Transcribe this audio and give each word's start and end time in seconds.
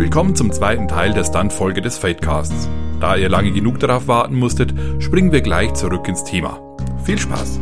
Willkommen 0.00 0.34
zum 0.34 0.50
zweiten 0.50 0.88
Teil 0.88 1.12
der 1.12 1.24
Stunt-Folge 1.24 1.82
des 1.82 1.98
Fadecasts. 1.98 2.70
Da 3.02 3.16
ihr 3.16 3.28
lange 3.28 3.52
genug 3.52 3.80
darauf 3.80 4.08
warten 4.08 4.34
musstet, 4.34 4.72
springen 4.98 5.30
wir 5.30 5.42
gleich 5.42 5.74
zurück 5.74 6.08
ins 6.08 6.24
Thema. 6.24 6.58
Viel 7.04 7.18
Spaß! 7.18 7.60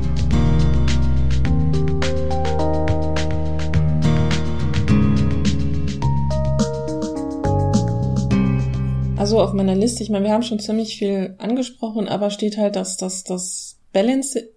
Also 9.16 9.40
auf 9.40 9.52
meiner 9.52 9.74
Liste, 9.74 10.04
ich 10.04 10.08
meine, 10.08 10.26
wir 10.26 10.32
haben 10.32 10.44
schon 10.44 10.60
ziemlich 10.60 10.96
viel 10.96 11.34
angesprochen, 11.38 12.06
aber 12.06 12.30
steht 12.30 12.56
halt, 12.56 12.76
dass 12.76 12.96
das 12.96 13.24
das 13.24 13.78
Balance, 13.92 14.48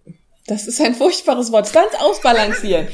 das 0.45 0.67
ist 0.67 0.79
ein 0.81 0.93
furchtbares 0.93 1.51
Wort, 1.51 1.67
Stunts 1.67 1.95
ausbalancieren. 1.99 2.87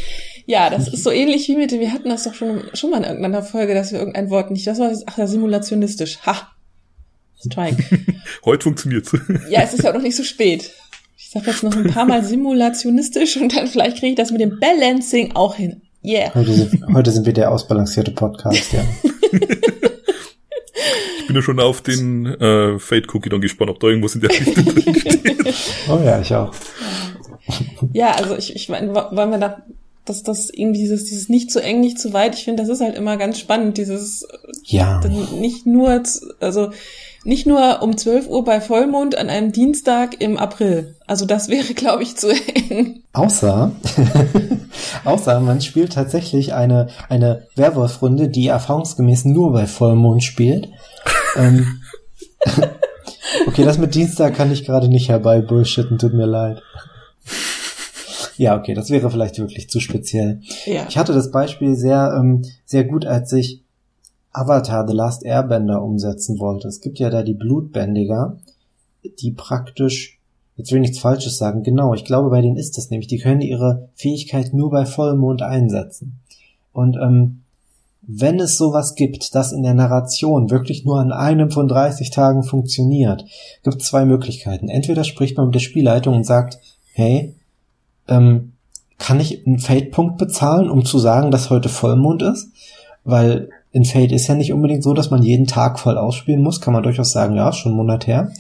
Ja, 0.48 0.70
das 0.70 0.88
ist 0.88 1.04
so 1.04 1.12
ähnlich 1.12 1.50
wie 1.50 1.58
mit, 1.58 1.74
wir 1.74 1.92
hatten 1.92 2.08
das 2.08 2.24
doch 2.24 2.34
schon, 2.34 2.64
schon 2.74 2.90
mal 2.90 3.00
in 3.00 3.04
irgendeiner 3.04 3.44
Folge, 3.44 3.74
dass 3.74 3.92
wir 3.92 4.00
irgendein 4.00 4.30
Wort 4.30 4.50
nicht, 4.50 4.66
das 4.66 4.80
war, 4.80 4.94
ach 5.06 5.18
ja, 5.18 5.28
simulationistisch. 5.28 6.20
Ha! 6.26 6.54
Strike. 7.46 7.84
Heute 8.46 8.64
funktioniert's. 8.64 9.12
ja, 9.50 9.62
es 9.62 9.74
ist 9.74 9.84
ja 9.84 9.90
auch 9.90 9.96
noch 9.96 10.02
nicht 10.02 10.16
so 10.16 10.24
spät. 10.24 10.72
Ich 11.18 11.32
sag 11.32 11.46
jetzt 11.46 11.64
noch 11.64 11.76
ein 11.76 11.88
paar 11.88 12.06
Mal 12.06 12.24
simulationistisch 12.24 13.36
und 13.36 13.58
dann 13.58 13.68
vielleicht 13.68 13.98
kriege 13.98 14.12
ich 14.12 14.16
das 14.16 14.32
mit 14.32 14.40
dem 14.40 14.58
Balancing 14.58 15.36
auch 15.36 15.56
hin. 15.56 15.82
Yeah. 16.02 16.34
Heute 16.34 16.54
sind, 16.54 16.82
heute 16.94 17.12
sind 17.12 17.26
wir 17.26 17.34
der 17.34 17.52
ausbalancierte 17.52 18.12
Podcast, 18.12 18.72
ja. 18.72 18.86
ich 21.20 21.28
bin 21.28 21.36
ja 21.36 21.42
schon 21.42 21.60
auf 21.60 21.82
den 21.82 22.26
äh, 22.26 22.80
Fade 22.80 23.08
Cookie 23.14 23.28
dann 23.28 23.42
gespannt, 23.42 23.72
ob 23.72 23.82
da 23.82 23.88
irgendwas 23.88 24.16
in 24.16 24.22
der 24.22 24.30
Richtung 24.30 24.64
drin 24.64 24.96
steht. 24.96 25.28
Oh 25.90 26.00
ja, 26.04 26.22
ich 26.22 26.34
auch. 26.34 26.54
Ja, 27.94 28.12
also 28.12 28.38
ich, 28.38 28.56
ich 28.56 28.70
meine, 28.70 28.94
wollen 28.94 29.32
wir 29.32 29.38
da 29.38 29.64
dass 30.10 30.24
das 30.24 30.50
irgendwie 30.50 30.80
dieses, 30.80 31.06
dieses 31.06 31.30
nicht 31.30 31.52
zu 31.52 31.62
eng, 31.62 31.82
nicht 31.82 32.00
zu 32.00 32.14
weit, 32.14 32.36
ich 32.36 32.44
finde, 32.44 32.64
das 32.64 32.70
ist 32.70 32.82
halt 32.82 32.96
immer 32.96 33.18
ganz 33.18 33.40
spannend, 33.40 33.78
dieses 33.78 34.28
ja. 34.64 35.00
nicht 35.40 35.66
nur, 35.66 36.04
also 36.40 36.72
nicht 37.24 37.46
nur 37.46 37.82
um 37.82 37.98
12 37.98 38.30
Uhr 38.30 38.46
bei 38.46 38.62
Vollmond 38.62 39.18
an 39.18 39.30
einem 39.30 39.52
Dienstag 39.52 40.22
im 40.22 40.38
April. 40.38 40.96
Also 41.08 41.26
das 41.26 41.50
wäre, 41.50 41.74
glaube 41.74 42.04
ich, 42.04 42.16
zu 42.16 42.30
eng. 42.30 43.04
Außer, 43.14 43.74
außer 45.04 45.40
man 45.42 45.62
spielt 45.62 45.94
tatsächlich 45.94 46.54
eine, 46.54 46.88
eine 47.10 47.48
Werwolf-Runde, 47.56 48.30
die 48.30 48.48
erfahrungsgemäß 48.48 49.26
nur 49.26 49.52
bei 49.52 49.68
Vollmond 49.68 50.24
spielt. 50.24 50.70
ähm, 51.36 51.82
okay, 53.48 53.66
das 53.66 53.78
mit 53.78 53.94
Dienstag 53.94 54.36
kann 54.36 54.52
ich 54.52 54.66
gerade 54.66 54.88
nicht 54.88 55.10
herbei 55.10 55.42
bullshitten, 55.42 55.98
tut 55.98 56.14
mir 56.14 56.28
leid. 56.28 56.62
Ja, 58.38 58.58
okay, 58.58 58.74
das 58.74 58.90
wäre 58.90 59.10
vielleicht 59.10 59.40
wirklich 59.40 59.70
zu 59.70 59.80
speziell. 59.80 60.42
Ja. 60.66 60.86
Ich 60.88 60.98
hatte 60.98 61.14
das 61.14 61.32
Beispiel 61.32 61.76
sehr, 61.76 62.16
ähm, 62.18 62.44
sehr 62.66 62.84
gut, 62.84 63.06
als 63.06 63.34
ich 63.34 63.64
Avatar 64.32 64.88
The 64.88 64.94
Last 64.94 65.26
Airbender 65.26 65.82
umsetzen 65.82 66.40
wollte. 66.40 66.68
Es 66.68 66.80
gibt 66.82 67.00
ja 67.00 67.10
da 67.10 67.24
die 67.24 67.34
Blutbändiger, 67.34 68.38
die 69.20 69.32
praktisch, 69.32 70.20
jetzt 70.56 70.72
will 70.72 70.78
ich 70.78 70.90
nichts 70.90 71.00
Falsches 71.00 71.38
sagen, 71.38 71.64
genau, 71.64 71.94
ich 71.94 72.06
glaube, 72.06 72.30
bei 72.30 72.42
denen 72.42 72.58
ist 72.58 72.78
das 72.78 72.92
nämlich, 72.92 73.08
die 73.08 73.18
können 73.18 73.42
ihre 73.42 73.90
Fähigkeit 73.96 74.54
nur 74.54 74.70
bei 74.70 74.86
Vollmond 74.86 75.42
einsetzen. 75.42 76.20
Und 76.72 76.98
ähm, 76.98 77.42
wenn 78.02 78.40
es 78.40 78.58
sowas 78.58 78.96
gibt, 78.96 79.34
das 79.36 79.52
in 79.52 79.64
der 79.64 79.74
Narration 79.74 80.50
wirklich 80.50 80.86
nur 80.86 81.00
an 81.00 81.12
einem 81.12 81.52
von 81.52 81.68
30 81.68 82.12
Tagen 82.12 82.44
funktioniert, 82.44 83.26
gibt 83.64 83.82
es 83.82 83.88
zwei 83.88 84.06
Möglichkeiten. 84.06 84.70
Entweder 84.70 85.04
spricht 85.04 85.36
man 85.36 85.48
mit 85.48 85.56
der 85.56 85.60
Spielleitung 85.60 86.16
und 86.16 86.26
sagt, 86.26 86.60
hey, 86.94 87.36
ähm, 88.08 88.54
kann 88.98 89.20
ich 89.20 89.46
einen 89.46 89.60
Fade-Punkt 89.60 90.18
bezahlen, 90.18 90.70
um 90.70 90.86
zu 90.86 91.00
sagen, 91.00 91.32
dass 91.32 91.50
heute 91.50 91.70
Vollmond 91.70 92.22
ist? 92.22 92.52
Weil 93.04 93.50
in 93.72 93.86
Fade 93.86 94.14
ist 94.16 94.28
ja 94.28 94.36
nicht 94.36 94.54
unbedingt 94.54 94.84
so, 94.84 94.94
dass 94.94 95.12
man 95.12 95.22
jeden 95.22 95.46
Tag 95.46 95.80
voll 95.80 95.98
ausspielen 95.98 96.42
muss. 96.42 96.62
Kann 96.62 96.74
man 96.74 96.84
durchaus 96.84 97.12
sagen, 97.12 97.36
ja, 97.36 97.54
schon 97.54 97.74
einen 97.74 97.78
Monat 97.78 98.08
her. 98.08 98.32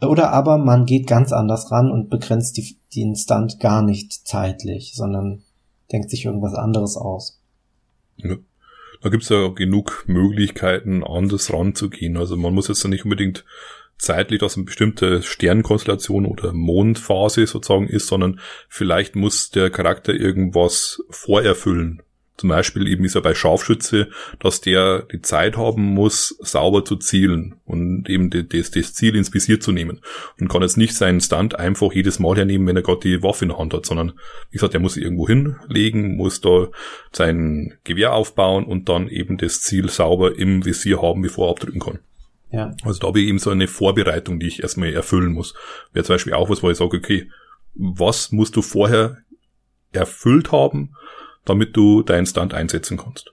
Oder 0.00 0.32
aber 0.32 0.56
man 0.56 0.86
geht 0.86 1.06
ganz 1.06 1.32
anders 1.32 1.70
ran 1.70 1.90
und 1.90 2.08
begrenzt 2.08 2.56
die, 2.56 2.76
den 2.96 3.14
Stunt 3.14 3.60
gar 3.60 3.82
nicht 3.82 4.26
zeitlich, 4.26 4.92
sondern 4.94 5.42
denkt 5.92 6.10
sich 6.10 6.24
irgendwas 6.24 6.54
anderes 6.54 6.96
aus. 6.96 7.38
Ja. 8.16 8.36
Da 9.02 9.08
gibt's 9.08 9.30
ja 9.30 9.48
genug 9.48 10.04
Möglichkeiten, 10.08 11.02
anders 11.02 11.52
ranzugehen. 11.52 12.18
Also 12.18 12.36
man 12.36 12.54
muss 12.54 12.68
jetzt 12.68 12.86
nicht 12.86 13.04
unbedingt 13.04 13.44
zeitlich, 14.00 14.40
dass 14.40 14.56
eine 14.56 14.64
bestimmte 14.64 15.22
Sternkonstellation 15.22 16.26
oder 16.26 16.52
Mondphase 16.52 17.46
sozusagen 17.46 17.88
ist, 17.88 18.06
sondern 18.06 18.40
vielleicht 18.68 19.16
muss 19.16 19.50
der 19.50 19.70
Charakter 19.70 20.12
irgendwas 20.12 21.02
vorerfüllen. 21.10 22.02
Zum 22.40 22.48
Beispiel 22.48 22.88
eben 22.88 23.04
ist 23.04 23.16
er 23.16 23.20
bei 23.20 23.34
Scharfschütze, 23.34 24.08
dass 24.38 24.62
der 24.62 25.02
die 25.12 25.20
Zeit 25.20 25.58
haben 25.58 25.82
muss, 25.82 26.38
sauber 26.40 26.86
zu 26.86 26.96
zielen 26.96 27.56
und 27.66 28.08
eben 28.08 28.30
das, 28.30 28.70
das 28.70 28.94
Ziel 28.94 29.14
ins 29.14 29.34
Visier 29.34 29.60
zu 29.60 29.72
nehmen. 29.72 30.00
Und 30.40 30.48
kann 30.48 30.62
jetzt 30.62 30.78
nicht 30.78 30.94
seinen 30.94 31.20
Stunt 31.20 31.58
einfach 31.58 31.92
jedes 31.92 32.18
Mal 32.18 32.36
hernehmen, 32.36 32.66
wenn 32.66 32.76
er 32.76 32.82
gerade 32.82 33.00
die 33.00 33.22
Waffe 33.22 33.44
in 33.44 33.50
der 33.50 33.58
Hand 33.58 33.74
hat, 33.74 33.84
sondern 33.84 34.12
wie 34.48 34.56
gesagt, 34.56 34.72
er 34.72 34.80
muss 34.80 34.96
irgendwo 34.96 35.26
hinlegen, 35.26 36.16
muss 36.16 36.40
da 36.40 36.68
sein 37.12 37.74
Gewehr 37.84 38.14
aufbauen 38.14 38.64
und 38.64 38.88
dann 38.88 39.08
eben 39.08 39.36
das 39.36 39.60
Ziel 39.60 39.90
sauber 39.90 40.38
im 40.38 40.64
Visier 40.64 41.02
haben, 41.02 41.20
bevor 41.20 41.48
er 41.48 41.50
abdrücken 41.50 41.80
kann. 41.80 41.98
Ja. 42.52 42.74
Also 42.82 43.00
da 43.00 43.08
habe 43.08 43.20
ich 43.20 43.28
eben 43.28 43.38
so 43.38 43.50
eine 43.50 43.68
Vorbereitung, 43.68 44.40
die 44.40 44.48
ich 44.48 44.62
erstmal 44.62 44.92
erfüllen 44.92 45.32
muss. 45.32 45.54
Wäre 45.92 46.04
zum 46.04 46.14
Beispiel 46.14 46.34
auch 46.34 46.50
was, 46.50 46.62
wo 46.62 46.70
ich 46.70 46.78
sage, 46.78 46.96
okay, 46.96 47.28
was 47.74 48.32
musst 48.32 48.56
du 48.56 48.62
vorher 48.62 49.18
erfüllt 49.92 50.52
haben, 50.52 50.94
damit 51.44 51.76
du 51.76 52.02
deinen 52.02 52.26
Stand 52.26 52.54
einsetzen 52.54 52.96
kannst? 52.96 53.32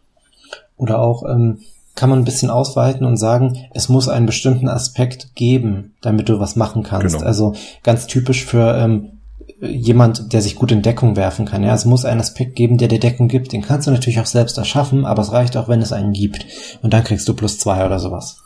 Oder 0.75 0.99
auch, 0.99 1.23
ähm, 1.27 1.59
kann 1.97 2.11
man 2.11 2.19
ein 2.19 2.25
bisschen 2.25 2.51
ausweiten 2.51 3.05
und 3.05 3.17
sagen, 3.17 3.57
es 3.73 3.89
muss 3.89 4.07
einen 4.07 4.27
bestimmten 4.27 4.69
Aspekt 4.69 5.33
geben, 5.35 5.95
damit 6.01 6.29
du 6.29 6.39
was 6.39 6.55
machen 6.55 6.83
kannst. 6.83 7.15
Genau. 7.15 7.25
Also 7.25 7.55
ganz 7.83 8.05
typisch 8.05 8.45
für 8.45 8.77
ähm, 8.77 9.17
jemand, 9.59 10.31
der 10.31 10.41
sich 10.41 10.55
gut 10.55 10.71
in 10.71 10.83
Deckung 10.83 11.15
werfen 11.15 11.45
kann. 11.45 11.63
Ja, 11.63 11.73
es 11.73 11.85
muss 11.85 12.05
einen 12.05 12.21
Aspekt 12.21 12.55
geben, 12.55 12.77
der 12.77 12.87
dir 12.87 12.99
Deckung 12.99 13.27
gibt. 13.27 13.51
Den 13.51 13.63
kannst 13.63 13.87
du 13.87 13.91
natürlich 13.91 14.19
auch 14.19 14.27
selbst 14.27 14.59
erschaffen, 14.59 15.05
aber 15.05 15.23
es 15.23 15.31
reicht 15.31 15.57
auch, 15.57 15.67
wenn 15.67 15.81
es 15.81 15.91
einen 15.91 16.13
gibt. 16.13 16.45
Und 16.83 16.93
dann 16.93 17.03
kriegst 17.03 17.27
du 17.27 17.33
plus 17.33 17.57
zwei 17.57 17.83
oder 17.83 17.99
sowas. 17.99 18.43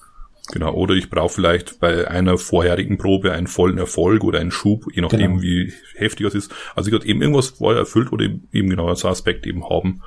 Genau, 0.51 0.73
oder 0.73 0.93
ich 0.95 1.09
brauche 1.09 1.29
vielleicht 1.29 1.79
bei 1.79 2.07
einer 2.07 2.37
vorherigen 2.37 2.97
Probe 2.97 3.31
einen 3.31 3.47
vollen 3.47 3.77
Erfolg 3.77 4.23
oder 4.23 4.39
einen 4.39 4.51
Schub, 4.51 4.85
je 4.93 5.01
nachdem, 5.01 5.39
genau. 5.39 5.41
wie 5.41 5.73
heftig 5.95 6.27
es 6.27 6.35
ist. 6.35 6.51
Also 6.75 6.89
ich 6.89 6.95
hatte 6.95 7.07
eben 7.07 7.21
irgendwas 7.21 7.49
vorher 7.49 7.79
erfüllt 7.79 8.11
oder 8.11 8.25
eben 8.25 8.69
genau 8.69 8.87
als 8.87 9.05
Aspekt 9.05 9.45
eben 9.47 9.69
haben, 9.69 10.01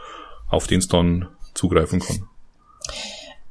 auf 0.48 0.66
den 0.66 0.78
es 0.78 0.88
dann 0.88 1.28
zugreifen 1.54 2.00
kann. 2.00 2.28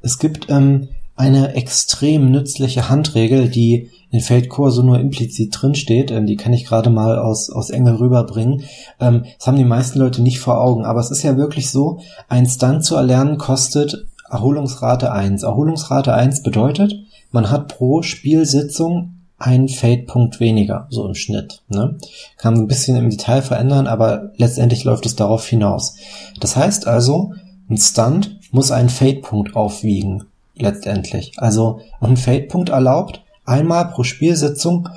Es 0.00 0.18
gibt 0.18 0.50
ähm, 0.50 0.88
eine 1.16 1.54
extrem 1.54 2.30
nützliche 2.30 2.88
Handregel, 2.88 3.48
die 3.48 3.90
in 4.10 4.20
Feldcore 4.20 4.70
so 4.70 4.82
nur 4.82 5.00
implizit 5.00 5.50
drinsteht. 5.52 6.10
Ähm, 6.10 6.26
die 6.26 6.36
kann 6.36 6.52
ich 6.52 6.64
gerade 6.64 6.90
mal 6.90 7.18
aus, 7.18 7.50
aus 7.50 7.70
Engel 7.70 7.96
rüberbringen. 7.96 8.64
Ähm, 9.00 9.24
das 9.38 9.46
haben 9.46 9.56
die 9.56 9.64
meisten 9.64 9.98
Leute 9.98 10.22
nicht 10.22 10.40
vor 10.40 10.60
Augen, 10.60 10.84
aber 10.84 11.00
es 11.00 11.10
ist 11.10 11.22
ja 11.22 11.36
wirklich 11.36 11.70
so, 11.70 12.00
ein 12.28 12.46
Stunt 12.46 12.84
zu 12.84 12.96
erlernen 12.96 13.38
kostet 13.38 14.06
Erholungsrate 14.30 15.12
1. 15.12 15.42
Erholungsrate 15.42 16.14
1 16.14 16.42
bedeutet, 16.42 16.94
man 17.30 17.50
hat 17.50 17.68
pro 17.68 18.02
Spielsitzung 18.02 19.14
einen 19.38 19.68
Fade-Punkt 19.68 20.40
weniger, 20.40 20.86
so 20.90 21.06
im 21.06 21.14
Schnitt. 21.14 21.62
Ne? 21.68 21.96
Kann 22.38 22.54
ein 22.54 22.66
bisschen 22.66 22.96
im 22.96 23.10
Detail 23.10 23.42
verändern, 23.42 23.86
aber 23.86 24.32
letztendlich 24.36 24.84
läuft 24.84 25.06
es 25.06 25.16
darauf 25.16 25.46
hinaus. 25.46 25.96
Das 26.40 26.56
heißt 26.56 26.86
also, 26.86 27.34
ein 27.68 27.76
Stunt 27.76 28.38
muss 28.52 28.70
einen 28.70 28.88
Fade-Punkt 28.88 29.56
aufwiegen, 29.56 30.24
letztendlich. 30.54 31.32
Also, 31.36 31.80
ein 32.00 32.16
Fade-Punkt 32.16 32.70
erlaubt, 32.70 33.22
einmal 33.44 33.86
pro 33.88 34.04
Spielsitzung 34.04 34.88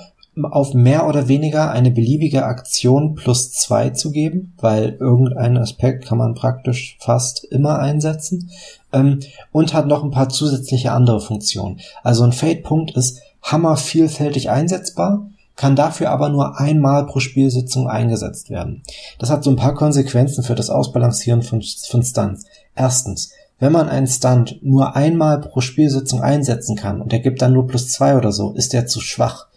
auf 0.44 0.74
mehr 0.74 1.08
oder 1.08 1.28
weniger 1.28 1.72
eine 1.72 1.92
beliebige 1.92 2.46
Aktion 2.46 3.16
plus 3.16 3.52
zwei 3.52 3.90
zu 3.90 4.12
geben, 4.12 4.54
weil 4.60 4.98
irgendeinen 5.00 5.58
Aspekt 5.58 6.06
kann 6.06 6.20
man 6.20 6.36
praktisch 6.36 6.98
fast 7.00 7.44
immer 7.46 7.80
einsetzen 7.80 8.52
ähm, 8.94 9.20
und 9.52 9.74
hat 9.74 9.88
noch 9.88 10.04
ein 10.04 10.12
paar 10.12 10.30
zusätzliche 10.30 10.92
andere 10.92 11.22
Funktionen. 11.22 11.80
Also 12.04 12.24
ein 12.24 12.34
Fade-Punkt 12.34 12.92
ist 12.92 13.22
hammer 13.42 13.78
vielfältig 13.78 14.50
einsetzbar, 14.50 15.30
kann 15.56 15.76
dafür 15.76 16.12
aber 16.12 16.30
nur 16.30 16.60
einmal 16.60 17.06
pro 17.06 17.20
Spielsitzung 17.20 17.88
eingesetzt 17.88 18.50
werden. 18.50 18.84
Das 19.18 19.30
hat 19.30 19.44
so 19.44 19.50
ein 19.50 19.56
paar 19.56 19.74
Konsequenzen 19.74 20.44
für 20.44 20.56
das 20.56 20.70
Ausbalancieren 20.70 21.42
von, 21.42 21.64
von 21.90 22.04
Stunts. 22.04 22.46
Erstens, 22.76 23.32
wenn 23.60 23.72
man 23.72 23.90
einen 23.90 24.08
Stunt 24.08 24.60
nur 24.62 24.96
einmal 24.96 25.40
pro 25.42 25.62
Spielsitzung 25.62 26.22
einsetzen 26.22 26.76
kann 26.76 27.02
und 27.02 27.12
er 27.12 27.20
gibt 27.20 27.42
dann 27.42 27.54
nur 27.54 27.66
plus 27.66 27.90
zwei 27.90 28.16
oder 28.16 28.32
so, 28.32 28.52
ist 28.52 28.74
der 28.74 28.86
zu 28.86 29.02
schwach 29.02 29.48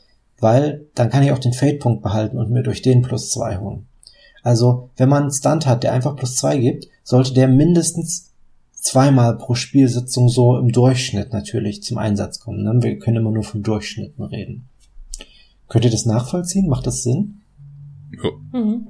weil 0.41 0.87
dann 0.95 1.11
kann 1.11 1.23
ich 1.23 1.33
auch 1.33 1.39
den 1.39 1.53
Fade-Punkt 1.53 2.03
behalten 2.03 2.39
und 2.39 2.51
mir 2.51 2.63
durch 2.63 2.83
den 2.83 3.03
plus 3.03 3.31
zwei 3.31 3.59
holen. 3.59 3.87
Also, 4.43 4.89
wenn 4.97 5.11
man 5.11 5.25
einen 5.25 5.33
Stunt 5.33 5.67
hat, 5.67 5.83
der 5.83 5.93
einfach 5.93 6.17
plus 6.17 6.37
zwei 6.37 6.57
gibt, 6.57 6.89
sollte 7.05 7.35
der 7.35 7.47
mindestens 7.47 8.30
zweimal 8.81 9.37
pro 9.37 9.55
Spielsitzung 9.55 10.29
so 10.29 10.59
im 10.59 10.73
Durchschnitt 10.73 11.33
natürlich 11.33 11.83
zum 11.83 11.99
Einsatz 11.99 12.41
kommen. 12.41 12.63
Ne? 12.63 12.83
Wir 12.83 12.99
können 12.99 13.19
immer 13.19 13.31
nur 13.31 13.45
von 13.45 13.63
Durchschnitten 13.63 14.25
reden. 14.25 14.69
Könnt 15.69 15.85
ihr 15.85 15.91
das 15.91 16.07
nachvollziehen? 16.07 16.69
Macht 16.69 16.87
das 16.87 17.03
Sinn? 17.03 17.43
Ja. 18.23 18.31
Mhm. 18.59 18.89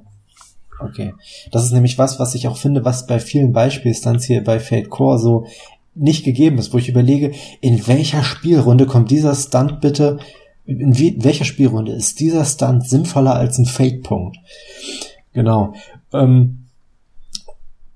Okay. 0.79 1.13
Das 1.51 1.63
ist 1.63 1.71
nämlich 1.71 1.97
was, 1.97 2.19
was 2.19 2.33
ich 2.33 2.47
auch 2.47 2.57
finde, 2.57 2.83
was 2.85 3.05
bei 3.05 3.19
vielen 3.19 3.53
Beispielstunts 3.53 4.25
hier 4.25 4.43
bei 4.43 4.59
Fade 4.59 4.87
Core 4.87 5.19
so 5.19 5.45
nicht 5.93 6.23
gegeben 6.23 6.57
ist, 6.57 6.73
wo 6.73 6.77
ich 6.77 6.89
überlege, 6.89 7.33
in 7.59 7.85
welcher 7.87 8.23
Spielrunde 8.23 8.85
kommt 8.85 9.11
dieser 9.11 9.35
Stunt 9.35 9.81
bitte, 9.81 10.19
in, 10.65 10.97
wie, 10.97 11.09
in 11.09 11.23
welcher 11.23 11.45
Spielrunde 11.45 11.91
ist 11.91 12.19
dieser 12.19 12.45
Stunt 12.45 12.87
sinnvoller 12.87 13.35
als 13.35 13.57
ein 13.57 13.65
Fade-Punkt? 13.65 14.37
Genau. 15.33 15.73
Ähm, 16.13 16.60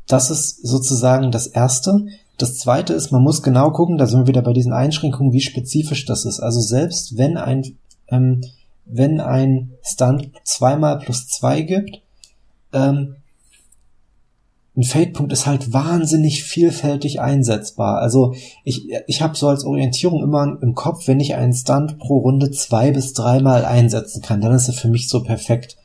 das 0.07 0.29
ist 0.29 0.65
sozusagen 0.65 1.31
das 1.31 1.47
Erste. 1.47 2.05
Das 2.37 2.57
zweite 2.57 2.93
ist, 2.93 3.11
man 3.11 3.23
muss 3.23 3.43
genau 3.43 3.71
gucken, 3.71 3.97
da 3.97 4.07
sind 4.07 4.21
wir 4.21 4.27
wieder 4.27 4.41
bei 4.41 4.53
diesen 4.53 4.73
Einschränkungen, 4.73 5.33
wie 5.33 5.41
spezifisch 5.41 6.05
das 6.05 6.25
ist. 6.25 6.39
Also 6.39 6.59
selbst 6.59 7.17
wenn 7.17 7.37
ein, 7.37 7.77
ähm, 8.09 8.43
wenn 8.85 9.19
ein 9.19 9.71
Stunt 9.81 10.31
zweimal 10.43 10.99
plus 10.99 11.27
zwei 11.27 11.61
gibt, 11.61 12.01
ähm, 12.73 13.15
ein 14.77 14.83
Fade-Punkt 14.83 15.31
ist 15.31 15.45
halt 15.45 15.71
wahnsinnig 15.71 16.43
vielfältig 16.43 17.21
einsetzbar. 17.21 17.99
Also 17.99 18.35
ich, 18.65 18.89
ich 19.07 19.21
habe 19.21 19.37
so 19.37 19.47
als 19.47 19.63
Orientierung 19.63 20.21
immer 20.21 20.57
im 20.61 20.75
Kopf, 20.75 21.07
wenn 21.07 21.21
ich 21.21 21.35
einen 21.35 21.53
Stunt 21.53 21.97
pro 21.97 22.17
Runde 22.17 22.51
zwei 22.51 22.91
bis 22.91 23.13
dreimal 23.13 23.63
einsetzen 23.63 24.21
kann, 24.21 24.41
dann 24.41 24.53
ist 24.53 24.67
er 24.67 24.73
für 24.73 24.89
mich 24.89 25.07
so 25.07 25.23
perfekt 25.23 25.77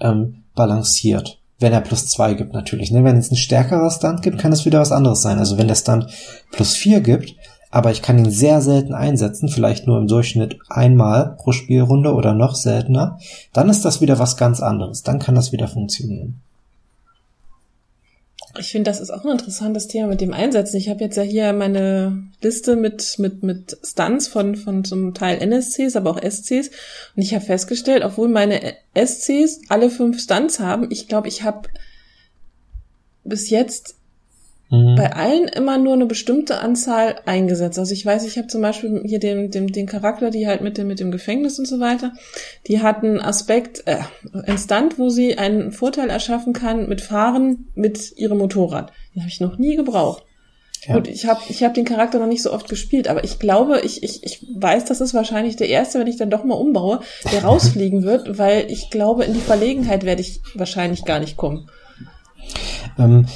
ähm, 0.00 0.42
balanciert. 0.54 1.39
Wenn 1.60 1.72
er 1.72 1.82
plus 1.82 2.06
zwei 2.06 2.34
gibt 2.34 2.54
natürlich. 2.54 2.90
Ne? 2.90 3.04
Wenn 3.04 3.16
es 3.16 3.30
ein 3.30 3.36
stärkerer 3.36 3.90
Stunt 3.90 4.22
gibt, 4.22 4.38
kann 4.38 4.52
es 4.52 4.64
wieder 4.64 4.80
was 4.80 4.92
anderes 4.92 5.22
sein. 5.22 5.38
Also 5.38 5.58
wenn 5.58 5.68
der 5.68 5.74
Stunt 5.74 6.06
plus 6.50 6.74
vier 6.74 7.00
gibt, 7.00 7.36
aber 7.70 7.92
ich 7.92 8.02
kann 8.02 8.18
ihn 8.18 8.30
sehr 8.30 8.60
selten 8.62 8.94
einsetzen, 8.94 9.48
vielleicht 9.48 9.86
nur 9.86 9.98
im 9.98 10.08
Durchschnitt 10.08 10.58
einmal 10.68 11.36
pro 11.38 11.52
Spielrunde 11.52 12.14
oder 12.14 12.34
noch 12.34 12.56
seltener, 12.56 13.18
dann 13.52 13.68
ist 13.68 13.84
das 13.84 14.00
wieder 14.00 14.18
was 14.18 14.36
ganz 14.36 14.60
anderes. 14.60 15.02
Dann 15.02 15.20
kann 15.20 15.36
das 15.36 15.52
wieder 15.52 15.68
funktionieren. 15.68 16.40
Ich 18.58 18.72
finde, 18.72 18.90
das 18.90 19.00
ist 19.00 19.10
auch 19.10 19.24
ein 19.24 19.30
interessantes 19.30 19.86
Thema 19.86 20.08
mit 20.08 20.20
dem 20.20 20.32
Einsetzen. 20.32 20.76
Ich 20.76 20.88
habe 20.88 21.04
jetzt 21.04 21.16
ja 21.16 21.22
hier 21.22 21.52
meine 21.52 22.24
Liste 22.42 22.74
mit, 22.74 23.16
mit, 23.18 23.44
mit 23.44 23.78
Stunts 23.84 24.26
von, 24.26 24.56
von 24.56 24.84
zum 24.84 25.14
Teil 25.14 25.40
NSCs, 25.40 25.94
aber 25.94 26.10
auch 26.10 26.20
SCs. 26.20 26.70
Und 27.14 27.22
ich 27.22 27.32
habe 27.32 27.44
festgestellt, 27.44 28.04
obwohl 28.04 28.28
meine 28.28 28.74
SCs 28.94 29.60
alle 29.68 29.88
fünf 29.88 30.20
Stunts 30.20 30.58
haben, 30.58 30.88
ich 30.90 31.06
glaube, 31.06 31.28
ich 31.28 31.44
habe 31.44 31.68
bis 33.22 33.50
jetzt 33.50 33.99
mhm. 34.70 34.94
bei 34.96 35.12
allen 35.12 35.48
immer 35.48 35.78
nur 35.78 35.94
eine 35.94 36.06
bestimmte 36.06 36.60
Anzahl 36.60 37.16
eingesetzt. 37.26 37.78
Also 37.78 37.92
ich 37.92 38.06
weiß, 38.06 38.24
ich 38.24 38.38
habe 38.38 38.48
zum 38.48 38.62
Beispiel 38.62 39.02
hier 39.04 39.18
den, 39.18 39.50
den, 39.50 39.66
den 39.68 39.86
Charakter, 39.86 40.30
die 40.30 40.46
halt 40.46 40.62
mit 40.62 40.78
dem, 40.78 40.86
mit 40.86 41.00
dem 41.00 41.10
Gefängnis 41.10 41.58
und 41.58 41.66
so 41.66 41.80
weiter, 41.80 42.12
die 42.66 42.80
hat 42.80 43.02
einen 43.02 43.20
Aspekt, 43.20 43.82
äh, 43.86 43.98
ein 44.46 44.58
Stunt, 44.58 44.98
wo 44.98 45.10
sie 45.10 45.36
einen 45.38 45.72
Vorteil 45.72 46.10
erschaffen 46.10 46.52
kann 46.52 46.88
mit 46.88 47.00
Fahren 47.00 47.66
mit 47.74 48.16
ihrem 48.16 48.38
Motorrad. 48.38 48.92
Den 49.14 49.22
habe 49.22 49.30
ich 49.30 49.40
noch 49.40 49.58
nie 49.58 49.76
gebraucht. 49.76 50.24
Ja. 50.86 50.94
Gut, 50.94 51.08
ich 51.08 51.26
habe 51.26 51.40
ich 51.48 51.62
hab 51.62 51.74
den 51.74 51.84
Charakter 51.84 52.18
noch 52.18 52.26
nicht 52.26 52.42
so 52.42 52.52
oft 52.52 52.68
gespielt, 52.68 53.06
aber 53.06 53.22
ich 53.22 53.38
glaube, 53.38 53.80
ich, 53.80 54.02
ich, 54.02 54.24
ich 54.24 54.46
weiß, 54.54 54.86
das 54.86 55.02
ist 55.02 55.12
wahrscheinlich 55.12 55.56
der 55.56 55.68
erste, 55.68 55.98
wenn 55.98 56.06
ich 56.06 56.16
dann 56.16 56.30
doch 56.30 56.42
mal 56.42 56.54
umbaue, 56.54 57.00
der 57.30 57.44
rausfliegen 57.44 58.02
wird, 58.02 58.38
weil 58.38 58.70
ich 58.70 58.88
glaube, 58.88 59.24
in 59.24 59.34
die 59.34 59.40
Verlegenheit 59.40 60.04
werde 60.04 60.22
ich 60.22 60.40
wahrscheinlich 60.54 61.04
gar 61.04 61.20
nicht 61.20 61.36
kommen. 61.36 61.68
Ähm, 62.98 63.26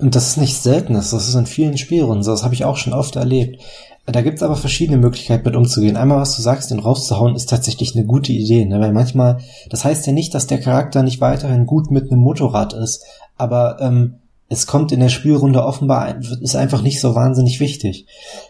und 0.00 0.14
das 0.14 0.28
ist 0.28 0.36
nicht 0.36 0.56
selten, 0.56 0.94
das 0.94 1.12
ist 1.12 1.34
in 1.34 1.46
vielen 1.46 1.78
Spielrunden 1.78 2.22
so, 2.22 2.30
das 2.30 2.42
habe 2.42 2.54
ich 2.54 2.64
auch 2.64 2.76
schon 2.76 2.92
oft 2.92 3.16
erlebt. 3.16 3.60
Da 4.06 4.22
gibt's 4.22 4.42
aber 4.42 4.56
verschiedene 4.56 4.98
Möglichkeiten 4.98 5.44
mit 5.44 5.56
umzugehen. 5.56 5.96
Einmal, 5.96 6.18
was 6.18 6.34
du 6.34 6.42
sagst, 6.42 6.70
den 6.70 6.80
rauszuhauen, 6.80 7.36
ist 7.36 7.48
tatsächlich 7.48 7.94
eine 7.94 8.06
gute 8.06 8.32
Idee. 8.32 8.64
Ne? 8.64 8.80
Weil 8.80 8.92
manchmal, 8.92 9.38
das 9.68 9.84
heißt 9.84 10.06
ja 10.06 10.12
nicht, 10.12 10.34
dass 10.34 10.46
der 10.46 10.58
Charakter 10.58 11.02
nicht 11.02 11.20
weiterhin 11.20 11.66
gut 11.66 11.90
mit 11.90 12.10
einem 12.10 12.20
Motorrad 12.20 12.72
ist, 12.72 13.04
aber 13.36 13.76
ähm, 13.80 14.16
es 14.48 14.66
kommt 14.66 14.90
in 14.90 15.00
der 15.00 15.10
Spielrunde 15.10 15.64
offenbar, 15.64 16.16
ist 16.40 16.56
einfach 16.56 16.82
nicht 16.82 17.00
so 17.00 17.14
wahnsinnig 17.14 17.60
wichtig. 17.60 18.06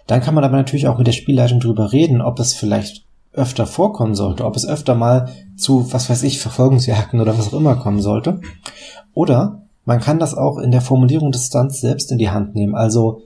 Dann 0.06 0.22
kann 0.22 0.34
man 0.34 0.44
aber 0.44 0.56
natürlich 0.56 0.88
auch 0.88 0.96
mit 0.96 1.06
der 1.06 1.12
Spielleitung 1.12 1.60
drüber 1.60 1.92
reden, 1.92 2.22
ob 2.22 2.40
es 2.40 2.54
vielleicht 2.54 3.04
öfter 3.32 3.66
vorkommen 3.66 4.14
sollte, 4.14 4.46
ob 4.46 4.56
es 4.56 4.66
öfter 4.66 4.94
mal 4.94 5.28
zu, 5.56 5.92
was 5.92 6.08
weiß 6.08 6.22
ich, 6.22 6.40
Verfolgungsjagden 6.40 7.20
oder 7.20 7.36
was 7.38 7.48
auch 7.48 7.58
immer 7.58 7.76
kommen 7.76 8.00
sollte. 8.00 8.40
Oder 9.12 9.62
man 9.84 10.00
kann 10.00 10.18
das 10.18 10.34
auch 10.34 10.58
in 10.58 10.70
der 10.70 10.80
Formulierung 10.80 11.32
des 11.32 11.46
Stunts 11.46 11.80
selbst 11.80 12.12
in 12.12 12.18
die 12.18 12.30
Hand 12.30 12.54
nehmen. 12.54 12.74
Also, 12.74 13.22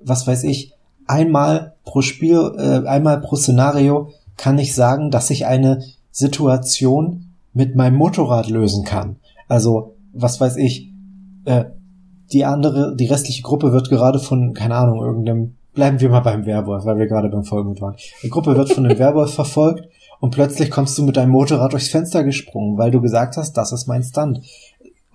was 0.00 0.26
weiß 0.26 0.44
ich, 0.44 0.72
einmal 1.06 1.74
pro 1.84 2.02
Spiel, 2.02 2.52
äh, 2.58 2.86
einmal 2.86 3.20
pro 3.20 3.36
Szenario 3.36 4.10
kann 4.36 4.58
ich 4.58 4.74
sagen, 4.74 5.10
dass 5.10 5.30
ich 5.30 5.46
eine 5.46 5.82
Situation 6.10 7.32
mit 7.52 7.74
meinem 7.74 7.96
Motorrad 7.96 8.48
lösen 8.48 8.84
kann. 8.84 9.16
Also, 9.48 9.94
was 10.12 10.40
weiß 10.40 10.56
ich, 10.56 10.90
äh, 11.44 11.64
die 12.32 12.44
andere, 12.44 12.96
die 12.96 13.06
restliche 13.06 13.42
Gruppe 13.42 13.72
wird 13.72 13.88
gerade 13.88 14.18
von, 14.18 14.52
keine 14.52 14.74
Ahnung, 14.74 15.00
irgendeinem, 15.00 15.54
bleiben 15.74 16.00
wir 16.00 16.08
mal 16.08 16.20
beim 16.20 16.44
Werwolf, 16.44 16.84
weil 16.84 16.98
wir 16.98 17.06
gerade 17.06 17.28
beim 17.28 17.44
Folgen 17.44 17.80
waren. 17.80 17.96
Die 18.22 18.30
Gruppe 18.30 18.56
wird 18.56 18.72
von 18.72 18.84
einem 18.84 18.98
Werwolf 18.98 19.34
verfolgt 19.34 19.88
und 20.20 20.34
plötzlich 20.34 20.70
kommst 20.70 20.96
du 20.98 21.04
mit 21.04 21.16
deinem 21.16 21.30
Motorrad 21.30 21.72
durchs 21.72 21.88
Fenster 21.88 22.24
gesprungen, 22.24 22.78
weil 22.78 22.90
du 22.90 23.00
gesagt 23.00 23.36
hast, 23.36 23.52
das 23.52 23.72
ist 23.72 23.86
mein 23.86 24.02
Stunt. 24.02 24.40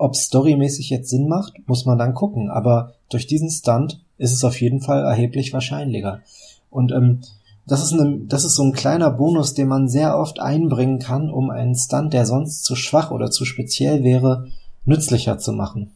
Ob 0.02 0.16
storymäßig 0.16 0.90
jetzt 0.90 1.10
Sinn 1.10 1.28
macht, 1.28 1.54
muss 1.68 1.84
man 1.84 1.96
dann 1.96 2.12
gucken. 2.12 2.50
Aber 2.50 2.94
durch 3.08 3.28
diesen 3.28 3.50
Stunt 3.50 4.00
ist 4.18 4.32
es 4.32 4.42
auf 4.42 4.60
jeden 4.60 4.80
Fall 4.80 5.04
erheblich 5.04 5.52
wahrscheinlicher. 5.52 6.22
Und 6.70 6.90
ähm, 6.90 7.20
das 7.68 7.84
ist, 7.84 7.92
eine, 7.92 8.18
das 8.26 8.42
ist 8.42 8.56
so 8.56 8.64
ein 8.64 8.72
kleiner 8.72 9.12
Bonus, 9.12 9.54
den 9.54 9.68
man 9.68 9.88
sehr 9.88 10.18
oft 10.18 10.40
einbringen 10.40 10.98
kann, 10.98 11.30
um 11.30 11.50
einen 11.50 11.76
Stunt, 11.76 12.12
der 12.14 12.26
sonst 12.26 12.64
zu 12.64 12.74
schwach 12.74 13.12
oder 13.12 13.30
zu 13.30 13.44
speziell 13.44 14.02
wäre, 14.02 14.48
nützlicher 14.84 15.38
zu 15.38 15.52
machen. 15.52 15.92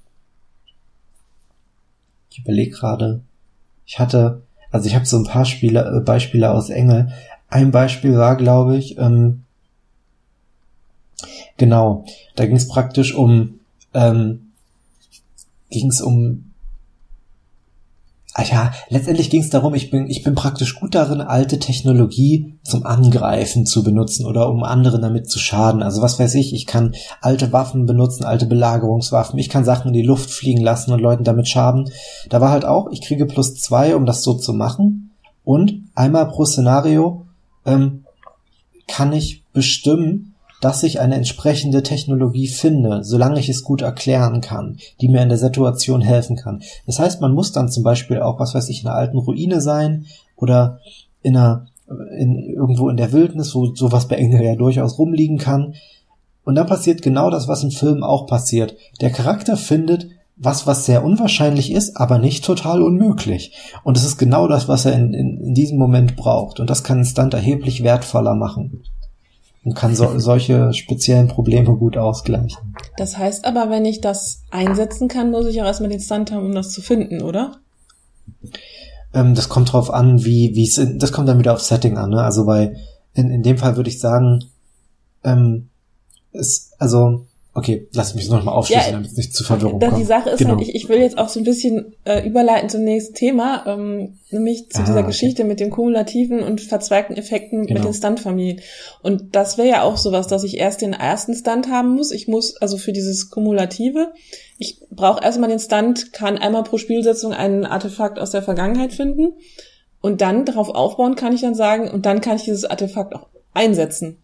Ich 2.30 2.38
überlege 2.38 2.70
gerade, 2.70 3.22
ich 3.86 3.98
hatte, 3.98 4.42
also 4.70 4.86
ich 4.86 4.94
habe 4.94 5.04
so 5.04 5.16
ein 5.16 5.24
paar 5.24 5.46
Spiele, 5.46 5.96
äh, 5.96 6.00
Beispiele 6.00 6.52
aus 6.52 6.70
Engel. 6.70 7.08
Ein 7.48 7.72
Beispiel 7.72 8.16
war, 8.16 8.36
glaube 8.36 8.76
ich, 8.76 8.98
ähm, 8.98 9.42
genau, 11.56 12.04
da 12.36 12.46
ging 12.46 12.54
es 12.54 12.68
praktisch 12.68 13.12
um 13.12 13.58
ähm, 13.96 14.52
ging 15.70 15.88
es 15.88 16.00
um 16.00 16.52
Ach 18.38 18.46
ja, 18.50 18.70
letztendlich 18.90 19.30
ging 19.30 19.40
es 19.40 19.48
darum, 19.48 19.72
ich 19.72 19.88
bin, 19.88 20.10
ich 20.10 20.22
bin 20.22 20.34
praktisch 20.34 20.78
gut 20.78 20.94
darin, 20.94 21.22
alte 21.22 21.58
Technologie 21.58 22.58
zum 22.64 22.84
Angreifen 22.84 23.64
zu 23.64 23.82
benutzen 23.82 24.26
oder 24.26 24.50
um 24.50 24.62
anderen 24.62 25.00
damit 25.00 25.30
zu 25.30 25.38
schaden. 25.38 25.82
Also 25.82 26.02
was 26.02 26.18
weiß 26.18 26.34
ich, 26.34 26.52
ich 26.52 26.66
kann 26.66 26.94
alte 27.22 27.54
Waffen 27.54 27.86
benutzen, 27.86 28.24
alte 28.24 28.44
Belagerungswaffen, 28.44 29.38
ich 29.38 29.48
kann 29.48 29.64
Sachen 29.64 29.88
in 29.88 29.94
die 29.94 30.02
Luft 30.02 30.30
fliegen 30.30 30.60
lassen 30.60 30.92
und 30.92 31.00
Leuten 31.00 31.24
damit 31.24 31.48
schaden. 31.48 31.90
Da 32.28 32.42
war 32.42 32.50
halt 32.50 32.66
auch, 32.66 32.90
ich 32.90 33.00
kriege 33.00 33.24
plus 33.24 33.54
zwei, 33.54 33.96
um 33.96 34.04
das 34.04 34.22
so 34.22 34.34
zu 34.34 34.52
machen. 34.52 35.12
Und 35.42 35.84
einmal 35.94 36.28
pro 36.28 36.44
Szenario 36.44 37.24
ähm, 37.64 38.04
kann 38.86 39.14
ich 39.14 39.44
bestimmen, 39.54 40.34
dass 40.60 40.82
ich 40.82 41.00
eine 41.00 41.16
entsprechende 41.16 41.82
Technologie 41.82 42.48
finde, 42.48 43.04
solange 43.04 43.40
ich 43.40 43.48
es 43.48 43.62
gut 43.62 43.82
erklären 43.82 44.40
kann, 44.40 44.78
die 45.00 45.08
mir 45.08 45.22
in 45.22 45.28
der 45.28 45.38
Situation 45.38 46.00
helfen 46.00 46.36
kann. 46.36 46.62
Das 46.86 46.98
heißt, 46.98 47.20
man 47.20 47.32
muss 47.32 47.52
dann 47.52 47.68
zum 47.68 47.82
Beispiel 47.82 48.20
auch, 48.20 48.40
was 48.40 48.54
weiß 48.54 48.68
ich, 48.70 48.82
in 48.82 48.88
einer 48.88 48.96
alten 48.96 49.18
Ruine 49.18 49.60
sein 49.60 50.06
oder 50.34 50.80
in 51.22 51.36
einer, 51.36 51.66
in, 52.18 52.54
irgendwo 52.54 52.88
in 52.88 52.96
der 52.96 53.12
Wildnis, 53.12 53.54
wo 53.54 53.74
sowas 53.74 54.08
bei 54.08 54.16
Engel 54.16 54.42
ja 54.42 54.54
durchaus 54.56 54.98
rumliegen 54.98 55.38
kann. 55.38 55.74
Und 56.44 56.54
dann 56.54 56.66
passiert 56.66 57.02
genau 57.02 57.30
das, 57.30 57.48
was 57.48 57.62
im 57.62 57.70
Film 57.70 58.02
auch 58.02 58.26
passiert. 58.26 58.76
Der 59.00 59.10
Charakter 59.10 59.56
findet 59.56 60.08
was, 60.38 60.66
was 60.66 60.84
sehr 60.84 61.02
unwahrscheinlich 61.02 61.72
ist, 61.72 61.96
aber 61.96 62.18
nicht 62.18 62.44
total 62.44 62.82
unmöglich. 62.82 63.52
Und 63.84 63.96
es 63.96 64.04
ist 64.04 64.18
genau 64.18 64.48
das, 64.48 64.68
was 64.68 64.84
er 64.84 64.92
in, 64.92 65.14
in, 65.14 65.40
in 65.40 65.54
diesem 65.54 65.78
Moment 65.78 66.14
braucht. 66.14 66.60
Und 66.60 66.68
das 66.68 66.84
kann 66.84 66.98
einen 66.98 67.06
Stunt 67.06 67.32
erheblich 67.32 67.82
wertvoller 67.82 68.34
machen 68.34 68.82
und 69.66 69.74
kann 69.74 69.96
so, 69.96 70.16
solche 70.20 70.72
speziellen 70.72 71.26
Probleme 71.26 71.76
gut 71.76 71.96
ausgleichen. 71.96 72.76
Das 72.96 73.18
heißt 73.18 73.44
aber, 73.44 73.68
wenn 73.68 73.84
ich 73.84 74.00
das 74.00 74.44
einsetzen 74.52 75.08
kann, 75.08 75.32
muss 75.32 75.46
ich 75.46 75.60
auch 75.60 75.66
erstmal 75.66 75.90
den 75.90 75.98
Stunt 75.98 76.30
haben, 76.30 76.46
um 76.46 76.54
das 76.54 76.70
zu 76.70 76.80
finden, 76.80 77.20
oder? 77.20 77.56
Ähm, 79.12 79.34
das 79.34 79.48
kommt 79.48 79.72
drauf 79.72 79.92
an, 79.92 80.24
wie, 80.24 80.54
wie 80.54 80.64
es, 80.64 80.80
das 80.98 81.10
kommt 81.10 81.28
dann 81.28 81.40
wieder 81.40 81.52
auf 81.52 81.60
Setting 81.60 81.98
an, 81.98 82.10
ne? 82.10 82.22
Also 82.22 82.46
bei, 82.46 82.76
in, 83.14 83.28
in 83.28 83.42
dem 83.42 83.58
Fall 83.58 83.74
würde 83.76 83.90
ich 83.90 83.98
sagen, 83.98 84.44
ähm, 85.24 85.68
es, 86.30 86.70
also, 86.78 87.26
Okay, 87.56 87.88
lass 87.94 88.14
mich 88.14 88.28
noch 88.28 88.44
mal 88.44 88.52
aufschließen, 88.52 88.84
ja, 88.84 88.92
damit 88.92 89.12
es 89.12 89.16
nicht 89.16 89.34
zu 89.34 89.42
Verwirrung 89.42 89.80
kommt. 89.80 89.96
Die 89.96 90.04
Sache 90.04 90.28
ist 90.28 90.40
genau. 90.40 90.58
halt, 90.58 90.68
ich, 90.68 90.74
ich 90.74 90.90
will 90.90 90.98
jetzt 90.98 91.16
auch 91.16 91.30
so 91.30 91.40
ein 91.40 91.44
bisschen 91.44 91.94
äh, 92.04 92.20
überleiten 92.28 92.68
zum 92.68 92.84
nächsten 92.84 93.14
Thema, 93.14 93.64
ähm, 93.66 94.18
nämlich 94.30 94.68
zu 94.68 94.80
ah, 94.80 94.84
dieser 94.84 94.98
okay. 94.98 95.06
Geschichte 95.06 95.44
mit 95.44 95.58
den 95.58 95.70
kumulativen 95.70 96.40
und 96.40 96.60
verzweigten 96.60 97.16
Effekten 97.16 97.64
genau. 97.64 97.80
mit 97.80 97.88
den 97.88 97.94
Stuntfamilien. 97.94 98.60
Und 99.02 99.34
das 99.34 99.56
wäre 99.56 99.68
ja 99.68 99.82
auch 99.84 99.96
sowas, 99.96 100.26
dass 100.26 100.44
ich 100.44 100.58
erst 100.58 100.82
den 100.82 100.92
ersten 100.92 101.34
Stunt 101.34 101.70
haben 101.70 101.94
muss. 101.94 102.10
Ich 102.10 102.28
muss 102.28 102.58
also 102.58 102.76
für 102.76 102.92
dieses 102.92 103.30
Kumulative, 103.30 104.12
ich 104.58 104.82
brauche 104.90 105.24
erstmal 105.24 105.48
den 105.48 105.58
Stunt, 105.58 106.12
kann 106.12 106.36
einmal 106.36 106.62
pro 106.62 106.76
Spielsetzung 106.76 107.32
einen 107.32 107.64
Artefakt 107.64 108.18
aus 108.18 108.32
der 108.32 108.42
Vergangenheit 108.42 108.92
finden 108.92 109.32
und 110.02 110.20
dann 110.20 110.44
darauf 110.44 110.68
aufbauen 110.68 111.14
kann 111.14 111.32
ich 111.32 111.40
dann 111.40 111.54
sagen, 111.54 111.90
und 111.90 112.04
dann 112.04 112.20
kann 112.20 112.36
ich 112.36 112.42
dieses 112.42 112.66
Artefakt 112.66 113.14
auch 113.14 113.28
einsetzen. 113.54 114.18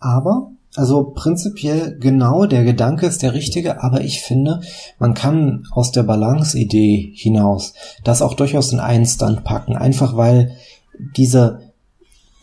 Aber 0.00 0.50
Also 0.76 1.12
prinzipiell 1.14 1.98
genau, 1.98 2.44
der 2.44 2.64
Gedanke 2.64 3.06
ist 3.06 3.22
der 3.22 3.32
richtige, 3.32 3.82
aber 3.82 4.02
ich 4.02 4.20
finde, 4.20 4.60
man 4.98 5.14
kann 5.14 5.64
aus 5.72 5.90
der 5.90 6.02
Balance-Idee 6.02 7.12
hinaus 7.14 7.72
das 8.04 8.20
auch 8.20 8.34
durchaus 8.34 8.72
in 8.72 8.80
einen 8.80 9.06
Stand 9.06 9.42
packen, 9.42 9.76
einfach 9.76 10.16
weil 10.16 10.54
diese 11.16 11.65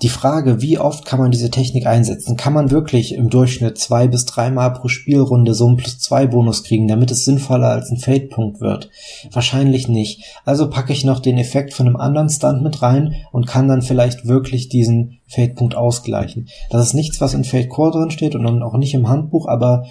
die 0.04 0.10
Frage, 0.10 0.62
wie 0.62 0.78
oft 0.78 1.06
kann 1.06 1.20
man 1.20 1.32
diese 1.32 1.50
Technik 1.50 1.88
einsetzen? 1.88 2.36
Kann 2.36 2.52
man 2.52 2.72
wirklich 2.72 3.16
im 3.16 3.30
Durchschnitt 3.30 3.78
zwei 3.78 4.08
bis 4.08 4.26
dreimal 4.26 4.74
pro 4.74 4.90
Spielrunde 4.90 5.54
so 5.54 5.66
einen 5.66 5.78
plus 5.78 5.98
zwei 5.98 6.28
Bonus 6.28 6.66
kriegen, 6.66 6.90
damit 6.90 7.10
es 7.10 7.24
sinnvoller 7.24 7.70
als 7.70 7.90
ein 7.90 7.98
Fade-Punkt 7.98 8.60
wird? 8.60 8.90
Wahrscheinlich 9.32 9.88
nicht. 9.88 10.26
Also 10.44 10.70
packe 10.70 10.92
ich 10.92 11.06
noch 11.06 11.22
den 11.22 11.38
Effekt 11.38 11.74
von 11.74 11.88
einem 11.88 11.96
anderen 11.96 12.30
Stunt 12.30 12.62
mit 12.62 12.82
rein 12.82 13.16
und 13.32 13.48
kann 13.48 13.70
dann 13.70 13.82
vielleicht 13.82 14.28
wirklich 14.28 14.68
diesen 14.68 15.20
Fade-Punkt 15.28 15.76
ausgleichen. 15.76 16.50
Das 16.70 16.86
ist 16.86 16.94
nichts, 16.94 17.22
was 17.22 17.34
in 17.34 17.46
Fade 17.46 17.70
Core 17.70 17.92
drin 17.92 18.12
steht 18.12 18.36
und 18.36 18.46
auch 18.62 18.78
nicht 18.78 18.94
im 18.94 19.08
Handbuch, 19.08 19.48
aber 19.48 19.86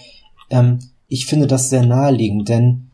ähm, 0.50 0.78
ich 1.08 1.24
finde 1.24 1.46
das 1.46 1.70
sehr 1.70 1.86
naheliegend, 1.86 2.50
denn 2.50 2.91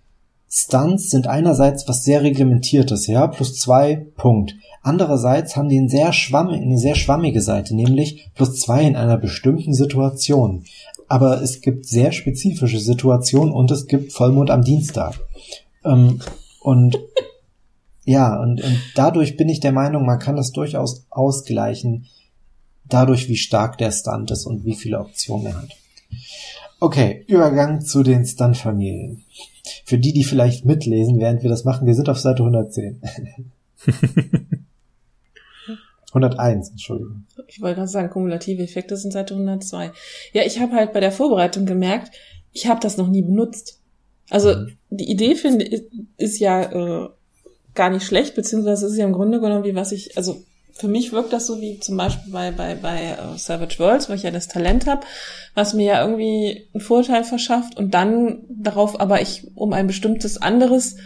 Stunts 0.51 1.11
sind 1.11 1.27
einerseits 1.27 1.87
was 1.89 2.05
sehr 2.05 2.23
reglementiertes, 2.23 3.07
ja, 3.07 3.27
plus 3.27 3.59
zwei, 3.59 4.07
Punkt. 4.17 4.55
Andererseits 4.83 5.57
haben 5.57 5.69
die 5.69 5.79
eine 5.79 5.91
sehr, 5.91 6.13
schwamm, 6.13 6.49
eine 6.49 6.79
sehr 6.79 6.95
schwammige 6.95 7.43
Seite, 7.43 7.77
nämlich 7.77 8.31
plus 8.35 8.61
zwei 8.61 8.85
in 8.85 8.97
einer 8.97 9.19
bestimmten 9.19 9.75
Situation. 9.75 10.65
Aber 11.09 11.43
es 11.43 11.61
gibt 11.61 11.87
sehr 11.87 12.13
spezifische 12.13 12.81
Situationen 12.81 13.53
und 13.53 13.71
es 13.71 13.87
gibt 13.87 14.13
Vollmond 14.13 14.51
am 14.51 14.63
Dienstag. 14.63 15.21
Ähm, 15.85 16.21
und 16.61 16.99
ja, 18.05 18.41
und, 18.41 18.63
und 18.63 18.81
dadurch 18.95 19.37
bin 19.37 19.51
ich 19.51 19.61
der 19.61 19.73
Meinung, 19.73 20.07
man 20.07 20.19
kann 20.19 20.37
das 20.37 20.53
durchaus 20.53 21.07
ausgleichen, 21.11 22.07
dadurch, 22.87 23.29
wie 23.29 23.37
stark 23.37 23.77
der 23.77 23.91
Stunt 23.91 24.31
ist 24.31 24.47
und 24.47 24.65
wie 24.65 24.75
viele 24.75 24.99
Optionen 24.99 25.47
er 25.47 25.63
hat. 25.63 25.77
Okay, 26.81 27.25
Übergang 27.27 27.81
zu 27.81 28.03
den 28.03 28.25
Stunt-Familien. 28.25 29.25
Für 29.85 29.99
die, 29.99 30.13
die 30.13 30.25
vielleicht 30.25 30.65
mitlesen, 30.65 31.19
während 31.19 31.43
wir 31.43 31.51
das 31.51 31.65
machen, 31.65 31.87
wir 31.87 31.95
sind 31.95 32.09
auf 32.09 32.19
Seite 32.19 32.43
110. 32.43 33.01
101, 36.13 36.71
Entschuldigung. 36.71 37.25
Ich 37.47 37.61
wollte 37.61 37.77
gerade 37.77 37.89
sagen, 37.89 38.11
kumulative 38.11 38.63
Effekte 38.63 38.97
sind 38.97 39.13
Seite 39.13 39.35
102. 39.35 39.93
Ja, 40.33 40.43
ich 40.45 40.61
habe 40.61 40.75
halt 40.75 40.93
bei 40.93 41.01
der 41.01 41.13
Vorbereitung 41.13 41.67
gemerkt, 41.67 42.13
ich 42.53 42.67
habe 42.67 42.81
das 42.81 42.97
noch 42.97 43.09
nie 43.09 43.23
benutzt. 43.23 43.81
Also 44.31 44.55
mhm. 44.55 44.77
die 44.91 45.11
Idee 45.11 45.35
finde 45.35 45.65
ist, 45.65 45.85
ist 46.17 46.39
ja 46.39 46.63
äh, 46.63 47.09
gar 47.75 47.91
nicht 47.91 48.05
schlecht, 48.05 48.35
beziehungsweise 48.35 48.87
ist 48.87 48.97
ja 48.97 49.07
im 49.07 49.13
Grunde 49.13 49.41
genommen 49.41 49.65
wie 49.65 49.75
was 49.75 49.93
ich, 49.93 50.17
also 50.17 50.43
für 50.79 50.89
mich 50.89 51.13
wirkt 51.13 51.33
das 51.33 51.47
so 51.47 51.61
wie 51.61 51.81
zum 51.81 51.97
Beispiel 51.97 52.33
bei 52.33 52.53
bei 52.53 52.77
bei 52.77 53.17
uh, 53.19 53.37
Savage 53.37 53.79
Worlds, 53.79 54.09
wo 54.09 54.13
ich 54.13 54.23
ja 54.23 54.31
das 54.31 54.47
Talent 54.47 54.87
habe, 54.87 55.05
was 55.55 55.75
mir 55.75 55.87
ja 55.87 56.03
irgendwie 56.03 56.69
einen 56.73 56.81
Vorteil 56.81 57.25
verschafft 57.25 57.77
und 57.77 57.95
dann 57.95 58.45
darauf 58.49 59.01
aber 59.01 59.21
ich 59.21 59.49
um 59.57 59.73
ein 59.73 59.89
bestimmtes 59.89 60.41
anderes 60.41 60.97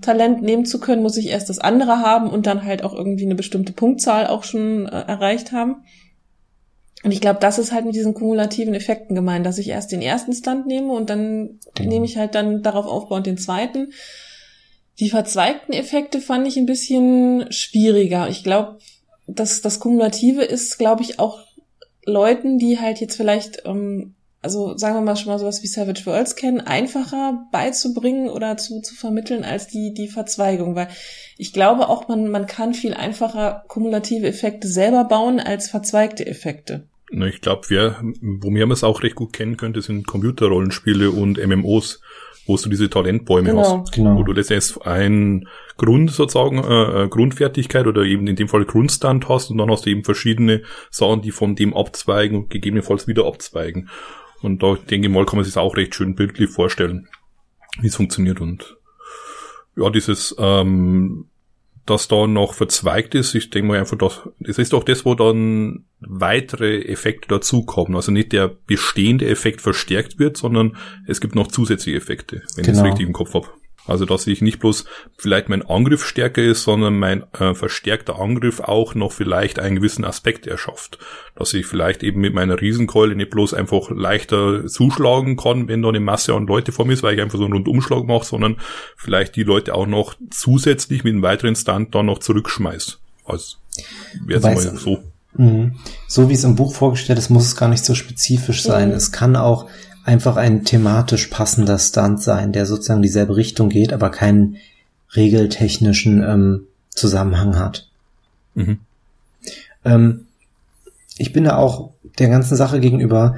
Talent 0.00 0.42
nehmen 0.42 0.64
zu 0.64 0.80
können, 0.80 1.02
muss 1.02 1.16
ich 1.16 1.26
erst 1.26 1.50
das 1.50 1.58
andere 1.58 2.00
haben 2.00 2.30
und 2.30 2.46
dann 2.46 2.64
halt 2.64 2.84
auch 2.84 2.94
irgendwie 2.94 3.24
eine 3.24 3.34
bestimmte 3.34 3.72
Punktzahl 3.72 4.28
auch 4.28 4.44
schon 4.44 4.86
äh, 4.86 4.90
erreicht 4.90 5.52
haben. 5.52 5.84
Und 7.04 7.12
ich 7.12 7.20
glaube, 7.20 7.38
das 7.40 7.58
ist 7.58 7.72
halt 7.72 7.84
mit 7.84 7.94
diesen 7.94 8.14
kumulativen 8.14 8.74
Effekten 8.74 9.14
gemeint, 9.14 9.44
dass 9.44 9.58
ich 9.58 9.68
erst 9.68 9.92
den 9.92 10.02
ersten 10.02 10.32
Stand 10.32 10.66
nehme 10.66 10.92
und 10.92 11.10
dann 11.10 11.60
genau. 11.74 11.90
nehme 11.90 12.06
ich 12.06 12.16
halt 12.16 12.34
dann 12.34 12.62
darauf 12.62 12.86
aufbauend 12.86 13.26
den 13.26 13.38
zweiten. 13.38 13.92
Die 14.98 15.10
verzweigten 15.10 15.72
Effekte 15.72 16.20
fand 16.20 16.46
ich 16.48 16.56
ein 16.56 16.66
bisschen 16.66 17.52
schwieriger. 17.52 18.28
Ich 18.28 18.42
glaube, 18.42 18.78
dass 19.28 19.60
das 19.60 19.78
Kumulative 19.78 20.42
ist, 20.42 20.78
glaube 20.78 21.02
ich, 21.02 21.18
auch 21.18 21.40
Leuten, 22.04 22.58
die 22.58 22.80
halt 22.80 23.00
jetzt 23.00 23.16
vielleicht 23.16 23.62
ähm, 23.66 24.14
also 24.40 24.76
sagen 24.76 24.94
wir 24.94 25.00
mal 25.00 25.16
schon 25.16 25.32
mal 25.32 25.38
sowas 25.38 25.62
wie 25.62 25.66
Savage 25.66 26.06
Worlds 26.06 26.36
kennen, 26.36 26.60
einfacher 26.60 27.46
beizubringen 27.50 28.28
oder 28.28 28.56
zu, 28.56 28.80
zu 28.80 28.94
vermitteln 28.94 29.44
als 29.44 29.66
die, 29.66 29.92
die 29.92 30.08
Verzweigung, 30.08 30.74
weil 30.76 30.88
ich 31.36 31.52
glaube 31.52 31.88
auch, 31.88 32.08
man, 32.08 32.28
man 32.28 32.46
kann 32.46 32.74
viel 32.74 32.94
einfacher 32.94 33.64
kumulative 33.68 34.26
Effekte 34.26 34.68
selber 34.68 35.04
bauen 35.04 35.40
als 35.40 35.68
verzweigte 35.68 36.26
Effekte. 36.26 36.86
Na, 37.10 37.26
ich 37.26 37.40
glaube, 37.40 37.62
wer, 37.68 38.02
wo 38.20 38.50
wir 38.50 38.70
es 38.70 38.84
auch 38.84 39.02
recht 39.02 39.14
gut 39.14 39.32
kennen 39.32 39.56
könnte, 39.56 39.80
sind 39.80 40.06
Computerrollenspiele 40.06 41.10
und 41.10 41.44
MMOs, 41.44 42.00
wo 42.46 42.56
du 42.56 42.68
diese 42.68 42.90
Talentbäume 42.90 43.50
genau. 43.50 43.82
hast, 43.82 43.92
genau. 43.92 44.16
wo 44.16 44.22
du 44.22 44.32
letztendlich 44.32 44.86
ein 44.86 45.48
Grund 45.78 46.10
sozusagen, 46.10 46.58
äh, 46.58 47.04
äh, 47.04 47.08
Grundfertigkeit 47.08 47.86
oder 47.86 48.02
eben 48.02 48.26
in 48.26 48.36
dem 48.36 48.48
Fall 48.48 48.64
Grundstand 48.64 49.28
hast 49.28 49.50
und 49.50 49.58
dann 49.58 49.70
hast 49.70 49.86
du 49.86 49.90
eben 49.90 50.04
verschiedene 50.04 50.62
Sachen, 50.90 51.22
die 51.22 51.30
von 51.30 51.54
dem 51.54 51.72
abzweigen 51.72 52.36
und 52.36 52.50
gegebenenfalls 52.50 53.06
wieder 53.06 53.26
abzweigen. 53.26 53.88
Und 54.42 54.62
da 54.62 54.74
denke 54.74 55.08
ich 55.08 55.14
mal, 55.14 55.24
kann 55.24 55.36
man 55.36 55.44
sich 55.44 55.56
auch 55.56 55.76
recht 55.76 55.94
schön 55.94 56.14
bildlich 56.14 56.50
vorstellen, 56.50 57.08
wie 57.80 57.86
es 57.86 57.96
funktioniert. 57.96 58.40
Und 58.40 58.76
ja, 59.76 59.88
dieses, 59.90 60.34
ähm, 60.38 61.30
dass 61.86 62.08
da 62.08 62.26
noch 62.26 62.54
verzweigt 62.54 63.14
ist, 63.14 63.34
ich 63.34 63.50
denke 63.50 63.68
mal 63.68 63.78
einfach, 63.78 63.96
dass, 63.96 64.28
es 64.44 64.58
ist 64.58 64.72
doch 64.72 64.82
das, 64.84 65.04
wo 65.04 65.14
dann 65.14 65.86
weitere 66.00 66.82
Effekte 66.82 67.28
dazukommen. 67.28 67.94
Also 67.94 68.12
nicht 68.12 68.32
der 68.32 68.48
bestehende 68.48 69.26
Effekt 69.28 69.60
verstärkt 69.60 70.18
wird, 70.18 70.36
sondern 70.36 70.76
es 71.06 71.20
gibt 71.20 71.34
noch 71.34 71.46
zusätzliche 71.46 71.96
Effekte, 71.96 72.42
wenn 72.56 72.64
genau. 72.64 72.78
ich 72.78 72.84
es 72.84 72.84
richtig 72.84 73.06
im 73.06 73.12
Kopf 73.12 73.34
habe. 73.34 73.48
Also 73.88 74.04
dass 74.04 74.26
ich 74.26 74.42
nicht 74.42 74.58
bloß 74.58 74.84
vielleicht 75.16 75.48
mein 75.48 75.66
Angriff 75.66 76.04
stärker 76.04 76.42
ist, 76.42 76.62
sondern 76.62 76.98
mein 76.98 77.24
äh, 77.32 77.54
verstärkter 77.54 78.20
Angriff 78.20 78.60
auch 78.60 78.94
noch 78.94 79.12
vielleicht 79.12 79.58
einen 79.58 79.76
gewissen 79.76 80.04
Aspekt 80.04 80.46
erschafft. 80.46 80.98
Dass 81.34 81.54
ich 81.54 81.66
vielleicht 81.66 82.02
eben 82.02 82.20
mit 82.20 82.34
meiner 82.34 82.60
Riesenkeule 82.60 83.16
nicht 83.16 83.30
bloß 83.30 83.54
einfach 83.54 83.90
leichter 83.90 84.66
zuschlagen 84.66 85.36
kann, 85.36 85.68
wenn 85.68 85.82
da 85.82 85.88
eine 85.88 86.00
Masse 86.00 86.34
an 86.34 86.46
Leute 86.46 86.70
vor 86.70 86.84
mir 86.84 86.92
ist, 86.92 87.02
weil 87.02 87.14
ich 87.14 87.22
einfach 87.22 87.38
so 87.38 87.44
einen 87.44 87.54
Rundumschlag 87.54 88.04
mache, 88.04 88.26
sondern 88.26 88.56
vielleicht 88.96 89.36
die 89.36 89.42
Leute 89.42 89.74
auch 89.74 89.86
noch 89.86 90.14
zusätzlich 90.30 91.02
mit 91.02 91.14
einem 91.14 91.22
weiteren 91.22 91.56
Stand 91.56 91.94
dann 91.94 92.06
noch 92.06 92.18
zurückschmeiß. 92.18 92.98
Also 93.24 93.56
wäre 94.26 94.40
mal 94.40 94.56
so. 94.56 95.02
Mhm. 95.34 95.76
So 96.06 96.28
wie 96.28 96.34
es 96.34 96.44
im 96.44 96.56
Buch 96.56 96.74
vorgestellt 96.74 97.18
ist, 97.18 97.30
muss 97.30 97.46
es 97.46 97.56
gar 97.56 97.68
nicht 97.68 97.84
so 97.84 97.94
spezifisch 97.94 98.62
sein. 98.62 98.88
Mhm. 98.88 98.94
Es 98.94 99.12
kann 99.12 99.36
auch 99.36 99.66
einfach 100.08 100.36
ein 100.36 100.64
thematisch 100.64 101.26
passender 101.26 101.78
Stunt 101.78 102.22
sein, 102.22 102.52
der 102.52 102.64
sozusagen 102.64 103.02
dieselbe 103.02 103.36
Richtung 103.36 103.68
geht, 103.68 103.92
aber 103.92 104.10
keinen 104.10 104.56
regeltechnischen 105.14 106.22
ähm, 106.22 106.66
Zusammenhang 106.88 107.58
hat. 107.58 107.90
Mhm. 108.54 108.78
Ähm, 109.84 110.26
ich 111.18 111.34
bin 111.34 111.44
da 111.44 111.56
auch 111.56 111.90
der 112.18 112.30
ganzen 112.30 112.56
Sache 112.56 112.80
gegenüber, 112.80 113.36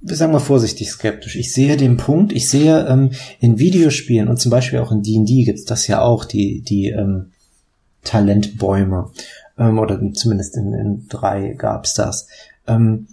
sagen 0.00 0.32
wir 0.32 0.38
vorsichtig 0.38 0.90
skeptisch. 0.90 1.34
Ich 1.34 1.52
sehe 1.52 1.76
den 1.76 1.96
Punkt, 1.96 2.32
ich 2.32 2.48
sehe 2.48 2.86
ähm, 2.86 3.10
in 3.40 3.58
Videospielen 3.58 4.28
und 4.28 4.40
zum 4.40 4.52
Beispiel 4.52 4.78
auch 4.78 4.92
in 4.92 5.02
D&D 5.02 5.42
gibt's 5.42 5.64
das 5.64 5.88
ja 5.88 6.02
auch, 6.02 6.24
die, 6.24 6.60
die 6.60 6.90
ähm, 6.90 7.32
Talentbäume. 8.04 9.10
Ähm, 9.58 9.78
oder 9.80 10.00
zumindest 10.12 10.56
in, 10.56 10.72
in 10.72 11.08
drei 11.08 11.54
gab's 11.54 11.94
das. 11.94 12.28
Ähm, 12.68 13.08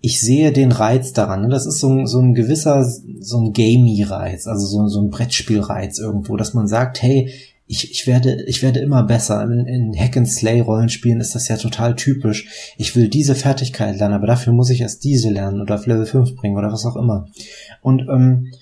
ich 0.00 0.20
sehe 0.20 0.52
den 0.52 0.72
Reiz 0.72 1.12
daran. 1.12 1.42
Ne? 1.42 1.48
Das 1.48 1.66
ist 1.66 1.80
so 1.80 1.88
ein, 1.88 2.06
so 2.06 2.20
ein 2.20 2.34
gewisser, 2.34 2.84
so 2.84 3.38
ein 3.38 3.52
Gamey-Reiz, 3.52 4.46
also 4.46 4.66
so, 4.66 4.86
so 4.88 5.00
ein 5.00 5.10
Brettspielreiz 5.10 5.98
irgendwo, 5.98 6.36
dass 6.36 6.54
man 6.54 6.68
sagt, 6.68 7.02
hey, 7.02 7.30
ich, 7.66 7.90
ich 7.92 8.06
werde, 8.08 8.42
ich 8.46 8.62
werde 8.62 8.80
immer 8.80 9.04
besser. 9.04 9.42
In, 9.44 9.66
in 9.66 9.96
Hack 9.96 10.16
and 10.16 10.28
Slay 10.28 10.60
Rollenspielen 10.60 11.20
ist 11.20 11.36
das 11.36 11.46
ja 11.46 11.56
total 11.56 11.94
typisch. 11.94 12.74
Ich 12.78 12.96
will 12.96 13.08
diese 13.08 13.36
Fertigkeit 13.36 13.96
lernen, 13.96 14.14
aber 14.14 14.26
dafür 14.26 14.52
muss 14.52 14.70
ich 14.70 14.80
erst 14.80 15.04
diese 15.04 15.30
lernen 15.30 15.60
oder 15.60 15.76
auf 15.76 15.86
Level 15.86 16.06
5 16.06 16.34
bringen 16.34 16.56
oder 16.56 16.72
was 16.72 16.84
auch 16.84 16.96
immer. 16.96 17.28
Und 17.80 18.08
ähm, 18.08 18.52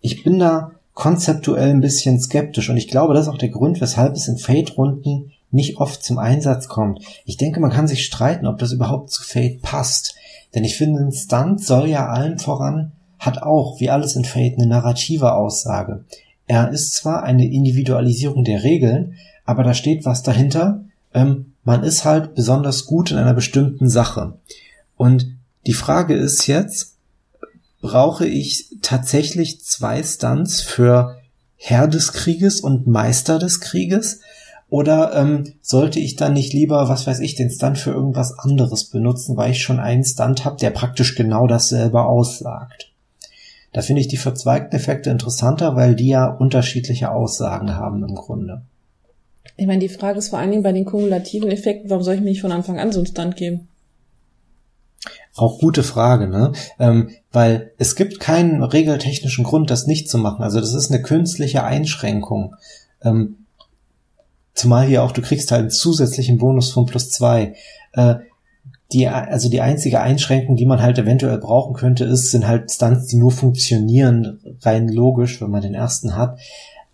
ich 0.00 0.24
bin 0.24 0.40
da 0.40 0.72
konzeptuell 0.94 1.70
ein 1.70 1.80
bisschen 1.80 2.18
skeptisch 2.18 2.68
und 2.68 2.76
ich 2.76 2.88
glaube, 2.88 3.14
das 3.14 3.26
ist 3.26 3.32
auch 3.32 3.38
der 3.38 3.50
Grund, 3.50 3.80
weshalb 3.80 4.14
es 4.14 4.26
in 4.26 4.38
Fate-Runden 4.38 5.30
nicht 5.52 5.76
oft 5.76 6.02
zum 6.02 6.18
Einsatz 6.18 6.66
kommt. 6.66 7.04
Ich 7.24 7.36
denke, 7.36 7.60
man 7.60 7.70
kann 7.70 7.86
sich 7.86 8.04
streiten, 8.04 8.46
ob 8.46 8.58
das 8.58 8.72
überhaupt 8.72 9.10
zu 9.10 9.22
Fate 9.22 9.62
passt. 9.62 10.16
Denn 10.54 10.64
ich 10.64 10.76
finde, 10.76 11.00
ein 11.00 11.12
Stunt 11.12 11.62
soll 11.62 11.88
ja 11.88 12.08
allen 12.08 12.38
voran, 12.38 12.92
hat 13.18 13.42
auch, 13.42 13.80
wie 13.80 13.90
alles 13.90 14.16
in 14.16 14.24
Fate, 14.24 14.58
eine 14.58 14.66
narrative 14.66 15.32
Aussage. 15.32 16.04
Er 16.46 16.70
ist 16.70 16.94
zwar 16.94 17.22
eine 17.22 17.50
Individualisierung 17.50 18.44
der 18.44 18.62
Regeln, 18.62 19.14
aber 19.44 19.62
da 19.62 19.74
steht 19.74 20.04
was 20.04 20.22
dahinter. 20.22 20.84
Ähm, 21.12 21.52
man 21.64 21.82
ist 21.82 22.04
halt 22.04 22.34
besonders 22.34 22.86
gut 22.86 23.10
in 23.10 23.18
einer 23.18 23.34
bestimmten 23.34 23.88
Sache. 23.88 24.38
Und 24.96 25.26
die 25.66 25.74
Frage 25.74 26.14
ist 26.14 26.46
jetzt, 26.46 26.94
brauche 27.80 28.26
ich 28.26 28.76
tatsächlich 28.82 29.64
zwei 29.64 30.02
Stunts 30.02 30.60
für 30.60 31.18
Herr 31.56 31.88
des 31.88 32.12
Krieges 32.12 32.60
und 32.60 32.86
Meister 32.86 33.38
des 33.38 33.60
Krieges? 33.60 34.20
Oder 34.70 35.14
ähm, 35.14 35.54
sollte 35.62 35.98
ich 35.98 36.16
dann 36.16 36.34
nicht 36.34 36.52
lieber, 36.52 36.88
was 36.88 37.06
weiß 37.06 37.20
ich, 37.20 37.34
den 37.34 37.50
Stunt 37.50 37.78
für 37.78 37.90
irgendwas 37.90 38.38
anderes 38.38 38.84
benutzen, 38.84 39.36
weil 39.36 39.52
ich 39.52 39.62
schon 39.62 39.80
einen 39.80 40.04
Stunt 40.04 40.44
habe, 40.44 40.56
der 40.56 40.70
praktisch 40.70 41.14
genau 41.14 41.46
dasselbe 41.46 42.02
aussagt? 42.02 42.92
Da 43.72 43.80
finde 43.80 44.00
ich 44.00 44.08
die 44.08 44.16
verzweigten 44.16 44.76
Effekte 44.76 45.10
interessanter, 45.10 45.74
weil 45.74 45.94
die 45.94 46.08
ja 46.08 46.26
unterschiedliche 46.26 47.10
Aussagen 47.10 47.76
haben 47.76 48.04
im 48.04 48.14
Grunde. 48.14 48.62
Ich 49.56 49.66
meine, 49.66 49.80
die 49.80 49.88
Frage 49.88 50.18
ist 50.18 50.28
vor 50.28 50.38
allen 50.38 50.50
Dingen 50.50 50.62
bei 50.62 50.72
den 50.72 50.84
kumulativen 50.84 51.50
Effekten, 51.50 51.90
warum 51.90 52.02
soll 52.02 52.14
ich 52.14 52.20
mir 52.20 52.30
nicht 52.30 52.40
von 52.40 52.52
Anfang 52.52 52.78
an 52.78 52.92
so 52.92 53.00
einen 53.00 53.06
Stunt 53.06 53.36
geben? 53.36 53.68
Auch 55.34 55.58
gute 55.60 55.82
Frage, 55.82 56.28
ne? 56.28 56.52
Ähm, 56.78 57.10
weil 57.32 57.72
es 57.78 57.94
gibt 57.94 58.20
keinen 58.20 58.62
regeltechnischen 58.62 59.44
Grund, 59.44 59.70
das 59.70 59.86
nicht 59.86 60.10
zu 60.10 60.18
machen. 60.18 60.42
Also 60.42 60.60
das 60.60 60.74
ist 60.74 60.90
eine 60.90 61.02
künstliche 61.02 61.64
Einschränkung. 61.64 62.56
Ähm, 63.02 63.36
zumal 64.58 64.86
hier 64.86 65.02
auch, 65.02 65.12
du 65.12 65.22
kriegst 65.22 65.50
halt 65.52 65.60
einen 65.60 65.70
zusätzlichen 65.70 66.38
Bonus 66.38 66.72
von 66.72 66.86
plus 66.86 67.10
zwei. 67.10 67.54
Äh, 67.92 68.16
die, 68.92 69.06
also 69.06 69.50
die 69.50 69.60
einzige 69.60 70.00
Einschränkung, 70.00 70.56
die 70.56 70.66
man 70.66 70.80
halt 70.80 70.98
eventuell 70.98 71.38
brauchen 71.38 71.74
könnte, 71.74 72.04
ist, 72.04 72.30
sind 72.30 72.46
halt 72.46 72.70
Stunts, 72.70 73.06
die 73.06 73.16
nur 73.16 73.30
funktionieren, 73.30 74.40
rein 74.62 74.88
logisch, 74.88 75.40
wenn 75.40 75.50
man 75.50 75.62
den 75.62 75.74
ersten 75.74 76.16
hat. 76.16 76.38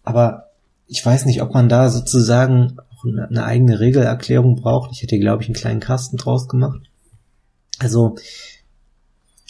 Aber 0.02 0.50
ich 0.87 1.04
weiß 1.04 1.25
nicht, 1.25 1.40
ob 1.40 1.54
man 1.54 1.68
da 1.68 1.88
sozusagen 1.90 2.76
auch 2.78 3.04
eine 3.04 3.44
eigene 3.44 3.80
Regelerklärung 3.80 4.56
braucht. 4.56 4.90
Ich 4.92 5.02
hätte, 5.02 5.18
glaube 5.18 5.42
ich, 5.42 5.49
einen 5.49 5.56
kleinen 5.56 5.80
Kasten 5.80 6.16
draus 6.16 6.49
gemacht. 6.49 6.80
Also, 7.78 8.16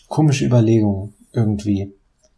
komische 0.09 0.45
Überlegung 0.45 1.15
irgendwie 1.33 1.93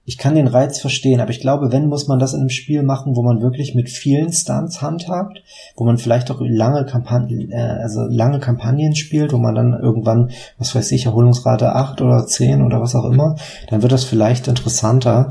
ich 0.08 0.18
kann 0.18 0.36
den 0.36 0.46
Reiz 0.46 0.78
verstehen, 0.78 1.20
aber 1.20 1.30
ich 1.30 1.40
glaube, 1.40 1.72
wenn 1.72 1.88
muss 1.88 2.06
man 2.06 2.20
das 2.20 2.32
in 2.32 2.40
einem 2.40 2.48
Spiel 2.48 2.84
machen, 2.84 3.16
wo 3.16 3.22
man 3.22 3.42
wirklich 3.42 3.74
mit 3.74 3.90
vielen 3.90 4.32
Stunts 4.32 4.80
handhabt, 4.80 5.42
wo 5.74 5.84
man 5.84 5.98
vielleicht 5.98 6.30
auch 6.30 6.40
lange 6.40 6.86
Kampagnen, 6.86 7.50
äh, 7.50 7.56
also 7.82 8.02
lange 8.02 8.38
Kampagnen 8.38 8.94
spielt, 8.94 9.32
wo 9.32 9.38
man 9.38 9.56
dann 9.56 9.72
irgendwann, 9.72 10.30
was 10.58 10.76
weiß 10.76 10.92
ich, 10.92 11.06
Erholungsrate 11.06 11.74
8 11.74 12.00
oder 12.02 12.24
10 12.24 12.62
oder 12.62 12.80
was 12.80 12.94
auch 12.94 13.10
immer, 13.10 13.34
dann 13.68 13.82
wird 13.82 13.90
das 13.90 14.04
vielleicht 14.04 14.46
interessanter. 14.46 15.30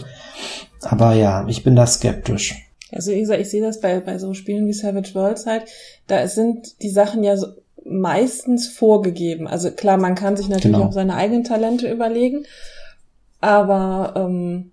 Aber 0.82 1.14
ja, 1.14 1.48
ich 1.48 1.64
bin 1.64 1.78
da 1.78 1.88
skeptisch. 1.88 2.56
Also 2.92 3.12
wie 3.12 3.22
gesagt, 3.22 3.40
ich 3.40 3.50
sehe 3.50 3.62
das 3.62 3.80
bei, 3.80 4.02
bei 4.02 4.18
so 4.18 4.34
Spielen 4.34 4.68
wie 4.68 4.74
Savage 4.74 5.16
Worlds 5.16 5.46
halt, 5.46 5.64
da 6.08 6.28
sind 6.28 6.82
die 6.82 6.90
Sachen 6.90 7.24
ja 7.24 7.38
so 7.38 7.48
meistens 7.86 8.68
vorgegeben. 8.68 9.48
Also 9.48 9.72
klar, 9.72 9.98
man 9.98 10.16
kann 10.16 10.36
sich 10.36 10.50
natürlich 10.50 10.76
genau. 10.76 10.88
auch 10.88 10.92
seine 10.92 11.16
eigenen 11.16 11.46
Talente 11.46 11.90
überlegen, 11.90 12.46
aber 13.46 14.14
ähm, 14.16 14.72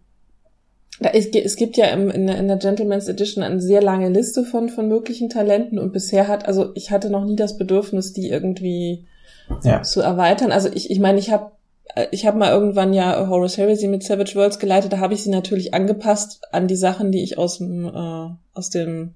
da 1.01 1.11
ist, 1.11 1.35
es 1.35 1.57
gibt 1.57 1.77
ja 1.77 1.87
im, 1.87 2.11
in, 2.11 2.27
der, 2.27 2.39
in 2.39 2.49
der 2.49 2.57
Gentleman's 2.57 3.09
Edition 3.09 3.43
eine 3.43 3.61
sehr 3.61 3.83
lange 3.83 4.09
Liste 4.09 4.45
von, 4.45 4.69
von 4.69 4.89
möglichen 4.89 5.29
Talenten 5.29 5.79
und 5.79 5.93
bisher 5.93 6.29
hat, 6.29 6.47
also 6.47 6.71
ich 6.75 6.91
hatte 6.91 7.11
noch 7.11 7.25
nie 7.25 7.37
das 7.37 7.59
Bedürfnis, 7.59 8.13
die 8.13 8.29
irgendwie 8.29 9.07
ja. 9.63 9.83
zu 9.83 10.01
erweitern. 10.01 10.53
Also 10.53 10.69
ich, 10.73 10.91
ich 10.91 11.01
meine, 11.01 11.19
ich 11.19 11.31
habe 11.31 11.53
ich 12.11 12.27
habe 12.27 12.39
mal 12.39 12.51
irgendwann 12.51 12.95
ja 12.95 13.29
Horus 13.29 13.59
Heresy 13.59 13.87
mit 13.87 14.03
Savage 14.03 14.35
Worlds 14.35 14.59
geleitet, 14.59 14.93
da 14.93 14.99
habe 14.99 15.13
ich 15.13 15.23
sie 15.23 15.31
natürlich 15.31 15.75
angepasst 15.75 16.41
an 16.51 16.67
die 16.67 16.77
Sachen, 16.77 17.13
die 17.13 17.23
ich 17.23 17.37
aus 17.37 17.59
dem, 17.59 17.87
äh, 17.87 18.29
aus 18.55 18.71
dem 18.71 19.15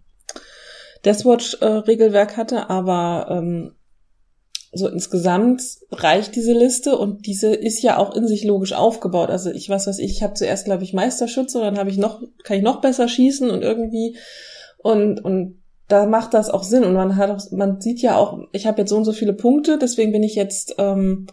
Deathwatch-Regelwerk 1.04 2.32
äh, 2.32 2.36
hatte, 2.36 2.68
aber 2.68 3.28
ähm, 3.30 3.72
so 4.76 4.88
insgesamt 4.88 5.62
reicht 5.90 6.34
diese 6.36 6.52
Liste 6.52 6.96
und 6.96 7.26
diese 7.26 7.54
ist 7.54 7.82
ja 7.82 7.98
auch 7.98 8.14
in 8.14 8.26
sich 8.26 8.44
logisch 8.44 8.72
aufgebaut. 8.72 9.30
Also 9.30 9.50
ich 9.50 9.68
was 9.68 9.86
weiß 9.86 9.98
ich, 9.98 10.10
ich 10.10 10.22
habe 10.22 10.34
zuerst 10.34 10.64
glaube 10.64 10.84
ich 10.84 10.92
Meisterschütze, 10.92 11.60
dann 11.60 11.78
habe 11.78 11.90
ich 11.90 11.98
noch 11.98 12.22
kann 12.44 12.56
ich 12.56 12.62
noch 12.62 12.80
besser 12.80 13.08
schießen 13.08 13.50
und 13.50 13.62
irgendwie 13.62 14.16
und 14.78 15.24
und 15.24 15.62
da 15.88 16.06
macht 16.06 16.34
das 16.34 16.50
auch 16.50 16.64
Sinn 16.64 16.84
und 16.84 16.94
man 16.94 17.16
hat 17.16 17.30
auch, 17.30 17.50
man 17.52 17.80
sieht 17.80 18.00
ja 18.00 18.16
auch, 18.16 18.40
ich 18.52 18.66
habe 18.66 18.80
jetzt 18.80 18.90
so 18.90 18.96
und 18.96 19.04
so 19.04 19.12
viele 19.12 19.32
Punkte, 19.32 19.78
deswegen 19.78 20.12
bin 20.12 20.22
ich 20.22 20.34
jetzt 20.34 20.74
ähm, 20.78 21.26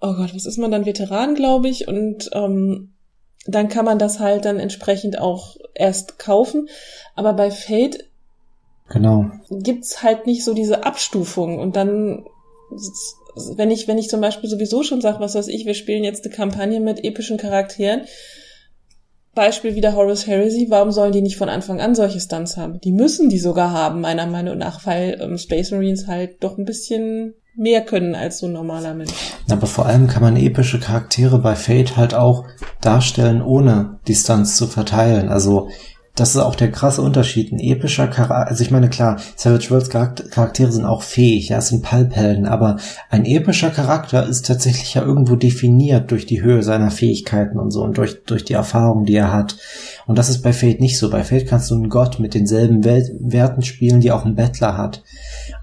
oh 0.00 0.14
Gott, 0.14 0.34
was 0.34 0.46
ist 0.46 0.58
man 0.58 0.70
dann 0.70 0.86
Veteran, 0.86 1.34
glaube 1.34 1.68
ich 1.68 1.88
und 1.88 2.30
ähm, 2.32 2.94
dann 3.46 3.68
kann 3.68 3.84
man 3.84 3.98
das 3.98 4.20
halt 4.20 4.44
dann 4.44 4.58
entsprechend 4.58 5.18
auch 5.18 5.56
erst 5.74 6.18
kaufen, 6.18 6.68
aber 7.14 7.32
bei 7.32 7.50
Fate 7.50 8.04
Genau. 8.88 9.30
Gibt's 9.50 10.02
halt 10.02 10.26
nicht 10.26 10.44
so 10.44 10.54
diese 10.54 10.84
Abstufung 10.84 11.58
und 11.58 11.76
dann 11.76 12.26
wenn 13.56 13.70
ich, 13.70 13.88
wenn 13.88 13.98
ich 13.98 14.08
zum 14.08 14.20
Beispiel 14.20 14.48
sowieso 14.48 14.82
schon 14.82 15.00
sage, 15.00 15.20
was 15.20 15.34
weiß 15.34 15.48
ich, 15.48 15.66
wir 15.66 15.74
spielen 15.74 16.04
jetzt 16.04 16.24
eine 16.24 16.34
Kampagne 16.34 16.80
mit 16.80 17.04
epischen 17.04 17.36
Charakteren, 17.36 18.02
Beispiel 19.34 19.74
wieder 19.74 19.94
Horus 19.94 20.26
Heresy, 20.26 20.66
warum 20.70 20.92
sollen 20.92 21.12
die 21.12 21.22
nicht 21.22 21.36
von 21.36 21.48
Anfang 21.48 21.80
an 21.80 21.94
solche 21.94 22.20
Stunts 22.20 22.56
haben? 22.56 22.80
Die 22.80 22.92
müssen 22.92 23.28
die 23.28 23.38
sogar 23.38 23.72
haben, 23.72 24.00
meiner 24.00 24.26
Meinung 24.26 24.58
nach, 24.58 24.86
weil 24.86 25.18
ähm, 25.20 25.38
Space 25.38 25.72
Marines 25.72 26.06
halt 26.06 26.42
doch 26.42 26.56
ein 26.56 26.64
bisschen 26.64 27.34
mehr 27.56 27.82
können 27.82 28.14
als 28.14 28.38
so 28.38 28.46
ein 28.46 28.52
normaler 28.52 28.94
Mensch. 28.94 29.12
Aber 29.50 29.66
vor 29.66 29.86
allem 29.86 30.06
kann 30.08 30.22
man 30.22 30.36
epische 30.36 30.80
Charaktere 30.80 31.38
bei 31.38 31.54
Fate 31.54 31.96
halt 31.96 32.14
auch 32.14 32.44
darstellen, 32.80 33.42
ohne 33.42 34.00
die 34.06 34.14
Stunts 34.14 34.56
zu 34.56 34.66
verteilen. 34.66 35.28
Also 35.28 35.68
das 36.16 36.36
ist 36.36 36.40
auch 36.40 36.54
der 36.54 36.70
krasse 36.70 37.02
Unterschied. 37.02 37.50
Ein 37.50 37.58
epischer 37.58 38.06
Charakter, 38.06 38.46
also 38.48 38.62
ich 38.62 38.70
meine, 38.70 38.88
klar, 38.88 39.20
Savage 39.34 39.70
Worlds 39.70 39.88
Charaktere 39.88 40.70
sind 40.70 40.84
auch 40.84 41.02
fähig, 41.02 41.48
ja, 41.48 41.58
es 41.58 41.68
sind 41.68 41.82
Palphelden, 41.82 42.46
aber 42.46 42.76
ein 43.10 43.24
epischer 43.24 43.70
Charakter 43.70 44.24
ist 44.24 44.46
tatsächlich 44.46 44.94
ja 44.94 45.02
irgendwo 45.02 45.34
definiert 45.34 46.12
durch 46.12 46.24
die 46.24 46.40
Höhe 46.40 46.62
seiner 46.62 46.92
Fähigkeiten 46.92 47.58
und 47.58 47.72
so 47.72 47.82
und 47.82 47.98
durch, 47.98 48.22
durch 48.24 48.44
die 48.44 48.52
Erfahrung, 48.52 49.04
die 49.04 49.16
er 49.16 49.32
hat. 49.32 49.56
Und 50.06 50.16
das 50.16 50.28
ist 50.28 50.42
bei 50.42 50.52
Fate 50.52 50.80
nicht 50.80 50.98
so. 50.98 51.10
Bei 51.10 51.24
Fate 51.24 51.48
kannst 51.48 51.70
du 51.70 51.74
einen 51.74 51.88
Gott 51.88 52.20
mit 52.20 52.34
denselben 52.34 52.84
Welt 52.84 53.10
Werten 53.18 53.62
spielen, 53.62 54.00
die 54.00 54.12
auch 54.12 54.24
ein 54.24 54.36
Bettler 54.36 54.78
hat. 54.78 55.02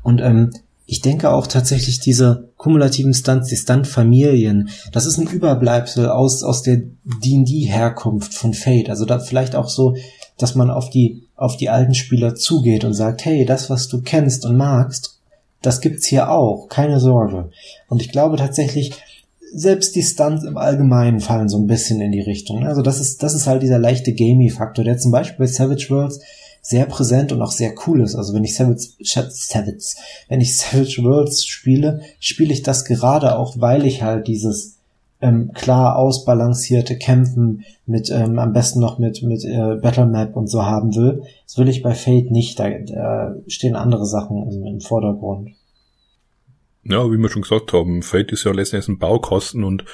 Und 0.04 0.20
ähm, 0.20 0.52
ich 0.86 1.00
denke 1.00 1.30
auch 1.30 1.48
tatsächlich 1.48 2.02
diese 2.02 2.50
kumulativen 2.58 3.14
Stunts, 3.14 3.48
die 3.48 3.56
Stunt-Familien, 3.56 4.68
das 4.92 5.06
ist 5.06 5.18
ein 5.18 5.28
Überbleibsel 5.28 6.10
aus, 6.10 6.44
aus 6.44 6.64
der 6.64 6.82
D&D-Herkunft 7.24 8.34
von 8.34 8.54
Fate. 8.54 8.90
Also 8.90 9.06
da 9.06 9.20
vielleicht 9.20 9.56
auch 9.56 9.70
so 9.70 9.96
dass 10.38 10.56
man 10.56 10.70
auf 10.70 10.90
die, 10.90 11.24
auf 11.36 11.58
die 11.58 11.70
alten 11.70 11.94
Spieler 11.94 12.36
zugeht 12.36 12.84
und 12.84 12.94
sagt, 12.94 13.26
hey, 13.26 13.46
das, 13.46 13.70
was 13.70 13.88
du 13.88 14.02
kennst 14.02 14.46
und 14.46 14.58
magst, 14.58 15.20
das 15.62 15.82
gibt's 15.82 16.08
hier 16.08 16.32
auch, 16.32 16.68
keine 16.70 17.00
Sorge. 17.00 17.50
Und 17.88 18.02
ich 18.02 18.12
glaube 18.12 18.38
tatsächlich, 18.38 18.94
selbst 19.54 19.96
die 19.96 20.04
Stunts 20.04 20.44
im 20.44 20.58
Allgemeinen 20.58 21.20
fallen 21.20 21.50
so 21.50 21.58
ein 21.58 21.68
bisschen 21.68 22.02
in 22.02 22.12
die 22.12 22.22
Richtung. 22.22 22.66
Also 22.66 22.82
das 22.82 23.00
ist, 23.00 23.22
das 23.22 23.34
ist 23.34 23.48
halt 23.48 23.62
dieser 23.62 23.80
leichte 23.80 24.14
Gamey-Faktor, 24.14 24.86
der 24.86 24.98
zum 24.98 25.12
Beispiel 25.12 25.40
bei 25.40 25.48
Savage 25.48 25.88
Worlds 25.90 26.20
sehr 26.62 26.86
präsent 26.86 27.32
und 27.32 27.42
auch 27.42 27.52
sehr 27.52 27.74
cool 27.86 28.02
ist. 28.02 28.16
Also 28.16 28.34
wenn 28.34 28.44
ich 28.44 28.56
Savage, 28.56 28.88
Savage, 29.04 29.96
wenn 30.30 30.42
ich 30.42 30.58
Savage 30.58 31.04
Worlds 31.04 31.46
spiele, 31.46 32.02
spiele 32.20 32.54
ich 32.54 32.62
das 32.62 32.86
gerade 32.86 33.38
auch, 33.38 33.56
weil 33.60 33.86
ich 33.86 34.04
halt 34.04 34.28
dieses 34.28 34.78
ähm, 35.22 35.52
klar 35.54 35.96
ausbalancierte 35.96 36.98
Kämpfen 36.98 37.64
mit 37.86 38.10
ähm, 38.12 38.40
am 38.40 38.54
besten 38.54 38.80
noch 38.80 39.00
mit 39.00 39.22
mit 39.24 39.46
äh, 39.46 39.76
Battle 39.82 40.06
Map 40.06 40.36
und 40.36 40.48
so 40.48 40.64
haben 40.64 40.96
will. 40.96 41.24
Das 41.46 41.58
will 41.58 41.70
ich 41.70 41.84
bei 41.84 41.94
Fate 41.94 42.32
nicht. 42.32 42.60
Da, 42.60 42.70
da 42.70 43.36
stehen 43.48 43.76
andere 43.76 44.06
Sachen 44.06 44.38
im, 44.50 44.66
im 44.66 44.82
Vordergrund. 44.82 45.52
Ja, 46.84 47.06
wie 47.12 47.18
wir 47.18 47.30
schon 47.30 47.44
gesagt 47.44 47.74
haben, 47.74 48.02
Fate 48.02 48.32
ist 48.32 48.44
ja 48.44 48.52
letztendlich 48.52 48.90
ein 48.90 49.00
Baukasten 49.00 49.64
und 49.64 49.86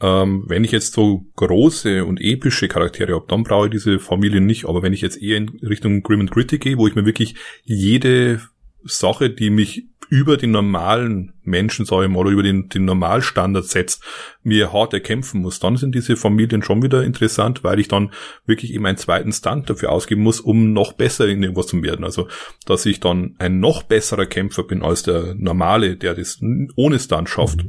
ähm, 0.00 0.44
wenn 0.46 0.64
ich 0.64 0.72
jetzt 0.72 0.92
so 0.92 1.24
große 1.36 2.04
und 2.04 2.20
epische 2.20 2.68
Charaktere 2.68 3.14
habe, 3.14 3.24
dann 3.28 3.44
brauche 3.44 3.66
ich 3.66 3.72
diese 3.72 3.98
Familien 3.98 4.44
nicht. 4.44 4.66
Aber 4.66 4.82
wenn 4.82 4.92
ich 4.92 5.00
jetzt 5.00 5.22
eher 5.22 5.38
in 5.38 5.48
Richtung 5.62 6.02
Grim 6.02 6.20
and 6.20 6.30
Gritty 6.30 6.58
gehe, 6.58 6.76
wo 6.76 6.86
ich 6.86 6.94
mir 6.94 7.06
wirklich 7.06 7.34
jede 7.64 8.42
Sache, 8.84 9.30
die 9.30 9.48
mich 9.48 9.86
über 10.08 10.36
den 10.36 10.50
normalen 10.50 11.32
Menschen, 11.42 11.84
sage 11.84 12.06
ich 12.06 12.10
mal, 12.10 12.20
oder 12.20 12.30
über 12.30 12.42
den, 12.42 12.68
den 12.68 12.84
Normalstandard 12.84 13.66
setzt, 13.66 14.02
mir 14.42 14.72
hart 14.72 14.94
erkämpfen 14.94 15.42
muss, 15.42 15.58
dann 15.58 15.76
sind 15.76 15.94
diese 15.94 16.16
Familien 16.16 16.62
schon 16.62 16.82
wieder 16.82 17.02
interessant, 17.04 17.64
weil 17.64 17.80
ich 17.80 17.88
dann 17.88 18.12
wirklich 18.46 18.72
eben 18.72 18.86
einen 18.86 18.98
zweiten 18.98 19.32
Stunt 19.32 19.70
dafür 19.70 19.92
ausgeben 19.92 20.22
muss, 20.22 20.40
um 20.40 20.72
noch 20.72 20.92
besser 20.92 21.26
in 21.26 21.42
irgendwas 21.42 21.68
zu 21.68 21.82
werden. 21.82 22.04
Also, 22.04 22.28
dass 22.64 22.86
ich 22.86 23.00
dann 23.00 23.34
ein 23.38 23.60
noch 23.60 23.82
besserer 23.82 24.26
Kämpfer 24.26 24.64
bin 24.64 24.82
als 24.82 25.02
der 25.02 25.34
normale, 25.34 25.96
der 25.96 26.14
das 26.14 26.40
ohne 26.76 26.98
Stunt 26.98 27.28
schafft. 27.28 27.64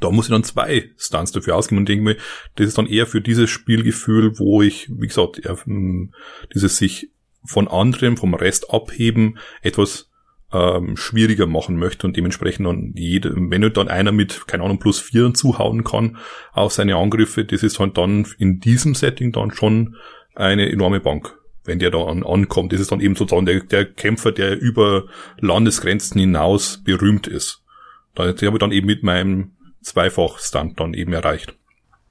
Da 0.00 0.10
muss 0.10 0.26
ich 0.26 0.30
dann 0.30 0.44
zwei 0.44 0.90
Stunts 0.96 1.32
dafür 1.32 1.56
ausgeben 1.56 1.78
und 1.78 1.88
denke 1.88 2.04
mir, 2.04 2.16
das 2.54 2.68
ist 2.68 2.78
dann 2.78 2.86
eher 2.86 3.06
für 3.06 3.20
dieses 3.20 3.50
Spielgefühl, 3.50 4.38
wo 4.38 4.62
ich, 4.62 4.88
wie 4.88 5.08
gesagt, 5.08 5.40
dieses 6.54 6.76
sich 6.76 7.10
von 7.44 7.68
anderen, 7.68 8.16
vom 8.16 8.34
Rest 8.34 8.70
abheben, 8.72 9.38
etwas 9.62 10.09
ähm, 10.52 10.96
schwieriger 10.96 11.46
machen 11.46 11.76
möchte 11.76 12.06
und 12.06 12.16
dementsprechend 12.16 12.66
dann 12.66 12.92
jede, 12.96 13.34
wenn 13.36 13.62
dann 13.72 13.88
einer 13.88 14.12
mit, 14.12 14.46
keine 14.46 14.64
Ahnung, 14.64 14.78
plus 14.78 14.98
vier 14.98 15.32
zuhauen 15.32 15.84
kann 15.84 16.16
auf 16.52 16.72
seine 16.72 16.96
Angriffe, 16.96 17.44
das 17.44 17.62
ist 17.62 17.78
halt 17.78 17.96
dann 17.96 18.26
in 18.38 18.60
diesem 18.60 18.94
Setting 18.94 19.32
dann 19.32 19.52
schon 19.52 19.96
eine 20.34 20.70
enorme 20.70 21.00
Bank, 21.00 21.36
wenn 21.64 21.78
der 21.78 21.90
da 21.90 22.04
an, 22.04 22.24
ankommt. 22.24 22.72
Das 22.72 22.80
ist 22.80 22.90
dann 22.90 23.00
eben 23.00 23.14
sozusagen 23.14 23.46
der, 23.46 23.60
der 23.60 23.84
Kämpfer, 23.84 24.32
der 24.32 24.58
über 24.60 25.04
Landesgrenzen 25.38 26.20
hinaus 26.20 26.82
berühmt 26.82 27.26
ist. 27.26 27.62
Da 28.14 28.24
habe 28.24 28.34
ich 28.34 28.58
dann 28.58 28.72
eben 28.72 28.86
mit 28.86 29.02
meinem 29.02 29.52
Zweifach-Stunt 29.82 30.80
dann 30.80 30.94
eben 30.94 31.12
erreicht. 31.12 31.54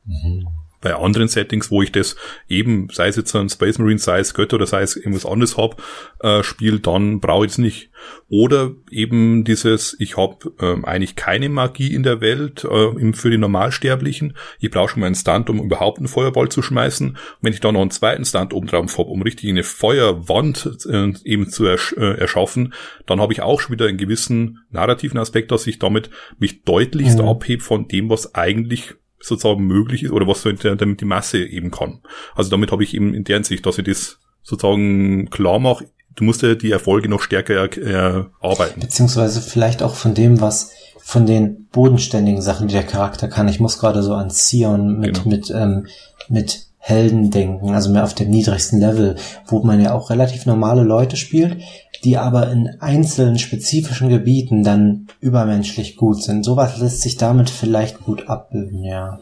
Mhm. 0.06 0.48
Bei 0.82 0.96
anderen 0.96 1.28
Settings, 1.28 1.72
wo 1.72 1.82
ich 1.82 1.92
das 1.92 2.16
eben, 2.48 2.88
sei 2.92 3.08
es 3.08 3.16
jetzt 3.16 3.36
ein 3.36 3.50
Space 3.50 3.80
Marine, 3.80 4.00
sei 4.00 4.20
es 4.20 4.34
Götter 4.34 4.56
oder 4.56 4.66
sei 4.66 4.82
es 4.82 4.96
irgendwas 4.96 5.26
anderes 5.26 5.58
hab, 5.58 5.82
äh, 6.20 6.44
Spiel, 6.44 6.80
dann 6.80 7.20
brauche 7.20 7.46
ich 7.46 7.54
es 7.54 7.58
nicht. 7.58 7.90
Oder 8.30 8.72
eben 8.90 9.44
dieses, 9.44 9.96
ich 10.00 10.16
habe 10.16 10.54
ähm, 10.62 10.86
eigentlich 10.86 11.16
keine 11.16 11.50
Magie 11.50 11.94
in 11.94 12.04
der 12.04 12.22
Welt 12.22 12.64
äh, 12.64 13.14
für 13.14 13.30
die 13.30 13.38
Normalsterblichen. 13.38 14.36
Ich 14.60 14.72
brauche 14.72 14.90
schon 14.90 15.02
mal 15.02 15.08
einen 15.08 15.16
Stunt, 15.16 15.50
um 15.50 15.62
überhaupt 15.62 15.98
einen 15.98 16.08
Feuerball 16.08 16.50
zu 16.50 16.62
schmeißen. 16.62 17.10
Und 17.10 17.18
wenn 17.42 17.54
ich 17.54 17.60
dann 17.60 17.74
noch 17.74 17.82
einen 17.82 17.92
zweiten 17.92 18.26
Stunt 18.26 18.54
oben 18.54 18.68
drauf 18.68 18.98
habe, 18.98 19.10
um 19.10 19.22
richtig 19.22 19.50
eine 19.50 19.64
Feuerwand 19.64 20.70
äh, 20.90 21.14
eben 21.26 21.50
zu 21.50 21.66
ersch 21.66 21.94
äh, 21.98 22.18
erschaffen, 22.18 22.74
dann 23.06 23.20
habe 23.20 23.34
ich 23.34 23.42
auch 23.42 23.60
schon 23.60 23.74
wieder 23.74 23.88
einen 23.88 23.98
gewissen 23.98 24.60
narrativen 24.70 25.20
Aspekt, 25.20 25.52
dass 25.52 25.68
ich 25.68 25.80
damit 25.80 26.10
mich 26.38 26.64
deutlichst 26.64 27.20
mhm. 27.20 27.28
abhebe 27.28 27.64
von 27.64 27.88
dem, 27.88 28.10
was 28.10 28.36
eigentlich 28.36 28.96
sozusagen 29.22 29.66
möglich 29.66 30.04
ist 30.04 30.12
oder 30.12 30.28
was 30.28 30.44
damit 30.44 31.02
die 31.02 31.06
Masse 31.06 31.40
eben 31.40 31.72
kann. 31.72 32.00
Also 32.36 32.50
damit 32.50 32.72
habe 32.72 32.84
ich 32.84 32.94
eben 32.94 33.14
in 33.14 33.24
der 33.24 33.38
Hinsicht, 33.38 33.66
dass 33.66 33.78
ich 33.78 33.86
das 33.86 34.20
sozusagen 34.44 35.30
klar 35.30 35.60
mache, 35.60 35.86
du 36.16 36.24
musst 36.24 36.42
ja 36.42 36.56
die 36.56 36.72
Erfolge 36.72 37.10
noch 37.10 37.22
stärker 37.22 37.56
erarbeiten. 37.78 38.82
Beziehungsweise 38.82 39.42
vielleicht 39.42 39.84
auch 39.84 39.96
von 39.96 40.14
dem, 40.14 40.42
was 40.42 40.72
von 40.98 41.26
den 41.26 41.68
bodenständigen 41.72 42.42
Sachen, 42.42 42.68
die 42.68 42.74
der 42.74 42.84
Charakter 42.84 43.28
kann. 43.28 43.48
Ich 43.48 43.60
muss 43.60 43.80
gerade 43.80 44.04
so 44.04 44.14
an 44.14 44.30
Sion 44.30 45.00
mit, 45.00 45.16
genau. 45.16 45.30
mit, 45.30 45.50
ähm, 45.50 45.88
mit 46.28 46.69
Helden 46.82 47.30
denken, 47.30 47.76
also 47.76 47.92
mehr 47.92 48.06
auf 48.06 48.16
dem 48.16 48.30
niedrigsten 48.30 48.80
Level, 48.80 49.18
wo 49.46 49.62
man 49.62 49.82
ja 49.82 49.94
auch 49.94 50.10
relativ 50.10 50.46
normale 50.46 50.84
Leute 50.84 51.18
spielt, 51.18 51.62
die 52.04 52.18
aber 52.18 52.50
in 52.52 52.70
einzelnen 52.80 53.38
spezifischen 53.38 54.08
Gebieten 54.08 54.64
dann 54.64 55.08
übermenschlich 55.20 55.98
gut 55.98 56.24
sind. 56.24 56.44
Sowas 56.44 56.78
lässt 56.78 57.02
sich 57.02 57.18
damit 57.18 57.50
vielleicht 57.50 58.02
gut 58.02 58.30
abbilden, 58.30 58.84
ja. 58.84 59.20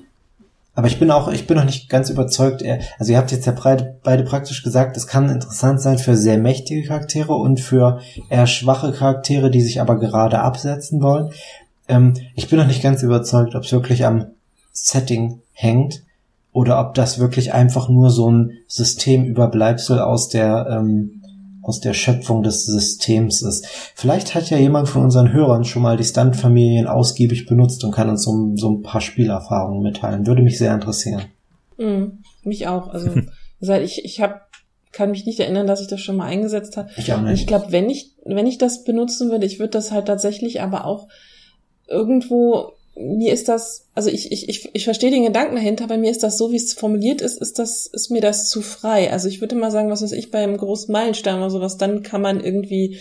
Aber 0.75 0.85
ich 0.85 0.99
bin 0.99 1.09
auch, 1.09 1.27
ich 1.27 1.47
bin 1.47 1.57
noch 1.57 1.65
nicht 1.65 1.89
ganz 1.89 2.11
überzeugt. 2.11 2.63
Also 2.99 3.11
ihr 3.11 3.17
habt 3.17 3.31
jetzt 3.31 3.47
ja 3.47 3.51
beide, 3.51 3.95
beide 4.03 4.23
praktisch 4.23 4.61
gesagt, 4.61 4.95
es 4.95 5.07
kann 5.07 5.27
interessant 5.27 5.81
sein 5.81 5.97
für 5.97 6.15
sehr 6.15 6.37
mächtige 6.37 6.87
Charaktere 6.87 7.33
und 7.33 7.59
für 7.59 7.99
eher 8.29 8.45
schwache 8.45 8.91
Charaktere, 8.91 9.49
die 9.49 9.61
sich 9.61 9.81
aber 9.81 9.97
gerade 9.97 10.39
absetzen 10.39 11.01
wollen. 11.01 11.31
Ähm, 11.87 12.13
ich 12.35 12.47
bin 12.47 12.59
noch 12.59 12.67
nicht 12.67 12.83
ganz 12.83 13.01
überzeugt, 13.01 13.55
ob 13.55 13.63
es 13.63 13.71
wirklich 13.71 14.05
am 14.05 14.27
Setting 14.71 15.41
hängt 15.53 16.03
oder 16.57 16.79
ob 16.79 16.95
das 16.95 17.19
wirklich 17.19 17.53
einfach 17.53 17.87
nur 17.87 18.09
so 18.09 18.31
ein 18.31 18.53
Systemüberbleibsel 18.65 19.99
aus 19.99 20.27
der 20.27 20.65
ähm, 20.71 21.21
aus 21.61 21.81
der 21.81 21.93
Schöpfung 21.93 22.41
des 22.41 22.65
Systems 22.65 23.43
ist. 23.43 23.67
Vielleicht 23.93 24.33
hat 24.33 24.49
ja 24.49 24.57
jemand 24.57 24.89
von 24.89 25.03
unseren 25.03 25.31
Hörern 25.31 25.65
schon 25.65 25.83
mal 25.83 25.97
die 25.97 26.03
Stunt-Familien 26.03 26.87
ausgiebig 26.87 27.45
benutzt 27.45 27.83
und 27.83 27.91
kann 27.91 28.09
uns 28.09 28.23
so, 28.23 28.53
so, 28.55 28.71
ein 28.71 28.81
paar 28.81 29.01
Spielerfahrungen 29.01 29.83
mitteilen. 29.83 30.25
Würde 30.25 30.41
mich 30.41 30.57
sehr 30.57 30.73
interessieren. 30.73 31.25
Mhm, 31.77 32.23
mich 32.41 32.67
auch. 32.67 32.87
Also 32.87 33.11
ich, 33.83 34.03
ich 34.03 34.21
hab, 34.21 34.47
kann 34.91 35.11
mich 35.11 35.27
nicht 35.27 35.39
erinnern, 35.39 35.67
dass 35.67 35.81
ich 35.81 35.87
das 35.87 35.99
schon 35.99 36.15
mal 36.15 36.25
eingesetzt 36.25 36.75
habe. 36.75 36.89
Ich 36.97 37.13
auch 37.13 37.21
nicht. 37.21 37.41
Ich 37.41 37.45
glaube, 37.47 37.67
wenn 37.69 37.87
ich, 37.87 38.15
wenn 38.25 38.47
ich 38.47 38.57
das 38.57 38.83
benutzen 38.83 39.29
würde, 39.29 39.45
ich 39.45 39.59
würde 39.59 39.71
das 39.71 39.91
halt 39.91 40.07
tatsächlich 40.07 40.61
aber 40.61 40.85
auch 40.85 41.07
irgendwo 41.87 42.76
mir 42.99 43.33
ist 43.33 43.47
das, 43.47 43.85
also 43.93 44.09
ich, 44.09 44.31
ich, 44.31 44.49
ich, 44.49 44.69
ich 44.73 44.83
verstehe 44.83 45.11
den 45.11 45.25
Gedanken 45.25 45.55
dahinter, 45.55 45.87
bei 45.87 45.97
mir 45.97 46.11
ist 46.11 46.23
das 46.23 46.37
so, 46.37 46.51
wie 46.51 46.55
es 46.55 46.73
formuliert 46.73 47.21
ist, 47.21 47.39
ist 47.39 47.59
das, 47.59 47.85
ist 47.85 48.09
mir 48.09 48.21
das 48.21 48.49
zu 48.49 48.61
frei. 48.61 49.11
Also 49.11 49.27
ich 49.27 49.41
würde 49.41 49.55
mal 49.55 49.71
sagen, 49.71 49.89
was 49.89 50.01
weiß 50.01 50.13
ich, 50.13 50.31
beim 50.31 50.57
großen 50.57 50.91
Meilenstein 50.91 51.37
oder 51.37 51.49
sowas, 51.49 51.77
dann 51.77 52.03
kann 52.03 52.21
man 52.21 52.43
irgendwie 52.43 52.97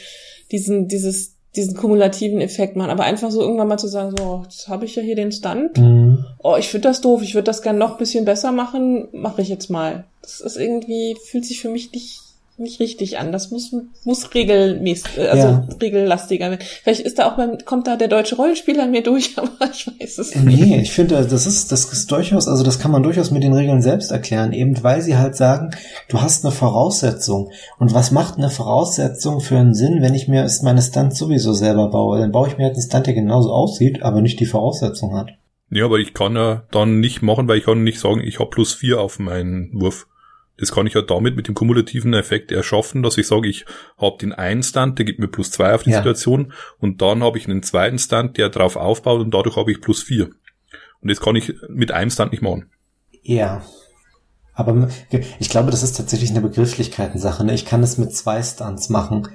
diesen, 0.53 0.89
dieses, 0.89 1.35
diesen 1.55 1.77
kumulativen 1.77 2.41
Effekt 2.41 2.77
machen. 2.77 2.91
Aber 2.91 3.05
einfach 3.05 3.31
so 3.31 3.41
irgendwann 3.41 3.69
mal 3.69 3.79
zu 3.79 3.89
sagen, 3.89 4.15
so, 4.17 4.43
jetzt 4.45 4.69
habe 4.69 4.85
ich 4.85 4.97
ja 4.97 5.03
hier 5.03 5.17
den 5.17 5.33
Stand. 5.33 5.79
Mhm. 5.79 6.25
Oh, 6.43 6.57
ich 6.59 6.69
finde 6.69 6.89
das 6.89 7.01
doof, 7.01 7.23
ich 7.23 7.35
würde 7.35 7.45
das 7.45 7.63
gern 7.63 7.79
noch 7.79 7.99
bisschen 7.99 8.25
besser 8.25 8.53
machen, 8.53 9.09
mache 9.13 9.43
ich 9.43 9.49
jetzt 9.49 9.71
mal. 9.71 10.05
Das 10.21 10.41
ist 10.41 10.57
irgendwie, 10.57 11.17
fühlt 11.25 11.45
sich 11.45 11.61
für 11.61 11.71
mich 11.71 11.93
nicht 11.93 12.21
nicht 12.59 12.81
richtig 12.81 13.19
an. 13.19 13.33
Das 13.33 13.51
muss, 13.51 13.75
muss 14.05 14.35
regelmäßig, 14.35 15.19
äh, 15.19 15.29
also 15.29 15.47
ja. 15.47 15.69
regellastiger 15.81 16.51
werden. 16.51 16.65
Vielleicht 16.83 17.01
ist 17.01 17.19
da 17.19 17.31
auch 17.31 17.37
beim, 17.37 17.59
kommt 17.65 17.87
da 17.87 17.97
der 17.97 18.09
deutsche 18.09 18.37
Rollenspieler 18.37 18.85
an 18.85 18.91
mir 18.91 19.03
durch, 19.03 19.33
aber 19.37 19.51
ich 19.73 19.87
weiß 19.87 20.19
es 20.19 20.35
nicht. 20.35 20.61
Nee, 20.61 20.81
ich 20.81 20.93
finde, 20.93 21.27
das 21.27 21.47
ist, 21.47 21.73
das 21.73 21.93
ist 21.93 22.11
durchaus, 22.11 22.49
also 22.49 22.65
das 22.65 22.79
kann 22.79 22.91
man 22.91 23.03
durchaus 23.03 23.31
mit 23.31 23.43
den 23.43 23.53
Regeln 23.53 23.83
selbst 23.83 24.11
erklären, 24.11 24.53
eben 24.53 24.83
weil 24.83 25.03
sie 25.03 25.17
halt 25.17 25.37
sagen, 25.37 25.71
du 26.09 26.21
hast 26.21 26.45
eine 26.45 26.53
Voraussetzung. 26.53 27.51
Und 27.79 27.95
was 27.95 28.11
macht 28.11 28.39
eine 28.39 28.51
Voraussetzung 28.51 29.41
für 29.41 29.59
einen 29.59 29.75
Sinn, 29.75 30.01
wenn 30.01 30.15
ich 30.15 30.29
mir 30.29 30.49
meine 30.63 30.83
Stunt 30.83 31.15
sowieso 31.15 31.53
selber 31.53 31.91
baue? 31.91 32.19
Dann 32.19 32.33
baue 32.33 32.49
ich 32.49 32.57
mir 32.57 32.65
halt 32.65 32.75
einen 32.75 32.83
Stunt, 32.83 33.07
der 33.07 33.15
genauso 33.15 33.53
aussieht, 33.53 34.03
aber 34.03 34.21
nicht 34.21 34.41
die 34.41 34.47
Voraussetzung 34.47 35.15
hat. 35.17 35.31
Ja, 35.71 35.85
aber 35.85 35.99
ich 35.99 36.15
kann 36.15 36.37
ja 36.37 36.63
dann 36.71 37.01
nicht 37.01 37.23
machen, 37.23 37.49
weil 37.49 37.59
ich 37.59 37.65
kann 37.65 37.83
nicht 37.83 37.99
sagen, 37.99 38.21
ich 38.23 38.39
habe 38.39 38.51
plus 38.51 38.73
vier 38.75 39.01
auf 39.01 39.19
meinen 39.19 39.71
Wurf. 39.73 40.07
Das 40.59 40.73
kann 40.73 40.87
ich 40.87 40.95
ja 40.95 41.03
damit 41.03 41.37
mit 41.37 41.49
dem 41.49 41.55
kumulativen 41.55 42.15
Effekt 42.15 42.51
erschaffen, 42.51 43.03
dass 43.03 43.19
ich 43.19 43.27
sage, 43.27 43.49
ich 43.49 43.67
habe 43.99 44.17
den 44.19 44.33
einen 44.33 44.63
Stand, 44.63 44.99
der 44.99 45.05
gibt 45.05 45.19
mir 45.19 45.29
plus 45.29 45.51
zwei 45.51 45.75
auf 45.75 45.83
die 45.83 45.91
ja. 45.91 45.99
Situation 45.99 46.53
und 46.79 47.03
dann 47.03 47.23
habe 47.23 47.37
ich 47.37 47.47
einen 47.47 47.63
zweiten 47.63 47.99
Stand, 47.99 48.39
der 48.39 48.49
drauf 48.49 48.77
aufbaut 48.77 49.21
und 49.21 49.35
dadurch 49.35 49.57
habe 49.57 49.71
ich 49.71 49.81
plus 49.81 50.03
vier. 50.03 50.31
Und 51.03 51.11
das 51.11 51.21
kann 51.21 51.37
ich 51.37 51.55
mit 51.69 51.93
einem 51.93 52.11
Stand 52.11 52.33
nicht 52.33 52.43
machen. 52.43 52.71
Ja. 53.23 53.63
Aber 54.55 54.89
ich 55.39 55.51
glaube, 55.51 55.71
das 55.71 55.83
ist 55.83 55.97
tatsächlich 55.97 56.31
eine 56.31 56.41
Begrifflichkeitensache. 56.41 57.45
Ne? 57.45 57.53
Ich 57.53 57.67
kann 57.67 57.83
es 57.83 57.99
mit 57.99 58.17
zwei 58.17 58.43
Stunts 58.43 58.89
machen. 58.89 59.29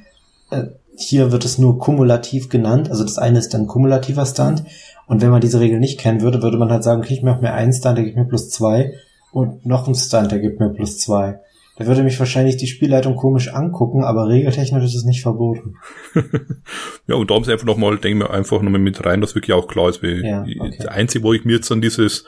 Äh, 0.49 0.63
hier 0.97 1.31
wird 1.31 1.45
es 1.45 1.59
nur 1.59 1.77
kumulativ 1.77 2.49
genannt. 2.49 2.89
Also 2.89 3.03
das 3.03 3.19
eine 3.19 3.37
ist 3.37 3.53
ein 3.53 3.67
kumulativer 3.67 4.25
Stunt. 4.25 4.63
Und 5.05 5.21
wenn 5.21 5.29
man 5.29 5.41
diese 5.41 5.59
Regel 5.59 5.79
nicht 5.79 5.99
kennen 5.99 6.21
würde, 6.21 6.41
würde 6.41 6.57
man 6.57 6.71
halt 6.71 6.83
sagen, 6.83 7.01
okay, 7.01 7.13
ich 7.13 7.21
mache 7.21 7.41
mir 7.41 7.53
einen 7.53 7.73
Stunt, 7.73 7.97
der 7.97 8.05
gibt 8.05 8.17
mir 8.17 8.25
plus 8.25 8.49
zwei 8.49 8.93
und 9.31 9.65
noch 9.65 9.87
ein 9.87 9.95
Stunt, 9.95 10.31
der 10.31 10.39
gibt 10.39 10.59
mir 10.59 10.69
plus 10.69 10.99
zwei. 10.99 11.39
Da 11.77 11.87
würde 11.87 12.03
mich 12.03 12.19
wahrscheinlich 12.19 12.57
die 12.57 12.67
Spielleitung 12.67 13.15
komisch 13.15 13.47
angucken, 13.47 14.03
aber 14.03 14.27
regeltechnisch 14.27 14.83
ist 14.83 14.95
es 14.95 15.05
nicht 15.05 15.21
verboten. 15.21 15.75
ja, 17.07 17.15
und 17.15 17.31
da 17.31 17.35
haben 17.35 17.43
sie 17.43 17.51
einfach 17.51 17.65
nochmal, 17.65 17.97
denken 17.97 18.19
wir 18.19 18.29
einfach 18.29 18.61
nochmal 18.61 18.81
mit 18.81 19.03
rein, 19.05 19.21
dass 19.21 19.35
wirklich 19.35 19.53
auch 19.53 19.67
klar 19.67 19.89
ist. 19.89 20.03
Wie 20.03 20.21
ja, 20.21 20.41
okay. 20.41 20.77
Der 20.79 20.91
einzige, 20.91 21.23
wo 21.23 21.33
ich 21.33 21.45
mir 21.45 21.53
jetzt 21.53 21.71
an 21.71 21.81
dieses 21.81 22.25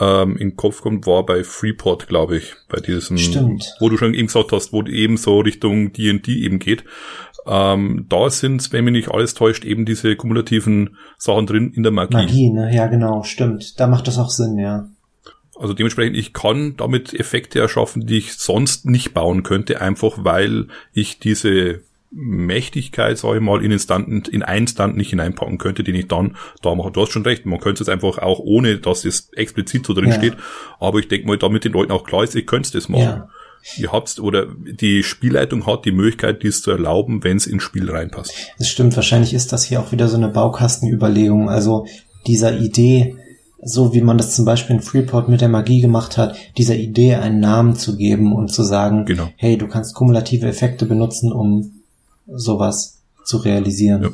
ähm, 0.00 0.32
in 0.32 0.50
den 0.50 0.56
Kopf 0.56 0.80
kommt, 0.80 1.06
war 1.06 1.24
bei 1.24 1.44
Freeport, 1.44 2.08
glaube 2.08 2.38
ich. 2.38 2.54
Bei 2.68 2.80
diesem, 2.80 3.18
Stimmt. 3.18 3.74
wo 3.78 3.88
du 3.88 3.96
schon 3.98 4.14
eben 4.14 4.26
gesagt 4.26 4.52
hast, 4.52 4.72
wo 4.72 4.82
eben 4.82 5.16
so 5.16 5.40
Richtung 5.40 5.92
D&D 5.92 6.32
eben 6.32 6.58
geht. 6.58 6.84
Ähm, 7.46 8.06
da 8.08 8.30
sind, 8.30 8.72
wenn 8.72 8.84
mich 8.84 8.92
nicht 8.92 9.10
alles 9.10 9.34
täuscht, 9.34 9.64
eben 9.64 9.86
diese 9.86 10.16
kumulativen 10.16 10.96
Sachen 11.18 11.46
drin 11.46 11.72
in 11.74 11.82
der 11.82 11.92
Magie. 11.92 12.14
Magie, 12.14 12.50
ne? 12.50 12.74
Ja, 12.74 12.86
genau, 12.86 13.22
stimmt. 13.22 13.78
Da 13.78 13.86
macht 13.86 14.06
das 14.06 14.18
auch 14.18 14.30
Sinn, 14.30 14.58
ja. 14.58 14.88
Also 15.58 15.74
dementsprechend, 15.74 16.16
ich 16.16 16.32
kann 16.32 16.76
damit 16.76 17.12
Effekte 17.12 17.58
erschaffen, 17.58 18.06
die 18.06 18.18
ich 18.18 18.34
sonst 18.34 18.86
nicht 18.86 19.12
bauen 19.12 19.42
könnte, 19.42 19.80
einfach 19.80 20.18
weil 20.18 20.68
ich 20.92 21.18
diese 21.18 21.80
Mächtigkeit, 22.10 23.18
sage 23.18 23.36
ich 23.38 23.42
mal, 23.42 23.62
in, 23.62 23.70
Instant, 23.70 24.28
in 24.28 24.42
einen 24.42 24.66
Stand 24.66 24.96
nicht 24.96 25.10
hineinpacken 25.10 25.58
könnte, 25.58 25.84
den 25.84 25.94
ich 25.94 26.08
dann 26.08 26.36
da 26.62 26.74
mache. 26.74 26.90
Du 26.90 27.02
hast 27.02 27.10
schon 27.10 27.24
recht, 27.24 27.44
man 27.44 27.60
könnte 27.60 27.82
es 27.82 27.88
einfach 27.88 28.18
auch 28.18 28.38
ohne, 28.38 28.78
dass 28.78 29.04
es 29.04 29.30
explizit 29.34 29.84
so 29.84 29.92
drin 29.92 30.08
ja. 30.08 30.14
steht, 30.14 30.36
aber 30.80 31.00
ich 31.00 31.08
denke 31.08 31.26
mal, 31.26 31.36
damit 31.36 31.64
den 31.64 31.72
Leuten 31.72 31.92
auch 31.92 32.04
klar 32.04 32.24
ist, 32.24 32.34
ihr 32.34 32.46
könnt 32.46 32.74
das 32.74 32.88
machen. 32.88 33.02
Ja. 33.02 33.28
Ihr 33.76 33.92
habt 33.92 34.18
oder 34.20 34.46
die 34.46 35.02
Spielleitung 35.02 35.66
hat 35.66 35.84
die 35.84 35.92
Möglichkeit, 35.92 36.42
dies 36.42 36.62
zu 36.62 36.70
erlauben, 36.70 37.24
wenn 37.24 37.36
es 37.36 37.46
ins 37.46 37.62
Spiel 37.62 37.90
reinpasst. 37.90 38.32
Das 38.58 38.68
stimmt, 38.68 38.96
wahrscheinlich 38.96 39.34
ist 39.34 39.52
das 39.52 39.64
hier 39.64 39.80
auch 39.80 39.92
wieder 39.92 40.08
so 40.08 40.16
eine 40.16 40.28
Baukastenüberlegung. 40.28 41.50
Also 41.50 41.86
dieser 42.26 42.56
Idee, 42.56 43.16
so 43.60 43.92
wie 43.92 44.00
man 44.00 44.18
das 44.18 44.34
zum 44.34 44.44
Beispiel 44.44 44.76
in 44.76 44.82
Freeport 44.82 45.28
mit 45.28 45.40
der 45.40 45.48
Magie 45.48 45.80
gemacht 45.80 46.16
hat, 46.16 46.36
dieser 46.56 46.76
Idee 46.76 47.16
einen 47.16 47.40
Namen 47.40 47.74
zu 47.74 47.96
geben 47.96 48.34
und 48.34 48.52
zu 48.52 48.62
sagen, 48.62 49.04
genau. 49.04 49.28
hey, 49.36 49.58
du 49.58 49.66
kannst 49.66 49.94
kumulative 49.94 50.46
Effekte 50.46 50.86
benutzen, 50.86 51.32
um 51.32 51.82
sowas 52.26 52.98
zu 53.24 53.38
realisieren. 53.38 54.02
Ja. 54.02 54.08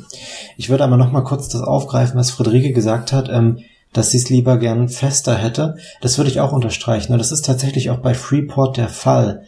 Ich 0.57 0.69
würde 0.69 0.83
aber 0.83 0.97
noch 0.97 1.11
mal 1.11 1.21
kurz 1.21 1.47
das 1.47 1.61
aufgreifen, 1.61 2.19
was 2.19 2.31
Friederike 2.31 2.73
gesagt 2.73 3.13
hat, 3.13 3.29
ähm, 3.29 3.59
dass 3.93 4.11
sie 4.11 4.17
es 4.17 4.29
lieber 4.29 4.57
gern 4.57 4.89
fester 4.89 5.35
hätte. 5.35 5.77
Das 6.01 6.17
würde 6.17 6.29
ich 6.29 6.41
auch 6.41 6.51
unterstreichen. 6.51 7.13
Und 7.13 7.19
das 7.19 7.31
ist 7.31 7.45
tatsächlich 7.45 7.89
auch 7.89 7.99
bei 7.99 8.13
Freeport 8.13 8.77
der 8.77 8.89
Fall. 8.89 9.43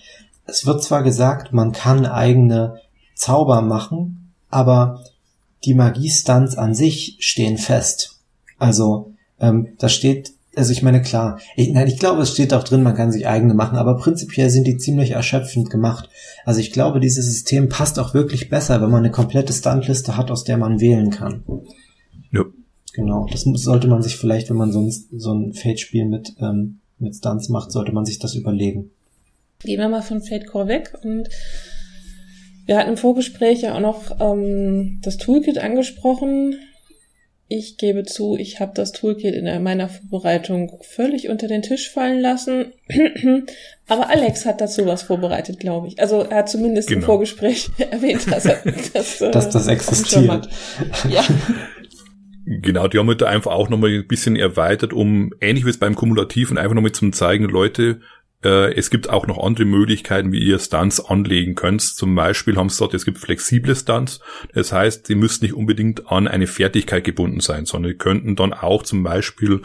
Es 0.46 0.66
wird 0.66 0.82
zwar 0.84 1.04
gesagt, 1.04 1.52
man 1.52 1.74
kann 1.74 2.06
eigene 2.06 2.80
Zauber 3.14 3.62
machen, 3.62 4.32
aber 4.50 5.04
die 5.66 5.74
Magiestunts 5.74 6.56
an 6.56 6.74
sich 6.74 7.18
stehen 7.20 7.58
fest. 7.58 8.20
Also 8.58 9.12
ähm, 9.40 9.70
da 9.78 9.90
steht, 9.90 10.32
also 10.56 10.72
ich 10.72 10.82
meine, 10.82 11.02
klar, 11.02 11.40
ich, 11.56 11.70
nein, 11.70 11.88
ich 11.88 12.00
glaube, 12.00 12.24
es 12.24 12.32
steht 12.32 12.54
auch 12.54 12.64
drin, 12.64 12.84
man 12.84 12.96
kann 12.96 13.12
sich 13.12 13.28
eigene 13.28 13.54
machen, 13.54 13.78
aber 13.78 13.98
prinzipiell 13.98 14.50
sind 14.50 14.66
die 14.66 14.78
ziemlich 14.78 15.12
erschöpfend 15.12 15.70
gemacht. 15.70 16.10
Also 16.46 16.60
ich 16.60 16.72
glaube, 16.72 17.00
dieses 17.00 17.26
System 17.26 17.70
passt 17.70 18.00
auch 18.00 18.14
wirklich 18.14 18.50
besser, 18.50 18.82
wenn 18.82 18.90
man 18.90 19.04
eine 19.04 19.12
komplette 19.12 19.54
Stuntliste 19.54 20.18
hat, 20.18 20.32
aus 20.32 20.44
der 20.44 20.58
man 20.58 20.80
wählen 20.80 21.12
kann. 21.12 21.44
Ja. 22.32 22.44
Genau, 22.94 23.28
das 23.32 23.44
sollte 23.44 23.88
man 23.88 24.02
sich 24.02 24.18
vielleicht, 24.18 24.50
wenn 24.50 24.58
man 24.58 24.72
so 24.72 24.82
ein, 24.82 24.92
so 24.92 25.32
ein 25.32 25.54
Fate-Spiel 25.54 26.06
mit, 26.06 26.34
ähm, 26.40 26.80
mit 26.98 27.16
Stunts 27.16 27.50
macht, 27.50 27.72
sollte 27.72 27.92
man 27.92 28.06
sich 28.06 28.18
das 28.18 28.34
überlegen. 28.34 28.90
Gehen 29.60 29.80
wir 29.80 29.90
mal 29.90 30.02
von 30.02 30.22
Fate 30.22 30.48
Core 30.48 30.68
weg 30.68 30.94
und 31.04 31.30
wir 32.66 32.78
hatten 32.78 32.90
im 32.90 32.98
Vorgespräch 32.98 33.62
ja 33.62 33.76
auch 33.76 33.80
noch 33.80 34.20
ähm, 34.20 35.00
das 35.04 35.18
Toolkit 35.18 35.60
angesprochen 35.60 36.56
ich 37.50 37.78
gebe 37.78 38.04
zu, 38.04 38.36
ich 38.38 38.60
habe 38.60 38.74
das 38.76 38.92
Toolkit 38.92 39.34
in 39.34 39.64
meiner 39.64 39.88
Vorbereitung 39.88 40.80
völlig 40.82 41.30
unter 41.30 41.48
den 41.48 41.62
Tisch 41.62 41.90
fallen 41.90 42.20
lassen. 42.20 42.74
Aber 43.88 44.10
Alex 44.10 44.46
hat 44.46 44.60
dazu 44.60 44.86
was 44.86 45.04
vorbereitet, 45.04 45.60
glaube 45.60 45.88
ich. 45.88 46.00
Also 46.02 46.24
er 46.24 46.40
hat 46.40 46.50
zumindest 46.50 46.90
genau. 46.90 47.00
im 47.00 47.06
Vorgespräch 47.06 47.70
erwähnt, 47.78 48.30
dass 48.30 48.46
er 48.46 48.62
das, 48.94 49.22
äh, 49.22 49.32
dass 49.32 49.50
das 49.50 49.68
existiert. 49.68 50.50
Ja. 51.10 51.24
Genau, 52.50 52.88
die 52.88 52.98
haben 52.98 53.10
halt 53.10 53.22
da 53.22 53.26
einfach 53.26 53.52
auch 53.52 53.68
nochmal 53.68 53.90
ein 53.90 54.08
bisschen 54.08 54.38
erweitert, 54.38 54.94
um 54.94 55.34
ähnlich 55.42 55.66
wie 55.66 55.70
es 55.70 55.80
beim 55.80 55.96
Kumulativen 55.96 56.58
einfach 56.58 56.76
nochmal 56.76 56.94
zum 56.94 57.12
zeigen, 57.12 57.44
Leute, 57.44 58.00
äh, 58.44 58.74
es 58.74 58.90
gibt 58.90 59.10
auch 59.10 59.28
noch 59.28 59.44
andere 59.44 59.66
Möglichkeiten, 59.66 60.32
wie 60.32 60.44
ihr 60.44 60.60
Stunts 60.60 61.00
anlegen 61.04 61.56
könnt. 61.56 61.82
Zum 61.82 62.16
Beispiel 62.16 62.56
haben 62.58 62.70
sie 62.70 62.76
gesagt, 62.76 62.94
es 62.94 63.06
gibt 63.06 63.18
flexible 63.18 63.76
Stunts. 63.76 64.20
Das 64.54 64.72
heißt, 64.72 65.08
sie 65.08 65.16
müssen 65.16 65.44
nicht 65.44 65.54
unbedingt 65.54 66.12
an 66.12 66.28
eine 66.28 66.48
Fertigkeit 66.48 67.04
gebunden 67.04 67.40
sein, 67.40 67.66
sondern 67.66 67.92
die 67.92 67.98
könnten 67.98 68.36
dann 68.36 68.54
auch 68.54 68.84
zum 68.84 69.04
Beispiel, 69.04 69.62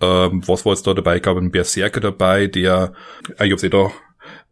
ähm, 0.00 0.46
was 0.46 0.64
war 0.64 0.72
jetzt 0.72 0.86
da 0.86 0.94
dabei? 0.94 1.16
Ich 1.16 1.22
glaube, 1.22 1.40
ein 1.40 1.50
Berserker 1.50 2.00
dabei, 2.00 2.46
der, 2.46 2.92
äh, 3.38 3.46
ich 3.46 3.52
hab's 3.52 3.62
eh 3.62 3.70
da, 3.70 3.90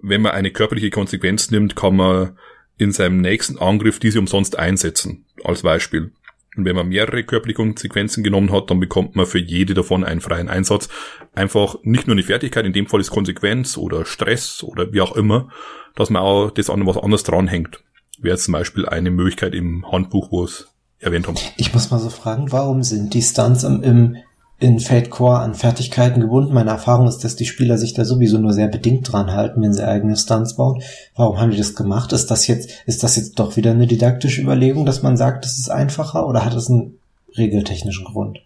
wenn 0.01 0.23
man 0.23 0.33
eine 0.33 0.51
körperliche 0.51 0.91
Konsequenz 0.91 1.51
nimmt, 1.51 1.77
kann 1.77 1.97
man 1.97 2.39
in 2.79 2.93
seinem 2.93 3.21
nächsten 3.21 3.59
Angriff 3.59 3.99
diese 3.99 4.21
umsonst 4.21 4.59
einsetzen, 4.59 5.27
als 5.45 5.63
Beispiel. 5.63 6.13
Und 6.57 6.65
wenn 6.65 6.75
man 6.75 6.89
mehrere 6.89 7.23
körperliche 7.25 7.57
Konsequenzen 7.57 8.25
genommen 8.25 8.51
hat, 8.53 8.71
dann 8.71 8.81
bekommt 8.81 9.15
man 9.17 9.27
für 9.27 9.39
jede 9.39 9.75
davon 9.75 10.03
einen 10.03 10.21
freien 10.21 10.49
Einsatz. 10.49 10.89
Einfach 11.35 11.77
nicht 11.83 12.07
nur 12.07 12.15
eine 12.15 12.23
Fertigkeit, 12.23 12.65
in 12.65 12.73
dem 12.73 12.87
Fall 12.87 13.01
ist 13.01 13.11
Konsequenz 13.11 13.77
oder 13.77 14.05
Stress 14.05 14.63
oder 14.63 14.93
wie 14.93 15.01
auch 15.01 15.15
immer, 15.15 15.49
dass 15.95 16.11
man 16.11 16.23
auch 16.23 16.51
das 16.51 16.71
an 16.71 16.87
was 16.87 16.97
anderes 16.97 17.23
dranhängt. 17.23 17.83
Wäre 18.21 18.39
zum 18.39 18.53
Beispiel 18.53 18.87
eine 18.87 19.11
Möglichkeit 19.11 19.55
im 19.55 19.91
Handbuch, 19.91 20.33
wo 20.33 20.45
es 20.45 20.69
erwähnt 20.99 21.29
haben. 21.29 21.37
Ich 21.57 21.73
muss 21.73 21.91
mal 21.91 22.01
so 22.01 22.11
fragen, 22.11 22.51
warum 22.51 22.83
sind 22.83 23.15
die 23.15 23.23
Stunts 23.23 23.63
im, 23.63 23.83
im 23.83 24.17
in 24.61 24.81
Fate 24.81 25.09
Core 25.09 25.39
an 25.39 25.55
Fertigkeiten 25.55 26.21
gebunden. 26.21 26.53
Meine 26.53 26.71
Erfahrung 26.71 27.07
ist, 27.07 27.19
dass 27.19 27.37
die 27.37 27.47
Spieler 27.47 27.79
sich 27.79 27.95
da 27.95 28.05
sowieso 28.05 28.39
nur 28.39 28.53
sehr 28.53 28.67
bedingt 28.67 29.13
dran 29.13 29.33
halten, 29.33 29.63
wenn 29.63 29.73
sie 29.73 29.87
eigene 29.87 30.17
Stunts 30.17 30.57
bauen. 30.57 30.83
Warum 31.15 31.39
haben 31.41 31.53
die 31.53 31.57
das 31.57 31.77
gemacht? 31.77 32.13
Ist 32.13 32.31
das 32.31 32.47
jetzt, 32.49 32.71
ist 32.87 33.03
das 33.05 33.17
jetzt 33.17 33.39
doch 33.39 33.57
wieder 33.57 33.71
eine 33.71 33.87
didaktische 33.87 34.43
Überlegung, 34.43 34.85
dass 34.85 35.03
man 35.03 35.17
sagt, 35.17 35.45
das 35.45 35.59
ist 35.59 35.71
einfacher 35.71 36.27
oder 36.27 36.45
hat 36.45 36.55
es 36.55 36.69
einen 36.69 36.99
regeltechnischen 37.37 38.05
Grund? 38.05 38.41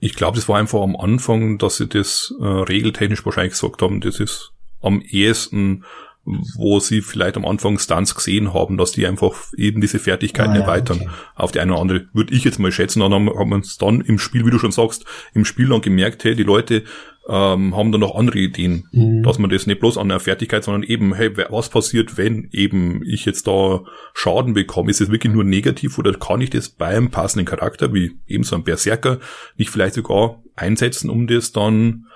Ich 0.00 0.14
glaube, 0.14 0.36
das 0.36 0.48
war 0.50 0.58
einfach 0.58 0.82
am 0.82 0.96
Anfang, 0.96 1.56
dass 1.56 1.78
sie 1.78 1.88
das 1.88 2.34
äh, 2.38 2.44
regeltechnisch 2.44 3.24
wahrscheinlich 3.24 3.54
gesagt 3.54 3.80
haben, 3.80 4.02
das 4.02 4.20
ist 4.20 4.52
am 4.82 5.00
ehesten 5.00 5.84
wo 6.24 6.80
sie 6.80 7.02
vielleicht 7.02 7.36
am 7.36 7.44
Anfang 7.44 7.78
Stunts 7.78 8.14
gesehen 8.14 8.54
haben, 8.54 8.78
dass 8.78 8.92
die 8.92 9.06
einfach 9.06 9.34
eben 9.56 9.80
diese 9.80 9.98
Fertigkeiten 9.98 10.52
ah, 10.52 10.56
ja, 10.56 10.60
erweitern 10.62 11.02
okay. 11.02 11.10
auf 11.34 11.52
die 11.52 11.60
eine 11.60 11.72
oder 11.72 11.82
andere. 11.82 12.06
Würde 12.12 12.34
ich 12.34 12.44
jetzt 12.44 12.58
mal 12.58 12.72
schätzen, 12.72 13.00
dann 13.00 13.12
haben, 13.12 13.28
haben 13.28 13.50
wir 13.50 13.56
uns 13.56 13.76
dann 13.76 14.00
im 14.00 14.18
Spiel, 14.18 14.46
wie 14.46 14.50
du 14.50 14.58
schon 14.58 14.72
sagst, 14.72 15.04
im 15.34 15.44
Spiel 15.44 15.68
dann 15.68 15.82
gemerkt, 15.82 16.24
hey, 16.24 16.34
die 16.34 16.42
Leute 16.42 16.84
ähm, 17.28 17.76
haben 17.76 17.92
dann 17.92 18.00
noch 18.00 18.14
andere 18.14 18.38
Ideen, 18.38 18.88
mhm. 18.92 19.22
dass 19.22 19.38
man 19.38 19.50
das 19.50 19.66
nicht 19.66 19.80
bloß 19.80 19.98
an 19.98 20.08
der 20.08 20.20
Fertigkeit, 20.20 20.64
sondern 20.64 20.82
eben, 20.82 21.14
hey, 21.14 21.30
was 21.50 21.68
passiert, 21.68 22.16
wenn 22.16 22.48
eben 22.52 23.02
ich 23.04 23.24
jetzt 23.24 23.46
da 23.46 23.82
Schaden 24.14 24.54
bekomme? 24.54 24.90
Ist 24.90 25.00
es 25.00 25.10
wirklich 25.10 25.32
nur 25.32 25.44
negativ 25.44 25.98
oder 25.98 26.12
kann 26.14 26.40
ich 26.40 26.50
das 26.50 26.70
beim 26.70 27.10
passenden 27.10 27.46
Charakter, 27.46 27.92
wie 27.92 28.12
eben 28.26 28.44
so 28.44 28.56
ein 28.56 28.64
Berserker, 28.64 29.20
nicht 29.56 29.70
vielleicht 29.70 29.94
sogar 29.94 30.42
einsetzen, 30.56 31.10
um 31.10 31.26
das 31.26 31.52
dann 31.52 32.06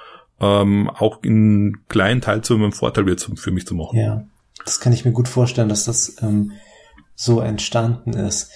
ähm, 0.41 0.91
auch 0.91 1.23
in 1.23 1.79
kleinen 1.89 2.21
Teil 2.21 2.43
zu 2.43 2.55
einem 2.55 2.73
Vorteil 2.73 3.07
wird 3.07 3.29
für 3.35 3.51
mich 3.51 3.67
zu 3.67 3.75
machen. 3.75 3.99
Ja, 3.99 4.25
das 4.65 4.81
kann 4.81 4.93
ich 4.93 5.05
mir 5.05 5.13
gut 5.13 5.29
vorstellen, 5.29 5.69
dass 5.69 5.85
das 5.85 6.17
ähm, 6.23 6.53
so 7.15 7.41
entstanden 7.41 8.13
ist. 8.13 8.51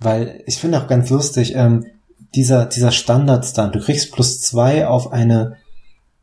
Weil 0.00 0.42
ich 0.46 0.56
finde 0.56 0.80
auch 0.80 0.88
ganz 0.88 1.10
lustig, 1.10 1.54
ähm, 1.54 1.86
dieser, 2.34 2.66
dieser 2.66 2.90
Standardstand, 2.90 3.74
du 3.74 3.80
kriegst 3.80 4.12
plus 4.12 4.40
zwei 4.40 4.86
auf 4.86 5.12
eine 5.12 5.56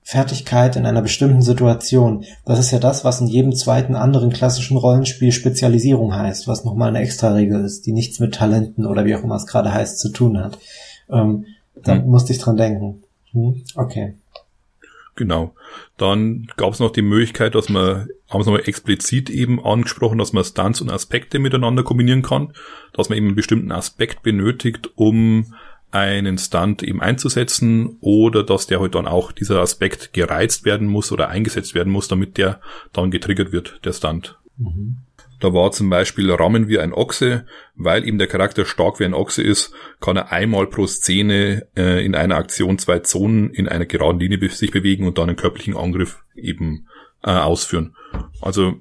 Fertigkeit 0.04 0.76
in 0.76 0.86
einer 0.86 1.02
bestimmten 1.02 1.42
Situation. 1.42 2.26
Das 2.46 2.60
ist 2.60 2.72
ja 2.72 2.80
das, 2.80 3.06
was 3.06 3.22
in 3.22 3.28
jedem 3.28 3.54
zweiten 3.54 3.96
anderen 3.96 4.32
klassischen 4.32 4.76
Rollenspiel 4.76 5.32
Spezialisierung 5.32 6.14
heißt, 6.14 6.48
was 6.48 6.66
nochmal 6.66 6.90
eine 6.90 7.00
Extra-Regel 7.00 7.64
ist, 7.64 7.86
die 7.86 7.94
nichts 7.94 8.20
mit 8.20 8.34
Talenten 8.34 8.86
oder 8.86 9.06
wie 9.06 9.16
auch 9.16 9.24
immer 9.24 9.36
es 9.36 9.48
gerade 9.48 9.74
heißt 9.74 10.00
zu 10.00 10.10
tun 10.10 10.40
hat. 10.40 10.58
Ähm, 11.10 11.46
da 11.76 11.94
hm. 11.96 12.10
musste 12.10 12.34
ich 12.34 12.40
dran 12.40 12.58
denken. 12.58 13.04
Hm? 13.32 13.64
Okay. 13.76 14.16
Genau. 15.16 15.54
Dann 15.98 16.48
gab 16.58 16.74
es 16.74 16.80
noch 16.80 16.92
die 16.92 17.02
Möglichkeit, 17.02 17.56
dass 17.56 17.70
man, 17.70 18.08
haben 18.30 18.42
es 18.42 18.48
nochmal 18.48 18.68
explizit 18.68 19.30
eben 19.30 19.64
angesprochen, 19.64 20.18
dass 20.18 20.34
man 20.34 20.44
Stunts 20.44 20.82
und 20.82 20.90
Aspekte 20.90 21.40
miteinander 21.40 21.84
kombinieren 21.84 22.22
kann, 22.22 22.54
dass 22.94 23.10
man 23.10 23.18
eben 23.18 23.28
einen 23.28 23.36
bestimmten 23.36 23.72
Aspekt 23.72 24.24
benötigt, 24.24 24.90
um 24.96 25.54
einen 25.92 26.38
Stunt 26.38 26.84
eben 26.84 27.02
einzusetzen 27.02 27.98
oder 28.00 28.44
dass 28.44 28.68
der 28.68 28.80
halt 28.80 28.96
dann 28.96 29.08
auch 29.08 29.34
dieser 29.34 29.60
Aspekt 29.60 30.14
gereizt 30.14 30.64
werden 30.64 30.88
muss 30.88 31.12
oder 31.12 31.28
eingesetzt 31.28 31.76
werden 31.76 31.92
muss, 31.92 32.08
damit 32.08 32.38
der 32.38 32.62
dann 32.94 33.12
getriggert 33.12 33.52
wird, 33.52 33.82
der 33.84 33.92
Stunt. 33.92 34.38
Mhm. 34.58 34.98
Da 35.42 35.54
war 35.54 35.72
zum 35.72 35.90
Beispiel 35.90 36.32
Rammen 36.32 36.70
wie 36.70 36.78
ein 36.78 36.94
Ochse, 36.94 37.48
weil 37.76 38.08
ihm 38.08 38.20
der 38.20 38.28
Charakter 38.28 38.64
stark 38.64 39.00
wie 39.00 39.06
ein 39.06 39.16
Ochse 39.16 39.42
ist, 39.42 39.74
kann 40.00 40.16
er 40.16 40.32
einmal 40.32 40.68
pro 40.68 40.86
Szene 40.86 41.68
äh, 41.76 42.06
in 42.06 42.14
einer 42.14 42.38
Aktion 42.38 42.78
zwei 42.78 43.00
Zonen 43.00 43.50
in 43.50 43.68
einer 43.68 43.88
geraden 43.88 44.20
Linie 44.20 44.50
sich 44.50 44.70
bewegen 44.70 45.08
und 45.08 45.18
dann 45.18 45.30
einen 45.30 45.38
körperlichen 45.38 45.76
Angriff 45.76 46.24
eben 46.36 46.88
äh, 47.24 47.32
ausführen. 47.32 47.96
Also 48.40 48.76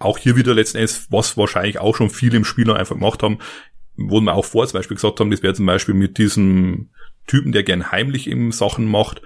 auch 0.00 0.18
hier 0.18 0.34
wieder 0.34 0.54
letzten 0.54 0.78
Endes, 0.78 1.06
was 1.10 1.36
wahrscheinlich 1.36 1.78
auch 1.78 1.94
schon 1.94 2.10
viele 2.10 2.36
im 2.36 2.44
Spiel 2.44 2.68
einfach 2.72 2.96
gemacht 2.96 3.22
haben, 3.22 3.38
wo 3.96 4.20
wir 4.20 4.34
auch 4.34 4.44
vor 4.44 4.66
zum 4.66 4.78
Beispiel 4.78 4.96
gesagt 4.96 5.20
haben, 5.20 5.30
das 5.30 5.44
wäre 5.44 5.54
zum 5.54 5.66
Beispiel 5.66 5.94
mit 5.94 6.18
diesem 6.18 6.90
Typen, 7.28 7.52
der 7.52 7.62
gern 7.62 7.92
heimlich 7.92 8.28
eben 8.28 8.50
Sachen 8.50 8.86
macht. 8.86 9.22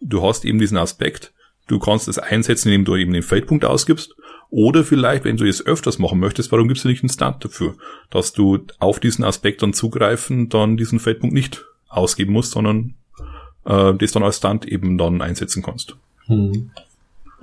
Du 0.00 0.22
hast 0.22 0.44
eben 0.44 0.60
diesen 0.60 0.78
Aspekt, 0.78 1.32
du 1.70 1.78
kannst 1.78 2.08
es 2.08 2.18
einsetzen, 2.18 2.68
indem 2.68 2.84
du 2.84 2.96
eben 2.96 3.12
den 3.12 3.22
Feldpunkt 3.22 3.64
ausgibst 3.64 4.14
oder 4.50 4.84
vielleicht, 4.84 5.24
wenn 5.24 5.36
du 5.36 5.46
es 5.46 5.64
öfters 5.64 5.98
machen 5.98 6.18
möchtest, 6.18 6.50
warum 6.50 6.68
gibst 6.68 6.84
du 6.84 6.88
nicht 6.88 7.02
einen 7.02 7.10
Stunt 7.10 7.44
dafür? 7.44 7.74
Dass 8.10 8.32
du 8.32 8.58
auf 8.80 8.98
diesen 8.98 9.24
Aspekt 9.24 9.62
dann 9.62 9.72
zugreifen, 9.72 10.48
dann 10.48 10.76
diesen 10.76 10.98
Feldpunkt 10.98 11.34
nicht 11.34 11.64
ausgeben 11.88 12.32
musst, 12.32 12.52
sondern 12.52 12.94
äh, 13.64 13.94
das 13.94 14.12
dann 14.12 14.24
als 14.24 14.38
Stunt 14.38 14.66
eben 14.66 14.98
dann 14.98 15.22
einsetzen 15.22 15.62
kannst. 15.62 15.94
Hm. 16.26 16.70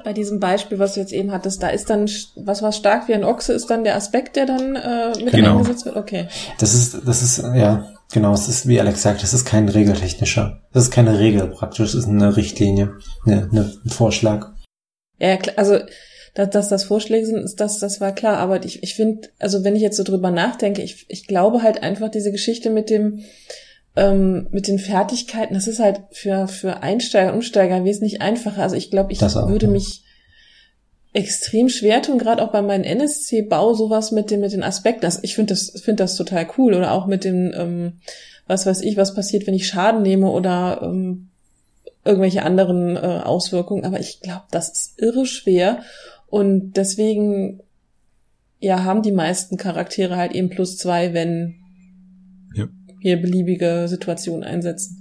Bei 0.03 0.13
diesem 0.13 0.39
Beispiel, 0.39 0.79
was 0.79 0.93
du 0.93 0.99
jetzt 0.99 1.13
eben 1.13 1.31
hattest, 1.31 1.63
da 1.63 1.69
ist 1.69 1.89
dann, 1.89 2.09
was 2.35 2.61
war 2.61 2.71
stark 2.71 3.07
wie 3.07 3.13
ein 3.13 3.23
Ochse, 3.23 3.53
ist 3.53 3.67
dann 3.67 3.83
der 3.83 3.95
Aspekt, 3.95 4.35
der 4.35 4.45
dann 4.45 4.75
äh, 4.75 5.23
mit 5.23 5.33
genau. 5.33 5.53
eingesetzt 5.53 5.85
wird? 5.85 5.95
Okay. 5.95 6.27
Das 6.59 6.73
ist, 6.73 7.01
das 7.05 7.23
ist, 7.23 7.39
ja, 7.39 7.89
genau, 8.11 8.33
es 8.33 8.47
ist, 8.47 8.67
wie 8.67 8.79
Alex 8.79 9.01
sagt, 9.01 9.23
das 9.23 9.33
ist 9.33 9.45
kein 9.45 9.69
regeltechnischer. 9.69 10.61
Das 10.73 10.83
ist 10.83 10.91
keine 10.91 11.19
Regel 11.19 11.47
praktisch, 11.47 11.91
das 11.91 11.95
ist 11.95 12.07
eine 12.07 12.35
Richtlinie, 12.35 12.93
eine, 13.25 13.49
eine, 13.51 13.73
ein 13.85 13.89
Vorschlag. 13.89 14.53
Ja, 15.19 15.37
also 15.55 15.79
dass, 16.37 16.49
dass 16.51 16.69
das 16.69 16.83
Vorschläge 16.83 17.25
sind, 17.25 17.43
ist 17.43 17.59
das, 17.59 17.79
das 17.79 17.99
war 17.99 18.13
klar. 18.13 18.37
Aber 18.37 18.63
ich, 18.63 18.83
ich 18.83 18.93
finde, 18.93 19.29
also 19.39 19.63
wenn 19.63 19.75
ich 19.75 19.81
jetzt 19.81 19.97
so 19.97 20.03
drüber 20.03 20.29
nachdenke, 20.29 20.83
ich, 20.83 21.05
ich 21.09 21.25
glaube 21.25 21.63
halt 21.63 21.81
einfach 21.81 22.09
diese 22.09 22.31
Geschichte 22.31 22.69
mit 22.69 22.89
dem, 22.91 23.23
ähm, 23.95 24.47
mit 24.51 24.67
den 24.67 24.77
Fertigkeiten, 24.77 25.55
das 25.55 25.67
ist 25.67 25.79
halt 25.79 26.01
für, 26.11 26.47
für 26.47 26.83
Einsteiger 26.83 27.33
Umsteiger 27.33 27.83
wesentlich 27.83 28.21
einfacher. 28.21 28.61
Also 28.61 28.75
ich 28.75 28.91
glaube, 28.91 29.11
ich 29.11 29.23
auch, 29.23 29.49
würde 29.49 29.65
ja. 29.65 29.71
mich 29.71 30.03
extrem 31.13 31.69
schwer 31.69 32.01
tun, 32.01 32.17
gerade 32.17 32.43
auch 32.43 32.51
bei 32.51 32.61
meinem 32.61 32.83
NSC-Bau 32.83 33.73
sowas 33.73 34.11
mit 34.11 34.29
dem, 34.29 34.41
mit 34.41 34.51
den 34.51 34.63
Aspekten. 34.63 35.05
Also 35.05 35.19
ich 35.23 35.35
finde 35.35 35.53
das, 35.53 35.71
finde 35.81 36.03
das 36.03 36.15
total 36.15 36.47
cool. 36.57 36.73
Oder 36.73 36.91
auch 36.91 37.07
mit 37.07 37.23
dem, 37.23 37.51
ähm, 37.55 37.93
was 38.45 38.65
weiß 38.65 38.81
ich, 38.81 38.97
was 38.97 39.15
passiert, 39.15 39.47
wenn 39.47 39.53
ich 39.53 39.67
Schaden 39.67 40.01
nehme 40.01 40.29
oder 40.29 40.81
ähm, 40.83 41.29
irgendwelche 42.05 42.43
anderen 42.43 42.95
äh, 42.95 43.21
Auswirkungen. 43.23 43.85
Aber 43.85 43.99
ich 43.99 44.21
glaube, 44.21 44.45
das 44.51 44.69
ist 44.69 45.01
irre 45.01 45.25
schwer. 45.25 45.81
Und 46.27 46.73
deswegen, 46.73 47.61
ja, 48.59 48.83
haben 48.83 49.01
die 49.01 49.11
meisten 49.11 49.57
Charaktere 49.57 50.17
halt 50.17 50.33
eben 50.33 50.49
plus 50.49 50.77
zwei, 50.77 51.13
wenn 51.13 51.55
ja. 52.53 52.67
wir 52.99 53.21
beliebige 53.21 53.87
Situationen 53.87 54.43
einsetzen. 54.43 54.96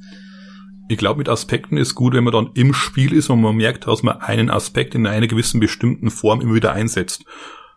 Ich 0.89 0.99
glaube, 0.99 1.19
mit 1.19 1.29
Aspekten 1.29 1.77
ist 1.77 1.95
gut, 1.95 2.15
wenn 2.15 2.25
man 2.25 2.33
dann 2.33 2.51
im 2.55 2.73
Spiel 2.73 3.13
ist 3.13 3.29
und 3.29 3.41
man 3.41 3.57
merkt, 3.57 3.87
dass 3.87 4.03
man 4.03 4.21
einen 4.21 4.51
Aspekt 4.51 4.95
in 4.95 5.07
einer 5.07 5.27
gewissen 5.27 5.59
bestimmten 5.59 6.11
Form 6.11 6.41
immer 6.41 6.55
wieder 6.55 6.73
einsetzt. 6.73 7.25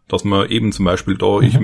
Dass 0.08 0.24
man 0.24 0.50
eben 0.50 0.72
zum 0.72 0.86
Beispiel 0.86 1.17
da, 1.17 1.38
mhm. 1.38 1.43
ich 1.43 1.60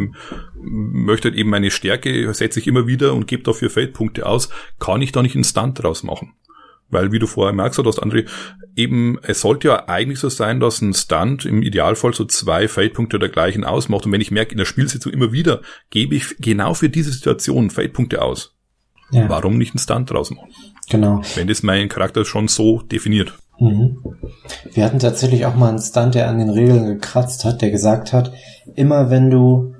möchte 0.61 1.29
eben 1.29 1.49
meine 1.49 1.71
Stärke, 1.71 2.33
setze 2.33 2.59
ich 2.59 2.67
immer 2.67 2.87
wieder 2.87 3.13
und 3.13 3.27
gebe 3.27 3.43
dafür 3.43 3.69
Feldpunkte 3.69 4.25
aus, 4.25 4.49
kann 4.79 5.01
ich 5.01 5.11
da 5.11 5.21
nicht 5.21 5.35
einen 5.35 5.43
Stunt 5.43 5.81
draus 5.81 6.03
machen. 6.03 6.33
Weil, 6.89 7.11
wie 7.11 7.19
du 7.19 7.25
vorher 7.25 7.53
merkst, 7.53 7.79
hast, 7.83 8.01
André, 8.01 8.27
eben, 8.75 9.17
es 9.23 9.41
sollte 9.41 9.69
ja 9.69 9.87
eigentlich 9.87 10.19
so 10.19 10.29
sein, 10.29 10.59
dass 10.59 10.81
ein 10.81 10.93
Stunt 10.93 11.45
im 11.45 11.63
Idealfall 11.63 12.13
so 12.13 12.25
zwei 12.25 12.67
Feldpunkte 12.67 13.17
dergleichen 13.17 13.63
ausmacht. 13.63 14.05
Und 14.05 14.11
wenn 14.11 14.21
ich 14.21 14.31
merke, 14.31 14.51
in 14.51 14.59
der 14.59 14.65
Spielsitzung 14.65 15.11
immer 15.11 15.31
wieder, 15.31 15.61
gebe 15.89 16.15
ich 16.15 16.35
genau 16.39 16.75
für 16.75 16.89
diese 16.89 17.11
Situation 17.11 17.71
Feldpunkte 17.71 18.21
aus. 18.21 18.54
Ja. 19.11 19.29
Warum 19.29 19.57
nicht 19.57 19.73
einen 19.73 19.79
Stunt 19.79 20.11
draus 20.11 20.31
machen? 20.31 20.49
Genau. 20.89 21.21
Wenn 21.35 21.47
das 21.47 21.63
mein 21.63 21.89
Charakter 21.89 22.25
schon 22.25 22.47
so 22.47 22.81
definiert. 22.81 23.37
Mhm. 23.59 23.97
Wir 24.73 24.83
hatten 24.83 24.99
tatsächlich 24.99 25.45
auch 25.45 25.55
mal 25.55 25.69
einen 25.69 25.81
Stunt, 25.81 26.15
der 26.15 26.27
an 26.27 26.39
den 26.39 26.49
Regeln 26.49 26.85
gekratzt 26.85 27.45
hat, 27.45 27.61
der 27.61 27.71
gesagt 27.71 28.13
hat, 28.13 28.33
immer 28.75 29.09
wenn 29.09 29.29
du, 29.29 29.75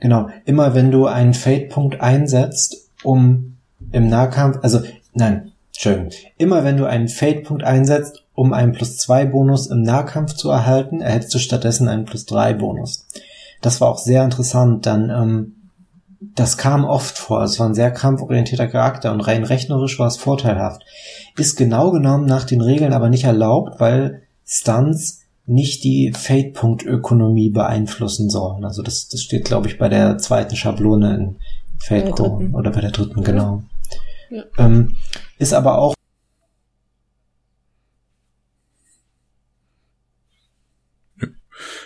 genau, 0.00 0.28
immer 0.44 0.74
wenn 0.74 0.90
du 0.90 1.06
einen 1.06 1.34
Feldpunkt 1.34 2.00
einsetzt, 2.00 2.88
um 3.02 3.56
im 3.92 4.08
Nahkampf, 4.08 4.58
also 4.62 4.80
nein, 5.14 5.52
schön. 5.76 6.10
Immer 6.36 6.64
wenn 6.64 6.76
du 6.76 6.86
einen 6.86 7.08
Fade-Punkt 7.08 7.64
einsetzt, 7.64 8.24
um 8.34 8.52
einen 8.52 8.72
plus 8.72 8.96
zwei 8.96 9.24
Bonus 9.26 9.66
im 9.66 9.82
Nahkampf 9.82 10.34
zu 10.34 10.50
erhalten, 10.50 11.00
erhältst 11.00 11.34
du 11.34 11.38
stattdessen 11.38 11.88
einen 11.88 12.04
plus 12.04 12.24
drei 12.24 12.54
Bonus. 12.54 13.06
Das 13.60 13.80
war 13.80 13.88
auch 13.88 13.98
sehr 13.98 14.24
interessant, 14.24 14.86
dann 14.86 15.10
ähm, 15.10 15.54
das 16.20 16.56
kam 16.58 16.84
oft 16.84 17.16
vor. 17.16 17.42
Es 17.42 17.58
war 17.60 17.68
ein 17.68 17.74
sehr 17.74 17.90
kampforientierter 17.90 18.66
Charakter 18.66 19.12
und 19.12 19.20
rein 19.20 19.44
rechnerisch 19.44 19.98
war 19.98 20.08
es 20.08 20.16
vorteilhaft. 20.16 20.82
Ist 21.36 21.56
genau 21.56 21.90
genommen 21.92 22.26
nach 22.26 22.44
den 22.44 22.60
Regeln 22.60 22.92
aber 22.92 23.08
nicht 23.08 23.24
erlaubt, 23.24 23.78
weil 23.80 24.22
Stunts 24.44 25.22
nicht 25.46 25.84
die 25.84 26.12
Fate-Punkt-Ökonomie 26.14 27.50
beeinflussen 27.50 28.28
sollen. 28.28 28.64
Also 28.64 28.82
das, 28.82 29.08
das 29.08 29.22
steht, 29.22 29.44
glaube 29.44 29.68
ich, 29.68 29.78
bei 29.78 29.88
der 29.88 30.18
zweiten 30.18 30.56
Schablone 30.56 31.14
in 31.14 31.36
Fate 31.78 32.10
Core 32.12 32.50
oder 32.52 32.70
bei 32.70 32.80
der 32.80 32.90
dritten, 32.90 33.22
genau. 33.22 33.62
Ja. 34.30 34.42
Ähm, 34.58 34.96
ist 35.38 35.54
aber 35.54 35.78
auch 35.78 35.94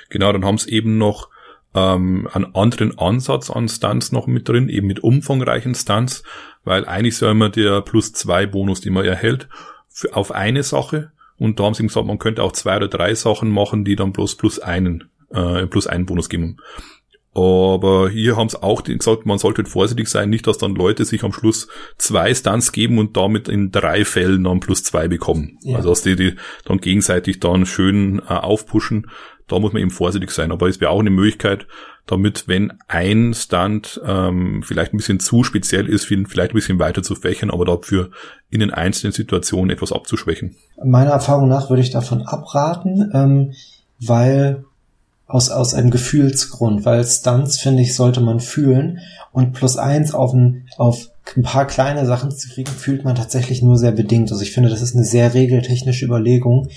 Genau, 0.08 0.30
dann 0.32 0.44
haben 0.44 0.56
es 0.56 0.66
eben 0.66 0.98
noch 0.98 1.30
ähm, 1.74 2.28
einen 2.32 2.54
anderen 2.54 2.98
Ansatz 2.98 3.50
an 3.50 3.68
Stunts 3.68 4.12
noch 4.12 4.26
mit 4.26 4.48
drin, 4.48 4.68
eben 4.68 4.86
mit 4.86 5.00
umfangreichen 5.00 5.74
Stunts, 5.74 6.22
weil 6.64 6.84
eigentlich 6.84 7.16
soll 7.16 7.34
man 7.34 7.52
der 7.52 7.80
plus 7.80 8.12
zwei 8.12 8.46
Bonus, 8.46 8.80
die 8.80 8.90
man 8.90 9.04
erhält, 9.04 9.48
für, 9.88 10.14
auf 10.14 10.32
eine 10.32 10.62
Sache. 10.62 11.12
Und 11.38 11.58
da 11.58 11.64
haben 11.64 11.74
sie 11.74 11.82
gesagt, 11.82 12.06
man 12.06 12.18
könnte 12.18 12.42
auch 12.42 12.52
zwei 12.52 12.76
oder 12.76 12.88
drei 12.88 13.14
Sachen 13.14 13.50
machen, 13.50 13.84
die 13.84 13.96
dann 13.96 14.12
bloß 14.12 14.36
plus 14.36 14.58
einen, 14.58 15.04
äh, 15.30 15.66
plus 15.66 15.86
einen 15.86 16.06
Bonus 16.06 16.28
geben. 16.28 16.58
Aber 17.34 18.10
hier 18.10 18.36
haben 18.36 18.48
es 18.48 18.62
auch 18.62 18.82
gesagt, 18.84 19.24
man 19.24 19.38
sollte 19.38 19.64
vorsichtig 19.64 20.08
sein, 20.08 20.28
nicht, 20.28 20.46
dass 20.46 20.58
dann 20.58 20.74
Leute 20.74 21.06
sich 21.06 21.24
am 21.24 21.32
Schluss 21.32 21.66
zwei 21.96 22.34
Stunts 22.34 22.72
geben 22.72 22.98
und 22.98 23.16
damit 23.16 23.48
in 23.48 23.70
drei 23.70 24.04
Fällen 24.04 24.44
dann 24.44 24.60
plus 24.60 24.84
zwei 24.84 25.08
bekommen. 25.08 25.58
Ja. 25.62 25.76
Also 25.76 25.88
dass 25.88 26.02
die, 26.02 26.14
die 26.14 26.34
dann 26.66 26.78
gegenseitig 26.78 27.40
dann 27.40 27.64
schön 27.64 28.18
äh, 28.18 28.34
aufpushen. 28.34 29.06
Da 29.52 29.58
muss 29.58 29.72
man 29.72 29.82
eben 29.82 29.90
vorsichtig 29.90 30.30
sein. 30.30 30.50
Aber 30.50 30.68
es 30.68 30.80
wäre 30.80 30.90
auch 30.90 31.00
eine 31.00 31.10
Möglichkeit, 31.10 31.66
damit, 32.06 32.48
wenn 32.48 32.72
ein 32.88 33.32
Stunt 33.34 34.00
ähm, 34.04 34.62
vielleicht 34.64 34.92
ein 34.92 34.96
bisschen 34.96 35.20
zu 35.20 35.44
speziell 35.44 35.88
ist, 35.88 36.06
vielleicht 36.06 36.52
ein 36.52 36.54
bisschen 36.54 36.78
weiter 36.78 37.02
zu 37.02 37.14
fächern, 37.14 37.50
aber 37.50 37.64
dafür 37.64 38.10
in 38.50 38.60
den 38.60 38.70
einzelnen 38.70 39.12
Situationen 39.12 39.70
etwas 39.70 39.92
abzuschwächen. 39.92 40.56
Meiner 40.82 41.12
Erfahrung 41.12 41.48
nach 41.48 41.70
würde 41.70 41.82
ich 41.82 41.90
davon 41.90 42.22
abraten, 42.22 43.10
ähm, 43.14 43.52
weil 44.00 44.64
aus, 45.26 45.50
aus 45.50 45.74
einem 45.74 45.90
Gefühlsgrund, 45.90 46.84
weil 46.84 47.04
Stunts, 47.04 47.58
finde 47.58 47.82
ich, 47.82 47.94
sollte 47.94 48.20
man 48.20 48.40
fühlen 48.40 48.98
und 49.32 49.52
plus 49.52 49.76
eins 49.76 50.12
auf 50.12 50.34
ein, 50.34 50.68
auf 50.76 51.08
ein 51.36 51.42
paar 51.42 51.66
kleine 51.66 52.04
Sachen 52.04 52.30
zu 52.30 52.50
kriegen, 52.50 52.70
fühlt 52.70 53.04
man 53.04 53.14
tatsächlich 53.14 53.62
nur 53.62 53.78
sehr 53.78 53.92
bedingt. 53.92 54.30
Also 54.30 54.42
ich 54.42 54.52
finde, 54.52 54.68
das 54.68 54.82
ist 54.82 54.94
eine 54.94 55.04
sehr 55.04 55.32
regeltechnische 55.32 56.04
Überlegung, 56.04 56.68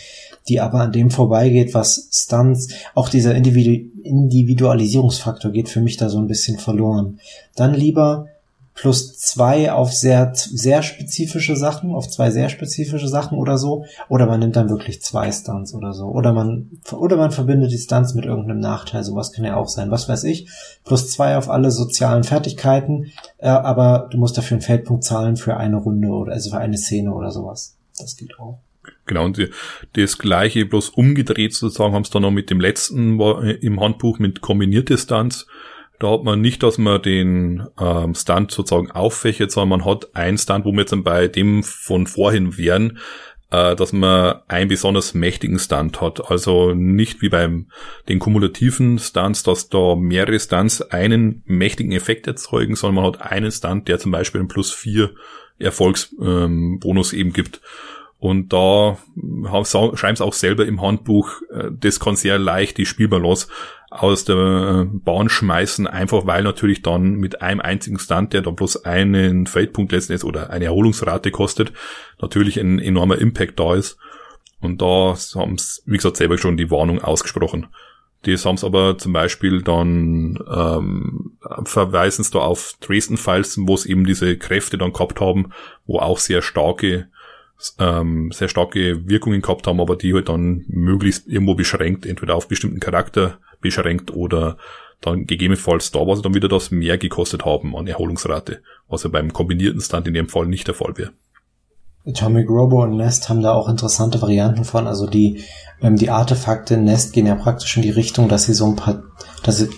die 0.47 0.61
aber 0.61 0.81
an 0.81 0.91
dem 0.91 1.09
vorbeigeht, 1.11 1.73
was 1.73 2.09
Stunts, 2.11 2.73
auch 2.93 3.09
dieser 3.09 3.35
Individu 3.35 3.91
Individualisierungsfaktor 4.05 5.51
geht 5.51 5.67
für 5.67 5.81
mich 5.81 5.97
da 5.97 6.09
so 6.09 6.19
ein 6.19 6.27
bisschen 6.27 6.59
verloren. 6.59 7.19
Dann 7.55 7.73
lieber 7.73 8.27
plus 8.75 9.17
zwei 9.17 9.71
auf 9.71 9.93
sehr, 9.93 10.33
sehr 10.35 10.83
spezifische 10.83 11.55
Sachen, 11.55 11.91
auf 11.91 12.09
zwei 12.09 12.29
sehr 12.29 12.49
spezifische 12.49 13.07
Sachen 13.07 13.37
oder 13.37 13.57
so, 13.57 13.85
oder 14.09 14.27
man 14.27 14.41
nimmt 14.41 14.57
dann 14.57 14.69
wirklich 14.69 15.01
zwei 15.01 15.31
Stunts 15.31 15.73
oder 15.73 15.93
so, 15.93 16.07
oder 16.07 16.33
man, 16.33 16.69
oder 16.91 17.15
man 17.15 17.31
verbindet 17.31 17.71
die 17.71 17.77
Stunts 17.77 18.13
mit 18.13 18.25
irgendeinem 18.25 18.59
Nachteil, 18.59 19.03
sowas 19.03 19.31
kann 19.31 19.45
ja 19.45 19.55
auch 19.55 19.69
sein, 19.69 19.91
was 19.91 20.09
weiß 20.09 20.25
ich, 20.25 20.49
plus 20.83 21.09
zwei 21.09 21.37
auf 21.37 21.49
alle 21.49 21.71
sozialen 21.71 22.25
Fertigkeiten, 22.25 23.11
äh, 23.37 23.47
aber 23.47 24.09
du 24.11 24.17
musst 24.17 24.37
dafür 24.37 24.55
einen 24.55 24.61
Feldpunkt 24.61 25.05
zahlen 25.05 25.37
für 25.37 25.55
eine 25.55 25.77
Runde 25.77 26.09
oder 26.09 26.33
also 26.33 26.51
für 26.51 26.57
eine 26.57 26.77
Szene 26.77 27.13
oder 27.13 27.31
sowas. 27.31 27.77
Das 27.97 28.17
geht 28.17 28.37
auch. 28.39 28.59
Genau, 29.05 29.25
und 29.25 29.49
das 29.93 30.17
gleiche 30.17 30.65
bloß 30.65 30.89
umgedreht 30.89 31.53
sozusagen 31.53 31.93
haben 31.93 32.03
es 32.03 32.09
dann 32.09 32.23
noch 32.23 32.31
mit 32.31 32.49
dem 32.49 32.59
letzten 32.59 33.19
im 33.19 33.79
Handbuch 33.79 34.19
mit 34.19 34.41
kombinierte 34.41 34.97
Stunts 34.97 35.47
da 35.99 36.11
hat 36.11 36.23
man 36.23 36.41
nicht, 36.41 36.63
dass 36.63 36.77
man 36.77 37.01
den 37.01 37.67
ähm, 37.79 38.15
Stunt 38.15 38.51
sozusagen 38.51 38.91
auffächert, 38.91 39.51
sondern 39.51 39.79
man 39.79 39.85
hat 39.89 40.15
einen 40.15 40.37
Stunt, 40.37 40.65
wo 40.65 40.71
wir 40.71 40.81
jetzt 40.81 41.03
bei 41.03 41.27
dem 41.27 41.63
von 41.63 42.07
vorhin 42.07 42.57
wären, 42.57 42.99
äh, 43.51 43.75
dass 43.75 43.93
man 43.93 44.41
einen 44.47 44.67
besonders 44.67 45.13
mächtigen 45.13 45.59
Stunt 45.59 46.01
hat. 46.01 46.29
Also 46.29 46.73
nicht 46.73 47.21
wie 47.21 47.29
beim 47.29 47.67
den 48.09 48.19
kumulativen 48.19 48.99
Stunts, 48.99 49.43
dass 49.43 49.69
da 49.69 49.95
mehrere 49.95 50.39
Stunts 50.39 50.81
einen 50.81 51.43
mächtigen 51.45 51.93
Effekt 51.93 52.27
erzeugen, 52.27 52.75
sondern 52.75 53.03
man 53.03 53.13
hat 53.13 53.21
einen 53.21 53.51
Stunt, 53.51 53.87
der 53.87 53.99
zum 53.99 54.11
Beispiel 54.11 54.41
einen 54.41 54.49
plus 54.49 54.73
vier 54.73 55.11
Erfolgsbonus 55.59 57.13
ähm, 57.13 57.19
eben 57.19 57.31
gibt. 57.31 57.61
Und 58.25 58.53
da 58.53 58.97
schreiben 59.21 60.15
sie 60.15 60.25
auch 60.25 60.33
selber 60.33 60.65
im 60.65 60.81
Handbuch, 60.81 61.43
äh, 61.51 61.69
das 61.71 61.99
kann 61.99 62.15
sehr 62.15 62.39
leicht 62.39 62.79
die 62.79 62.87
Spielbalance 62.87 63.49
aus 63.91 64.25
der 64.25 64.87
Bahn 64.91 65.29
schmeißen, 65.29 65.85
einfach 65.85 66.25
weil 66.25 66.41
natürlich 66.41 66.81
dann 66.81 67.11
mit 67.17 67.43
einem 67.43 67.61
einzigen 67.61 67.99
Stunt, 67.99 68.33
der 68.33 68.41
dann 68.41 68.55
bloß 68.55 68.83
einen 68.83 69.45
Feldpunkt 69.45 69.91
letztendlich 69.91 70.27
oder 70.27 70.49
eine 70.49 70.65
Erholungsrate 70.65 71.29
kostet, 71.29 71.71
natürlich 72.19 72.59
ein 72.59 72.79
enormer 72.79 73.19
Impact 73.19 73.59
da 73.59 73.75
ist. 73.75 73.99
Und 74.59 74.81
da 74.81 75.15
haben 75.35 75.59
sie, 75.59 75.83
wie 75.85 75.97
gesagt, 75.97 76.17
selber 76.17 76.39
schon 76.39 76.57
die 76.57 76.71
Warnung 76.71 77.03
ausgesprochen. 77.03 77.67
Das 78.23 78.43
haben 78.43 78.57
sie 78.57 78.65
aber 78.65 78.97
zum 78.97 79.13
Beispiel 79.13 79.61
dann 79.61 80.39
ähm, 80.51 81.37
verweisen 81.65 82.23
sie 82.23 82.31
da 82.31 82.39
auf 82.39 82.73
Dresden-Files, 82.81 83.59
wo 83.67 83.75
es 83.75 83.85
eben 83.85 84.03
diese 84.03 84.35
Kräfte 84.35 84.79
dann 84.79 84.93
gehabt 84.93 85.21
haben, 85.21 85.51
wo 85.85 85.99
auch 85.99 86.17
sehr 86.17 86.41
starke 86.41 87.07
ähm, 87.79 88.31
sehr 88.31 88.47
starke 88.47 89.07
Wirkungen 89.07 89.41
gehabt 89.41 89.67
haben, 89.67 89.81
aber 89.81 89.95
die 89.95 90.13
halt 90.13 90.29
dann 90.29 90.65
möglichst 90.67 91.27
irgendwo 91.27 91.55
beschränkt, 91.55 92.05
entweder 92.05 92.35
auf 92.35 92.47
bestimmten 92.47 92.79
Charakter 92.79 93.39
beschränkt 93.61 94.13
oder 94.13 94.57
dann 95.01 95.25
gegebenenfalls 95.25 95.91
da, 95.91 95.99
was 95.99 96.21
dann 96.21 96.33
wieder 96.33 96.47
das 96.47 96.71
mehr 96.71 96.97
gekostet 96.97 97.45
haben 97.45 97.75
an 97.75 97.87
Erholungsrate, 97.87 98.61
was 98.87 99.03
ja 99.03 99.09
beim 99.09 99.33
kombinierten 99.33 99.81
Stand 99.81 100.07
in 100.07 100.13
dem 100.13 100.29
Fall 100.29 100.45
nicht 100.47 100.67
der 100.67 100.75
Fall 100.75 100.97
wäre. 100.97 101.11
Atomic 102.07 102.47
Robo 102.49 102.83
und 102.83 102.97
Nest 102.97 103.29
haben 103.29 103.41
da 103.41 103.53
auch 103.53 103.67
interessante 103.67 104.21
Varianten 104.21 104.63
von. 104.63 104.85
Also 104.85 105.07
die, 105.07 105.43
ähm, 105.81 105.95
die 105.95 106.11
Artefakte 106.11 106.77
Nest 106.77 107.13
gehen 107.13 107.25
ja 107.25 107.35
praktisch 107.35 107.75
in 107.77 107.83
die 107.83 107.89
Richtung, 107.89 108.29
dass 108.29 108.45
sie 108.45 108.53
so 108.53 108.67
ein 108.67 108.75
paar, 108.75 109.03
dass 109.43 109.57
sie, 109.57 109.69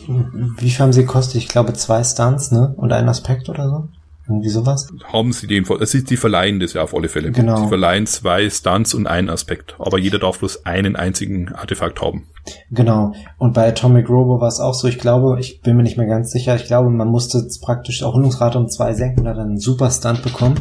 wie 0.57 0.69
viel 0.69 0.79
haben 0.79 0.93
sie 0.93 1.01
gekostet? 1.01 1.41
Ich 1.41 1.47
glaube 1.47 1.73
zwei 1.73 2.03
Stunts, 2.03 2.51
ne? 2.51 2.73
Und 2.75 2.91
ein 2.91 3.07
Aspekt 3.07 3.47
oder 3.47 3.69
so? 3.69 3.87
Irgendwie 4.27 4.49
sowas? 4.49 4.89
Haben 5.11 5.31
sie 5.31 5.47
den, 5.47 5.63
das 5.63 5.93
ist, 5.93 6.09
die 6.09 6.17
verleihen 6.17 6.59
das 6.59 6.73
ja 6.73 6.83
auf 6.83 6.93
alle 6.93 7.07
Fälle. 7.07 7.31
Genau. 7.31 7.63
Sie 7.63 7.67
verleihen 7.67 8.05
zwei 8.05 8.49
Stunts 8.49 8.93
und 8.93 9.07
einen 9.07 9.29
Aspekt. 9.29 9.75
Aber 9.79 9.97
jeder 9.97 10.19
darf 10.19 10.39
bloß 10.39 10.65
einen 10.65 10.95
einzigen 10.95 11.53
Artefakt 11.53 12.01
haben. 12.01 12.27
Genau. 12.71 13.13
Und 13.37 13.53
bei 13.53 13.67
Atomic 13.67 14.09
Robo 14.09 14.41
war 14.41 14.47
es 14.47 14.59
auch 14.59 14.73
so, 14.73 14.87
ich 14.87 14.99
glaube, 14.99 15.37
ich 15.39 15.61
bin 15.61 15.77
mir 15.77 15.83
nicht 15.83 15.97
mehr 15.97 16.07
ganz 16.07 16.31
sicher, 16.31 16.55
ich 16.55 16.65
glaube, 16.65 16.89
man 16.89 17.07
musste 17.07 17.45
praktisch 17.61 18.01
Erholungsrate 18.01 18.57
um 18.57 18.69
zwei 18.69 18.93
senken 18.93 19.21
und 19.21 19.27
hat 19.27 19.37
dann 19.37 19.47
einen 19.47 19.59
super 19.59 19.89
Stunt 19.89 20.23
bekommen. 20.23 20.59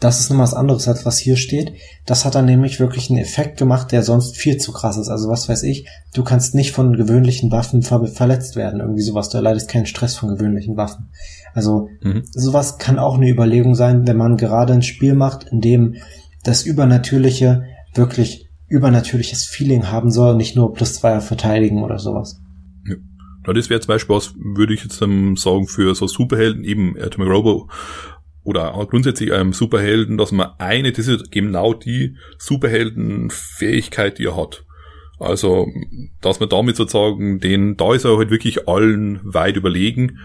Das 0.00 0.20
ist 0.20 0.30
noch 0.30 0.38
was 0.38 0.54
anderes, 0.54 0.86
als 0.86 1.04
was 1.04 1.18
hier 1.18 1.36
steht. 1.36 1.72
Das 2.06 2.24
hat 2.24 2.36
dann 2.36 2.44
nämlich 2.44 2.78
wirklich 2.78 3.10
einen 3.10 3.18
Effekt 3.18 3.58
gemacht, 3.58 3.90
der 3.90 4.04
sonst 4.04 4.36
viel 4.36 4.56
zu 4.58 4.70
krass 4.70 4.96
ist. 4.96 5.08
Also 5.08 5.28
was 5.28 5.48
weiß 5.48 5.64
ich, 5.64 5.88
du 6.14 6.22
kannst 6.22 6.54
nicht 6.54 6.70
von 6.70 6.96
gewöhnlichen 6.96 7.50
Waffen 7.50 7.82
ver 7.82 8.06
verletzt 8.06 8.54
werden. 8.54 8.78
Irgendwie 8.78 9.02
sowas. 9.02 9.28
Du 9.28 9.38
erleidest 9.38 9.68
keinen 9.68 9.86
Stress 9.86 10.14
von 10.14 10.28
gewöhnlichen 10.28 10.76
Waffen. 10.76 11.10
Also 11.54 11.88
mhm. 12.02 12.22
sowas 12.24 12.78
kann 12.78 12.98
auch 12.98 13.16
eine 13.16 13.28
Überlegung 13.28 13.74
sein, 13.74 14.06
wenn 14.06 14.16
man 14.16 14.36
gerade 14.36 14.72
ein 14.72 14.82
Spiel 14.82 15.14
macht, 15.14 15.44
in 15.50 15.60
dem 15.60 15.96
das 16.44 16.64
Übernatürliche 16.64 17.64
wirklich 17.94 18.48
übernatürliches 18.68 19.44
Feeling 19.46 19.90
haben 19.90 20.10
soll, 20.10 20.36
nicht 20.36 20.56
nur 20.56 20.72
plus 20.74 20.94
zweier 20.94 21.20
verteidigen 21.20 21.82
oder 21.82 21.98
sowas. 21.98 22.40
Ja. 22.86 23.52
Das 23.52 23.70
wäre 23.70 23.80
zum 23.80 23.88
Beispiel 23.88 24.14
was, 24.14 24.34
würde 24.36 24.74
ich 24.74 24.82
jetzt 24.84 25.00
ähm, 25.00 25.36
sagen, 25.36 25.66
für 25.66 25.94
so 25.94 26.06
Superhelden, 26.06 26.64
eben 26.64 26.96
Atomic 27.00 27.30
Robo 27.30 27.68
oder 28.44 28.74
auch 28.74 28.88
grundsätzlich 28.88 29.32
einem 29.32 29.52
Superhelden, 29.52 30.16
dass 30.16 30.32
man 30.32 30.50
eine, 30.58 30.92
das 30.92 31.08
ist 31.08 31.30
genau 31.30 31.74
die 31.74 32.16
Superheldenfähigkeit, 32.38 34.18
die 34.18 34.26
er 34.26 34.36
hat. 34.36 34.64
Also, 35.18 35.66
dass 36.20 36.40
man 36.40 36.48
damit 36.48 36.76
sozusagen 36.76 37.40
den, 37.40 37.76
da 37.76 37.94
ist 37.94 38.04
er 38.04 38.16
halt 38.16 38.30
wirklich 38.30 38.68
allen 38.68 39.20
weit 39.22 39.56
überlegen, 39.56 40.18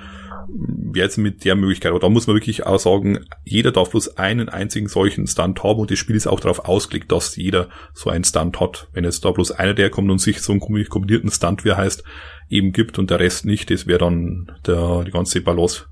jetzt 0.95 1.17
mit 1.17 1.43
der 1.45 1.55
Möglichkeit, 1.55 1.91
aber 1.91 1.99
da 1.99 2.09
muss 2.09 2.27
man 2.27 2.35
wirklich 2.35 2.65
auch 2.65 2.79
sagen, 2.79 3.25
jeder 3.43 3.71
darf 3.71 3.91
bloß 3.91 4.17
einen 4.17 4.49
einzigen 4.49 4.87
solchen 4.87 5.27
Stunt 5.27 5.63
haben 5.63 5.79
und 5.79 5.91
das 5.91 5.99
Spiel 5.99 6.15
ist 6.15 6.27
auch 6.27 6.39
darauf 6.39 6.65
ausgelegt, 6.65 7.11
dass 7.11 7.35
jeder 7.35 7.69
so 7.93 8.09
einen 8.09 8.23
Stunt 8.23 8.59
hat. 8.59 8.87
Wenn 8.93 9.03
jetzt 9.03 9.25
da 9.25 9.31
bloß 9.31 9.51
einer 9.51 9.73
der 9.73 9.89
kommt 9.89 10.11
und 10.11 10.19
sich 10.19 10.41
so 10.41 10.51
einen 10.51 10.61
kombinierten 10.61 11.31
Stunt, 11.31 11.65
wie 11.65 11.73
heißt, 11.73 12.03
eben 12.49 12.71
gibt 12.71 12.99
und 12.99 13.09
der 13.09 13.19
Rest 13.19 13.45
nicht, 13.45 13.71
das 13.71 13.87
wäre 13.87 13.99
dann 13.99 14.51
der, 14.65 15.03
die 15.03 15.11
ganze 15.11 15.41
Balance 15.41 15.85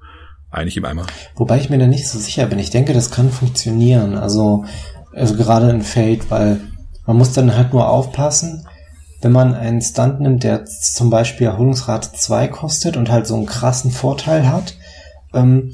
eigentlich 0.52 0.78
im 0.78 0.86
Eimer. 0.86 1.08
Wobei 1.36 1.58
ich 1.58 1.70
mir 1.70 1.80
da 1.80 1.88
nicht 1.88 2.08
so 2.08 2.20
sicher 2.20 2.46
bin. 2.46 2.60
Ich 2.60 2.70
denke, 2.70 2.94
das 2.94 3.10
kann 3.10 3.32
funktionieren. 3.32 4.18
Also, 4.18 4.66
also 5.14 5.36
gerade 5.36 5.70
in 5.70 5.82
Fate, 5.82 6.30
weil 6.30 6.60
man 7.06 7.18
muss 7.18 7.34
dann 7.34 7.56
halt 7.56 7.74
nur 7.74 7.90
aufpassen, 7.90 8.68
wenn 9.22 9.32
man 9.32 9.54
einen 9.54 9.82
Stunt 9.82 10.20
nimmt, 10.20 10.44
der 10.44 10.66
zum 10.66 11.10
Beispiel 11.10 11.48
Erholungsrate 11.48 12.12
2 12.14 12.48
kostet 12.48 12.98
und 12.98 13.10
halt 13.12 13.28
so 13.28 13.36
einen 13.36 13.46
krassen 13.46 13.92
Vorteil 13.92 14.52
hat, 14.52 14.76
ähm, 15.34 15.72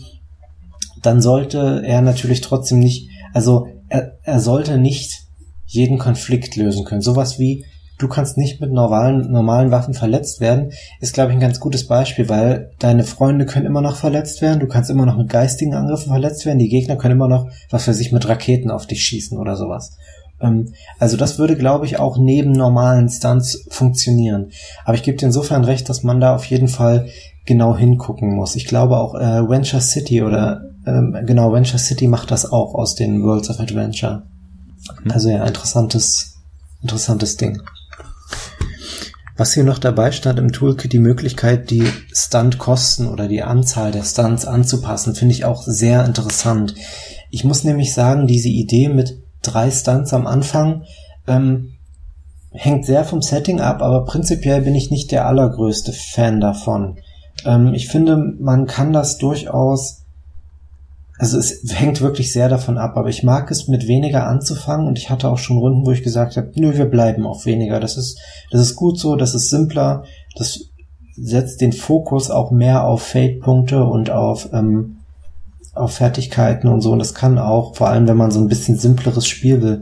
dann 1.01 1.21
sollte 1.21 1.83
er 1.85 2.01
natürlich 2.01 2.41
trotzdem 2.41 2.79
nicht, 2.79 3.09
also 3.33 3.67
er, 3.89 4.17
er 4.23 4.39
sollte 4.39 4.77
nicht 4.77 5.23
jeden 5.65 5.97
Konflikt 5.97 6.55
lösen 6.55 6.85
können. 6.85 7.01
Sowas 7.01 7.39
wie, 7.39 7.65
du 7.97 8.07
kannst 8.07 8.37
nicht 8.37 8.61
mit 8.61 8.71
normalen, 8.71 9.31
normalen 9.31 9.71
Waffen 9.71 9.93
verletzt 9.93 10.39
werden, 10.39 10.71
ist, 10.99 11.13
glaube 11.13 11.31
ich, 11.31 11.37
ein 11.37 11.41
ganz 11.41 11.59
gutes 11.59 11.87
Beispiel, 11.87 12.29
weil 12.29 12.71
deine 12.79 13.03
Freunde 13.03 13.45
können 13.45 13.65
immer 13.65 13.81
noch 13.81 13.95
verletzt 13.95 14.41
werden, 14.41 14.59
du 14.59 14.67
kannst 14.67 14.89
immer 14.89 15.05
noch 15.05 15.17
mit 15.17 15.29
geistigen 15.29 15.73
Angriffen 15.73 16.09
verletzt 16.09 16.45
werden, 16.45 16.59
die 16.59 16.69
Gegner 16.69 16.95
können 16.95 17.15
immer 17.15 17.27
noch, 17.27 17.47
was 17.69 17.85
für 17.85 17.93
sich 17.93 18.11
mit 18.11 18.27
Raketen 18.27 18.71
auf 18.71 18.87
dich 18.87 19.03
schießen 19.03 19.37
oder 19.37 19.55
sowas. 19.55 19.97
Ähm, 20.41 20.73
also 20.99 21.17
das 21.17 21.39
würde, 21.39 21.55
glaube 21.55 21.85
ich, 21.85 21.99
auch 21.99 22.17
neben 22.17 22.51
normalen 22.51 23.09
Stunts 23.09 23.65
funktionieren. 23.69 24.51
Aber 24.85 24.95
ich 24.95 25.03
gebe 25.03 25.17
dir 25.17 25.25
insofern 25.25 25.63
recht, 25.63 25.89
dass 25.89 26.03
man 26.03 26.19
da 26.19 26.35
auf 26.35 26.45
jeden 26.45 26.67
Fall 26.67 27.07
genau 27.45 27.75
hingucken 27.75 28.35
muss. 28.35 28.55
Ich 28.55 28.65
glaube 28.65 28.97
auch 28.97 29.15
äh, 29.15 29.47
Venture 29.47 29.81
City 29.81 30.21
oder 30.21 30.61
ähm, 30.85 31.17
genau 31.25 31.51
Venture 31.51 31.79
City 31.79 32.07
macht 32.07 32.31
das 32.31 32.51
auch 32.51 32.75
aus 32.75 32.95
den 32.95 33.23
Worlds 33.23 33.49
of 33.49 33.59
Adventure. 33.59 34.23
Mhm. 35.03 35.11
Also 35.11 35.29
ja, 35.29 35.45
interessantes, 35.45 36.35
interessantes 36.81 37.37
Ding. 37.37 37.61
Was 39.37 39.53
hier 39.53 39.63
noch 39.63 39.77
dabei 39.77 40.11
stand 40.11 40.39
im 40.39 40.51
Toolkit, 40.51 40.93
die 40.93 40.99
Möglichkeit, 40.99 41.69
die 41.69 41.87
Stunt-Kosten 42.11 43.07
oder 43.07 43.27
die 43.27 43.43
Anzahl 43.43 43.91
der 43.91 44.03
Stunts 44.03 44.45
anzupassen, 44.45 45.13
finde 45.13 45.35
ich 45.35 45.45
auch 45.45 45.61
sehr 45.61 46.05
interessant. 46.05 46.73
Ich 47.29 47.43
muss 47.43 47.63
nämlich 47.63 47.93
sagen, 47.93 48.25
diese 48.25 48.49
Idee 48.49 48.89
mit 48.89 49.21
drei 49.47 49.71
Stunts 49.71 50.13
am 50.13 50.27
Anfang 50.27 50.83
ähm, 51.27 51.73
hängt 52.51 52.85
sehr 52.85 53.03
vom 53.03 53.21
Setting 53.21 53.59
ab, 53.59 53.81
aber 53.81 54.05
prinzipiell 54.05 54.61
bin 54.61 54.75
ich 54.75 54.91
nicht 54.91 55.11
der 55.11 55.27
allergrößte 55.27 55.93
Fan 55.93 56.39
davon. 56.39 56.97
Ähm, 57.45 57.73
ich 57.73 57.87
finde, 57.87 58.17
man 58.17 58.65
kann 58.67 58.93
das 58.93 59.17
durchaus 59.17 60.03
also 61.19 61.39
es 61.39 61.63
hängt 61.73 62.01
wirklich 62.01 62.31
sehr 62.31 62.47
davon 62.47 62.77
ab, 62.77 62.95
aber 62.95 63.09
ich 63.09 63.23
mag 63.23 63.49
es 63.49 63.67
mit 63.67 63.87
weniger 63.87 64.27
anzufangen 64.27 64.87
und 64.87 64.99
ich 64.99 65.09
hatte 65.09 65.29
auch 65.29 65.39
schon 65.39 65.57
Runden, 65.57 65.85
wo 65.85 65.91
ich 65.91 66.03
gesagt 66.03 66.37
habe, 66.37 66.51
nö, 66.55 66.77
wir 66.77 66.85
bleiben 66.85 67.25
auf 67.25 67.45
weniger. 67.45 67.79
Das 67.79 67.97
ist, 67.97 68.19
das 68.51 68.61
ist 68.61 68.75
gut 68.75 68.99
so, 68.99 69.15
das 69.15 69.33
ist 69.33 69.49
simpler, 69.49 70.03
das 70.35 70.69
setzt 71.15 71.61
den 71.61 71.73
Fokus 71.73 72.29
auch 72.29 72.51
mehr 72.51 72.83
auf 72.83 73.01
Fade-Punkte 73.01 73.83
und 73.83 74.11
auf, 74.11 74.49
ähm, 74.53 74.96
auf 75.79 75.93
Fertigkeiten 75.93 76.67
und 76.67 76.81
so. 76.81 76.91
Und 76.91 76.99
das 76.99 77.13
kann 77.13 77.37
auch, 77.37 77.75
vor 77.75 77.89
allem 77.89 78.07
wenn 78.07 78.17
man 78.17 78.31
so 78.31 78.39
ein 78.39 78.47
bisschen 78.47 78.77
simpleres 78.77 79.27
Spiel 79.27 79.61
will, 79.61 79.81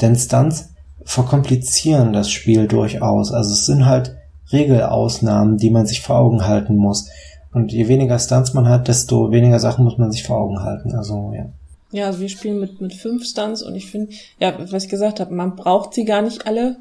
denn 0.00 0.16
Stunts 0.16 0.70
verkomplizieren 1.04 2.12
das 2.12 2.30
Spiel 2.30 2.66
durchaus. 2.66 3.32
Also 3.32 3.52
es 3.52 3.66
sind 3.66 3.86
halt 3.86 4.16
Regelausnahmen, 4.52 5.56
die 5.56 5.70
man 5.70 5.86
sich 5.86 6.02
vor 6.02 6.16
Augen 6.16 6.46
halten 6.46 6.76
muss. 6.76 7.08
Und 7.52 7.72
je 7.72 7.88
weniger 7.88 8.18
Stunts 8.18 8.52
man 8.52 8.68
hat, 8.68 8.88
desto 8.88 9.30
weniger 9.30 9.58
Sachen 9.58 9.84
muss 9.84 9.98
man 9.98 10.12
sich 10.12 10.24
vor 10.24 10.38
Augen 10.38 10.62
halten. 10.62 10.94
Also, 10.94 11.32
ja. 11.34 11.46
Ja, 11.92 12.06
also 12.06 12.20
wir 12.20 12.28
spielen 12.28 12.60
mit, 12.60 12.80
mit 12.80 12.92
fünf 12.92 13.24
Stunts 13.24 13.62
und 13.62 13.74
ich 13.74 13.90
finde, 13.90 14.12
ja, 14.38 14.54
was 14.70 14.84
ich 14.84 14.90
gesagt 14.90 15.20
habe, 15.20 15.32
man 15.32 15.56
braucht 15.56 15.94
sie 15.94 16.04
gar 16.04 16.20
nicht 16.20 16.46
alle. 16.46 16.76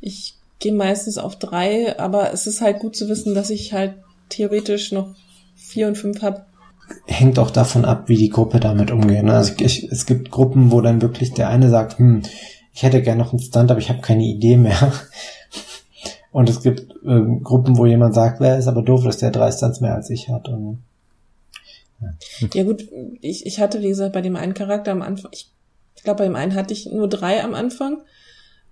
Ich 0.00 0.34
gehe 0.58 0.72
meistens 0.72 1.18
auf 1.18 1.36
drei, 1.36 1.98
aber 1.98 2.32
es 2.32 2.46
ist 2.46 2.60
halt 2.60 2.80
gut 2.80 2.96
zu 2.96 3.08
wissen, 3.08 3.34
dass 3.34 3.50
ich 3.50 3.72
halt 3.72 3.94
theoretisch 4.28 4.92
noch 4.92 5.14
vier 5.54 5.86
und 5.88 5.96
fünf 5.96 6.22
habe. 6.22 6.44
Hängt 7.06 7.38
auch 7.38 7.50
davon 7.50 7.84
ab, 7.84 8.08
wie 8.08 8.16
die 8.16 8.30
Gruppe 8.30 8.60
damit 8.60 8.90
umgeht. 8.90 9.24
Ne? 9.24 9.34
Also 9.34 9.54
ich, 9.60 9.84
es 9.84 10.06
gibt 10.06 10.30
Gruppen, 10.30 10.70
wo 10.70 10.80
dann 10.80 11.02
wirklich 11.02 11.32
der 11.32 11.48
eine 11.48 11.68
sagt, 11.70 11.98
hm, 11.98 12.22
ich 12.72 12.82
hätte 12.82 13.02
gerne 13.02 13.22
noch 13.22 13.32
einen 13.32 13.40
Stunt, 13.40 13.70
aber 13.70 13.80
ich 13.80 13.88
habe 13.88 14.00
keine 14.00 14.24
Idee 14.24 14.56
mehr. 14.56 14.92
Und 16.30 16.48
es 16.48 16.62
gibt 16.62 16.94
ähm, 17.04 17.42
Gruppen, 17.42 17.76
wo 17.76 17.86
jemand 17.86 18.14
sagt, 18.14 18.40
wer 18.40 18.58
ist 18.58 18.68
aber 18.68 18.82
doof, 18.82 19.04
dass 19.04 19.16
der 19.16 19.30
drei 19.30 19.50
Stunts 19.50 19.80
mehr 19.80 19.94
als 19.94 20.10
ich 20.10 20.28
hat. 20.28 20.48
Und, 20.48 20.82
ja. 22.00 22.48
ja 22.54 22.64
gut, 22.64 22.86
ich, 23.20 23.46
ich 23.46 23.60
hatte, 23.60 23.80
wie 23.82 23.88
gesagt, 23.88 24.12
bei 24.12 24.20
dem 24.20 24.36
einen 24.36 24.54
Charakter 24.54 24.92
am 24.92 25.02
Anfang, 25.02 25.30
ich, 25.32 25.50
ich 25.96 26.02
glaube, 26.04 26.18
bei 26.18 26.24
dem 26.24 26.36
einen 26.36 26.54
hatte 26.54 26.72
ich 26.72 26.86
nur 26.86 27.08
drei 27.08 27.42
am 27.42 27.54
Anfang, 27.54 28.02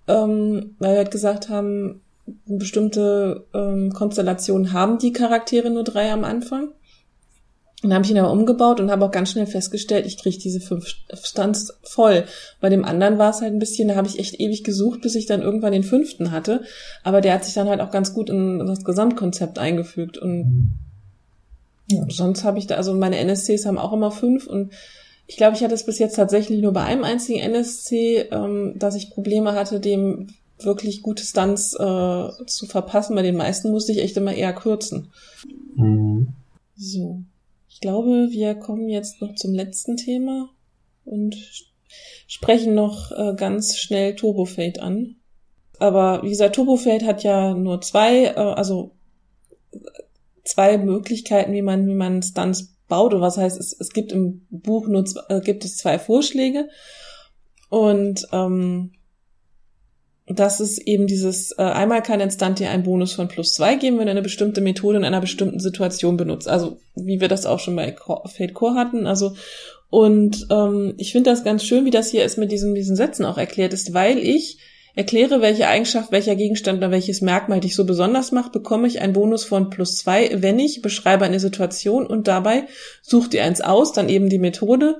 ähm, 0.07 0.75
weil 0.79 0.91
wir 0.91 0.97
halt 0.99 1.11
gesagt 1.11 1.49
haben, 1.49 2.01
bestimmte 2.45 3.45
ähm, 3.53 3.91
Konstellationen 3.93 4.73
haben 4.73 4.99
die 4.99 5.13
Charaktere 5.13 5.69
nur 5.69 5.83
drei 5.83 6.11
am 6.11 6.23
Anfang. 6.23 6.69
Und 7.83 7.89
dann 7.89 7.97
habe 7.97 8.05
ich 8.05 8.11
ihn 8.11 8.17
aber 8.17 8.31
umgebaut 8.31 8.79
und 8.79 8.89
habe 8.89 9.05
auch 9.05 9.11
ganz 9.11 9.31
schnell 9.31 9.45
festgestellt, 9.45 10.07
ich 10.07 10.17
kriege 10.17 10.39
diese 10.39 10.59
fünf 10.59 10.87
Stunts 11.23 11.77
voll. 11.83 12.25
Bei 12.59 12.69
dem 12.69 12.83
anderen 12.83 13.19
war 13.19 13.29
es 13.29 13.41
halt 13.41 13.53
ein 13.53 13.59
bisschen, 13.59 13.87
da 13.87 13.95
habe 13.95 14.07
ich 14.07 14.17
echt 14.17 14.39
ewig 14.39 14.63
gesucht, 14.63 15.01
bis 15.01 15.13
ich 15.13 15.27
dann 15.27 15.43
irgendwann 15.43 15.73
den 15.73 15.83
fünften 15.83 16.31
hatte. 16.31 16.63
Aber 17.03 17.21
der 17.21 17.33
hat 17.33 17.45
sich 17.45 17.53
dann 17.53 17.69
halt 17.69 17.81
auch 17.81 17.91
ganz 17.91 18.15
gut 18.15 18.31
in 18.31 18.65
das 18.65 18.83
Gesamtkonzept 18.83 19.59
eingefügt. 19.59 20.17
Und 20.17 20.73
ja. 21.87 22.03
sonst 22.09 22.43
habe 22.43 22.57
ich 22.57 22.65
da, 22.65 22.75
also 22.75 22.95
meine 22.95 23.19
NSCs 23.19 23.67
haben 23.67 23.77
auch 23.77 23.93
immer 23.93 24.11
fünf 24.11 24.47
und 24.47 24.73
ich 25.27 25.35
glaube, 25.35 25.55
ich 25.55 25.63
hatte 25.63 25.73
es 25.73 25.85
bis 25.85 25.99
jetzt 25.99 26.15
tatsächlich 26.15 26.61
nur 26.61 26.71
bei 26.71 26.83
einem 26.83 27.03
einzigen 27.03 27.39
NSC, 27.39 28.29
ähm, 28.31 28.73
dass 28.77 28.95
ich 28.95 29.11
Probleme 29.11 29.53
hatte, 29.53 29.81
dem 29.81 30.29
wirklich 30.59 31.01
gute 31.01 31.23
Stunts 31.23 31.73
äh, 31.73 32.29
zu 32.45 32.65
verpassen. 32.65 33.15
Bei 33.15 33.21
den 33.21 33.35
meisten 33.35 33.69
musste 33.69 33.91
ich 33.91 33.99
echt 33.99 34.17
immer 34.17 34.33
eher 34.33 34.53
kürzen. 34.53 35.09
Mhm. 35.75 36.29
So. 36.75 37.21
Ich 37.67 37.81
glaube, 37.81 38.29
wir 38.31 38.55
kommen 38.55 38.89
jetzt 38.89 39.21
noch 39.21 39.35
zum 39.35 39.53
letzten 39.53 39.97
Thema 39.97 40.49
und 41.05 41.35
sprechen 42.27 42.75
noch 42.75 43.11
äh, 43.11 43.33
ganz 43.35 43.77
schnell 43.77 44.15
Turbofade 44.15 44.81
an. 44.81 45.15
Aber 45.79 46.23
wie 46.23 46.29
gesagt, 46.29 46.55
Turbofade 46.55 47.05
hat 47.05 47.23
ja 47.23 47.53
nur 47.53 47.81
zwei, 47.81 48.25
äh, 48.25 48.33
also 48.35 48.91
zwei 50.43 50.77
Möglichkeiten, 50.77 51.53
wie 51.53 51.61
man, 51.61 51.87
wie 51.87 51.93
man 51.93 52.23
Stunts 52.23 52.75
baut. 52.87 53.13
Oder 53.13 53.21
was 53.21 53.37
heißt, 53.37 53.59
es, 53.59 53.73
es 53.79 53.91
gibt 53.91 54.11
im 54.11 54.45
Buch 54.49 54.87
nur 54.87 55.05
äh, 55.29 55.41
gibt 55.41 55.65
es 55.65 55.77
zwei 55.77 55.99
Vorschläge. 55.99 56.69
Und 57.69 58.27
ähm, 58.31 58.93
dass 60.29 60.59
es 60.59 60.77
eben 60.77 61.07
dieses, 61.07 61.51
äh, 61.57 61.61
einmal 61.61 62.03
kann 62.03 62.19
Instant 62.19 62.59
dir 62.59 62.69
einen 62.69 62.83
Bonus 62.83 63.13
von 63.13 63.29
plus 63.29 63.53
zwei 63.53 63.75
geben, 63.75 63.97
wenn 63.97 64.05
du 64.05 64.11
eine 64.11 64.21
bestimmte 64.21 64.61
Methode 64.61 64.97
in 64.97 65.05
einer 65.05 65.21
bestimmten 65.21 65.59
Situation 65.59 66.17
benutzt. 66.17 66.49
Also 66.49 66.79
wie 66.95 67.21
wir 67.21 67.29
das 67.29 67.45
auch 67.45 67.59
schon 67.59 67.75
bei 67.75 67.95
Fate 68.25 68.53
Core 68.53 68.75
hatten. 68.75 69.07
Also 69.07 69.35
und 69.89 70.47
ähm, 70.51 70.95
ich 70.97 71.13
finde 71.13 71.29
das 71.29 71.43
ganz 71.43 71.63
schön, 71.63 71.85
wie 71.85 71.91
das 71.91 72.11
hier 72.11 72.25
ist 72.25 72.37
mit 72.37 72.51
diesen, 72.51 72.75
diesen 72.75 72.95
Sätzen 72.95 73.25
auch 73.25 73.37
erklärt 73.37 73.73
ist, 73.73 73.93
weil 73.93 74.17
ich 74.17 74.57
erkläre, 74.95 75.41
welche 75.41 75.67
Eigenschaft, 75.67 76.11
welcher 76.11 76.35
Gegenstand 76.35 76.79
oder 76.79 76.91
welches 76.91 77.21
Merkmal 77.21 77.59
dich 77.59 77.75
so 77.75 77.85
besonders 77.85 78.31
macht, 78.31 78.51
bekomme 78.51 78.87
ich 78.87 78.99
einen 78.99 79.13
Bonus 79.13 79.45
von 79.45 79.69
plus 79.69 79.95
zwei, 79.95 80.29
wenn 80.41 80.59
ich 80.59 80.81
beschreibe 80.81 81.23
eine 81.23 81.39
Situation 81.39 82.05
und 82.07 82.27
dabei 82.27 82.65
such 83.01 83.27
dir 83.27 83.43
eins 83.43 83.61
aus, 83.61 83.93
dann 83.93 84.09
eben 84.09 84.27
die 84.27 84.39
Methode 84.39 84.97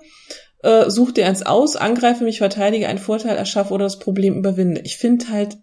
äh, 0.64 0.90
such 0.90 1.12
dir 1.12 1.28
eins 1.28 1.44
aus, 1.44 1.76
angreife 1.76 2.24
mich, 2.24 2.40
verteidige, 2.40 2.88
einen 2.88 3.00
Vorteil 3.00 3.38
erschaffe 3.38 3.74
oder 3.74 3.86
das 3.86 4.00
Problem 4.00 4.36
überwinde. 4.36 4.82
Ich 4.84 4.98
finde 4.98 5.30
halt 5.30 5.58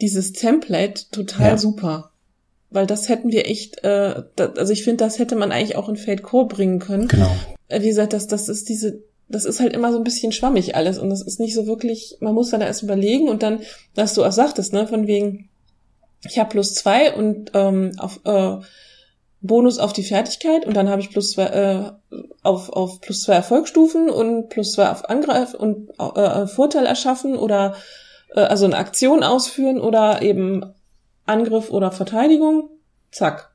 dieses 0.00 0.32
Template 0.32 1.04
total 1.10 1.50
ja. 1.50 1.58
super. 1.58 2.10
Weil 2.70 2.86
das 2.86 3.08
hätten 3.08 3.30
wir 3.30 3.46
echt, 3.46 3.84
äh, 3.84 4.22
da, 4.34 4.46
also 4.56 4.72
ich 4.72 4.84
finde, 4.84 5.04
das 5.04 5.18
hätte 5.18 5.36
man 5.36 5.52
eigentlich 5.52 5.76
auch 5.76 5.88
in 5.88 5.96
Fate 5.96 6.22
Core 6.22 6.48
bringen 6.48 6.78
können. 6.78 7.08
Genau. 7.08 7.34
Äh, 7.68 7.82
wie 7.82 7.88
gesagt, 7.88 8.12
das, 8.12 8.26
das 8.26 8.48
ist 8.48 8.68
diese, 8.68 9.02
das 9.28 9.44
ist 9.44 9.60
halt 9.60 9.72
immer 9.72 9.92
so 9.92 9.98
ein 9.98 10.04
bisschen 10.04 10.32
schwammig 10.32 10.76
alles 10.76 10.98
und 10.98 11.10
das 11.10 11.22
ist 11.22 11.40
nicht 11.40 11.54
so 11.54 11.66
wirklich, 11.66 12.16
man 12.20 12.34
muss 12.34 12.50
dann 12.50 12.60
erst 12.60 12.82
überlegen 12.82 13.28
und 13.28 13.42
dann, 13.42 13.60
dass 13.94 14.14
du 14.14 14.24
auch 14.24 14.32
sagtest, 14.32 14.72
ne, 14.72 14.86
von 14.86 15.06
wegen, 15.06 15.48
ich 16.28 16.38
habe 16.38 16.50
plus 16.50 16.74
zwei 16.74 17.14
und 17.14 17.52
ähm, 17.54 17.92
auf 17.98 18.20
äh, 18.24 18.56
Bonus 19.40 19.78
auf 19.78 19.92
die 19.92 20.02
Fertigkeit 20.02 20.66
und 20.66 20.74
dann 20.74 20.88
habe 20.88 21.00
ich 21.00 21.10
plus 21.10 21.32
zwei 21.32 21.44
äh, 21.44 22.16
auf, 22.42 22.70
auf 22.70 23.00
plus 23.00 23.22
zwei 23.22 23.34
Erfolgsstufen 23.34 24.10
und 24.10 24.48
plus 24.48 24.72
zwei 24.72 24.90
auf 24.90 25.08
Angreif 25.08 25.54
und 25.54 25.90
äh, 25.98 26.46
Vorteil 26.46 26.86
erschaffen 26.86 27.36
oder 27.36 27.74
äh, 28.34 28.40
also 28.40 28.64
eine 28.64 28.76
Aktion 28.76 29.22
ausführen 29.22 29.80
oder 29.80 30.22
eben 30.22 30.64
Angriff 31.26 31.70
oder 31.70 31.90
Verteidigung. 31.92 32.70
Zack. 33.10 33.50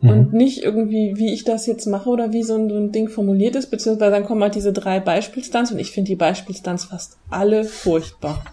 Mhm. 0.00 0.10
Und 0.10 0.32
nicht 0.32 0.62
irgendwie, 0.62 1.14
wie 1.16 1.32
ich 1.32 1.44
das 1.44 1.66
jetzt 1.66 1.86
mache 1.86 2.08
oder 2.08 2.32
wie 2.32 2.42
so 2.42 2.56
ein, 2.56 2.68
so 2.68 2.76
ein 2.76 2.92
Ding 2.92 3.08
formuliert 3.08 3.56
ist, 3.56 3.70
beziehungsweise 3.70 4.10
dann 4.10 4.24
kommen 4.24 4.42
halt 4.42 4.54
diese 4.54 4.72
drei 4.72 5.00
Beispielstunts 5.00 5.72
und 5.72 5.78
ich 5.78 5.90
finde 5.90 6.08
die 6.08 6.16
Beispielstunts 6.16 6.86
fast 6.86 7.18
alle 7.30 7.64
furchtbar. 7.64 8.44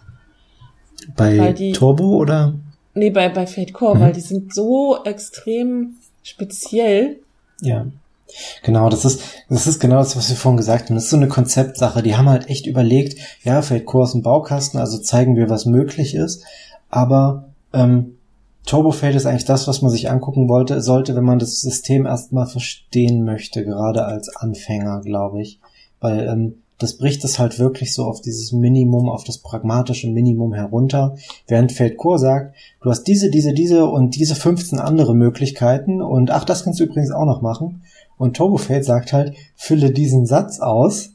Bei 1.15 1.51
die, 1.53 1.71
Turbo 1.71 2.17
oder? 2.17 2.53
Nee, 2.93 3.09
bei, 3.09 3.29
bei 3.29 3.47
Fate 3.47 3.73
Core, 3.73 3.95
mhm. 3.95 3.99
weil 4.01 4.13
die 4.13 4.21
sind 4.21 4.53
so 4.53 5.03
extrem 5.03 5.95
speziell. 6.23 7.19
Ja. 7.61 7.85
Genau, 8.63 8.89
das 8.89 9.03
ist, 9.03 9.21
das 9.49 9.67
ist 9.67 9.79
genau 9.79 9.97
das, 9.97 10.15
was 10.15 10.29
wir 10.29 10.37
vorhin 10.37 10.57
gesagt 10.57 10.85
haben. 10.85 10.95
Das 10.95 11.05
ist 11.05 11.09
so 11.09 11.17
eine 11.17 11.27
Konzeptsache. 11.27 12.01
Die 12.01 12.15
haben 12.15 12.29
halt 12.29 12.49
echt 12.49 12.65
überlegt, 12.65 13.19
ja, 13.43 13.61
fällt 13.61 13.85
Kurs 13.85 14.13
im 14.13 14.21
Baukasten, 14.21 14.79
also 14.79 14.97
zeigen 14.99 15.35
wir, 15.35 15.49
was 15.49 15.65
möglich 15.65 16.15
ist. 16.15 16.43
Aber 16.89 17.49
ähm, 17.73 18.17
Turbofade 18.65 19.17
ist 19.17 19.25
eigentlich 19.25 19.45
das, 19.45 19.67
was 19.67 19.81
man 19.81 19.91
sich 19.91 20.09
angucken 20.09 20.47
wollte, 20.47 20.81
sollte, 20.81 21.15
wenn 21.15 21.23
man 21.23 21.39
das 21.39 21.61
System 21.61 22.05
erstmal 22.05 22.47
verstehen 22.47 23.25
möchte, 23.25 23.65
gerade 23.65 24.05
als 24.05 24.29
Anfänger, 24.35 25.01
glaube 25.01 25.41
ich. 25.41 25.59
Weil 25.99 26.27
ähm, 26.27 26.60
das 26.81 26.97
bricht 26.97 27.23
es 27.23 27.39
halt 27.39 27.59
wirklich 27.59 27.93
so 27.93 28.05
auf 28.05 28.21
dieses 28.21 28.51
Minimum, 28.51 29.09
auf 29.09 29.23
das 29.23 29.37
pragmatische 29.37 30.09
Minimum 30.09 30.53
herunter. 30.53 31.15
Während 31.47 31.71
Feldcore 31.71 32.19
sagt, 32.19 32.55
du 32.81 32.89
hast 32.89 33.03
diese, 33.03 33.29
diese, 33.29 33.53
diese 33.53 33.85
und 33.85 34.15
diese 34.15 34.35
15 34.35 34.79
andere 34.79 35.15
Möglichkeiten 35.15 36.01
und 36.01 36.31
ach, 36.31 36.43
das 36.43 36.63
kannst 36.63 36.79
du 36.79 36.85
übrigens 36.85 37.11
auch 37.11 37.25
noch 37.25 37.41
machen. 37.41 37.83
Und 38.17 38.37
Turbofade 38.37 38.83
sagt 38.83 39.13
halt, 39.13 39.35
fülle 39.55 39.91
diesen 39.91 40.25
Satz 40.25 40.59
aus 40.59 41.11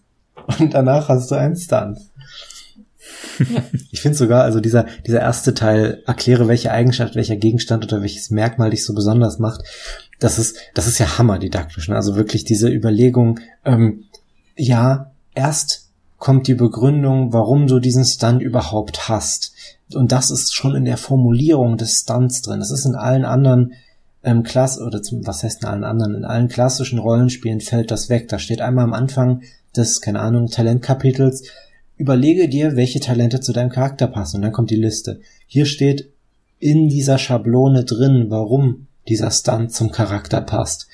und 0.58 0.74
danach 0.74 1.08
hast 1.08 1.30
du 1.30 1.34
einen 1.34 1.56
Stunt. 1.56 1.98
Ich 3.90 4.00
finde 4.00 4.16
sogar, 4.16 4.42
also 4.44 4.60
dieser, 4.60 4.86
dieser 5.06 5.20
erste 5.20 5.54
Teil, 5.54 6.02
erkläre 6.06 6.48
welche 6.48 6.70
Eigenschaft, 6.70 7.14
welcher 7.14 7.36
Gegenstand 7.36 7.84
oder 7.84 8.02
welches 8.02 8.30
Merkmal 8.30 8.70
dich 8.70 8.84
so 8.84 8.94
besonders 8.94 9.38
macht, 9.38 9.62
das 10.18 10.38
ist, 10.38 10.56
das 10.74 10.86
ist 10.86 10.98
ja 10.98 11.18
hammerdidaktisch. 11.18 11.88
Ne? 11.88 11.96
Also 11.96 12.16
wirklich 12.16 12.44
diese 12.44 12.68
Überlegung, 12.68 13.40
ähm, 13.64 14.04
ja, 14.56 15.12
erst 15.36 15.90
kommt 16.18 16.48
die 16.48 16.54
Begründung, 16.54 17.32
warum 17.32 17.66
du 17.66 17.78
diesen 17.78 18.04
Stunt 18.04 18.42
überhaupt 18.42 19.08
hast. 19.08 19.52
Und 19.94 20.10
das 20.10 20.30
ist 20.30 20.54
schon 20.54 20.74
in 20.74 20.84
der 20.84 20.96
Formulierung 20.96 21.76
des 21.76 22.00
Stunts 22.00 22.42
drin. 22.42 22.58
Das 22.58 22.70
ist 22.70 22.86
in 22.86 22.94
allen 22.94 23.24
anderen 23.24 23.74
ähm, 24.24 24.42
Klass 24.42 24.80
oder 24.80 25.02
zum, 25.02 25.26
was 25.26 25.44
heißt 25.44 25.62
in 25.62 25.68
allen 25.68 25.84
anderen? 25.84 26.14
In 26.14 26.24
allen 26.24 26.48
klassischen 26.48 26.98
Rollenspielen 26.98 27.60
fällt 27.60 27.90
das 27.90 28.08
weg. 28.08 28.28
Da 28.28 28.38
steht 28.38 28.60
einmal 28.60 28.84
am 28.84 28.94
Anfang 28.94 29.42
des, 29.76 30.00
keine 30.00 30.20
Ahnung, 30.20 30.48
Talentkapitels, 30.48 31.44
überlege 31.96 32.48
dir, 32.48 32.76
welche 32.76 33.00
Talente 33.00 33.40
zu 33.40 33.52
deinem 33.52 33.70
Charakter 33.70 34.06
passen. 34.06 34.36
Und 34.36 34.42
dann 34.42 34.52
kommt 34.52 34.70
die 34.70 34.76
Liste. 34.76 35.20
Hier 35.46 35.66
steht 35.66 36.10
in 36.58 36.88
dieser 36.88 37.18
Schablone 37.18 37.84
drin, 37.84 38.26
warum 38.28 38.86
dieser 39.06 39.30
Stunt 39.30 39.72
zum 39.72 39.92
Charakter 39.92 40.40
passt. 40.40 40.88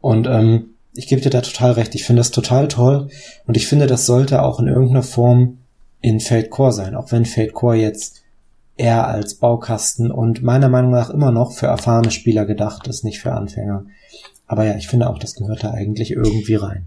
Und 0.00 0.26
ähm, 0.28 0.75
ich 0.96 1.06
gebe 1.06 1.20
dir 1.20 1.30
da 1.30 1.40
total 1.40 1.72
recht. 1.72 1.94
Ich 1.94 2.04
finde 2.04 2.20
das 2.20 2.30
total 2.30 2.68
toll. 2.68 3.08
Und 3.46 3.56
ich 3.56 3.66
finde, 3.66 3.86
das 3.86 4.06
sollte 4.06 4.42
auch 4.42 4.60
in 4.60 4.68
irgendeiner 4.68 5.02
Form 5.02 5.58
in 6.00 6.20
Fate 6.20 6.50
Core 6.50 6.72
sein. 6.72 6.94
Auch 6.94 7.12
wenn 7.12 7.24
Fate 7.24 7.52
Core 7.52 7.76
jetzt 7.76 8.22
eher 8.76 9.06
als 9.06 9.34
Baukasten 9.36 10.10
und 10.10 10.42
meiner 10.42 10.68
Meinung 10.68 10.90
nach 10.90 11.10
immer 11.10 11.32
noch 11.32 11.52
für 11.52 11.66
erfahrene 11.66 12.10
Spieler 12.10 12.44
gedacht 12.44 12.86
ist, 12.86 13.04
nicht 13.04 13.20
für 13.20 13.32
Anfänger. 13.32 13.86
Aber 14.46 14.64
ja, 14.64 14.76
ich 14.76 14.88
finde 14.88 15.08
auch, 15.08 15.18
das 15.18 15.34
gehört 15.34 15.64
da 15.64 15.70
eigentlich 15.70 16.10
irgendwie 16.12 16.54
rein. 16.54 16.86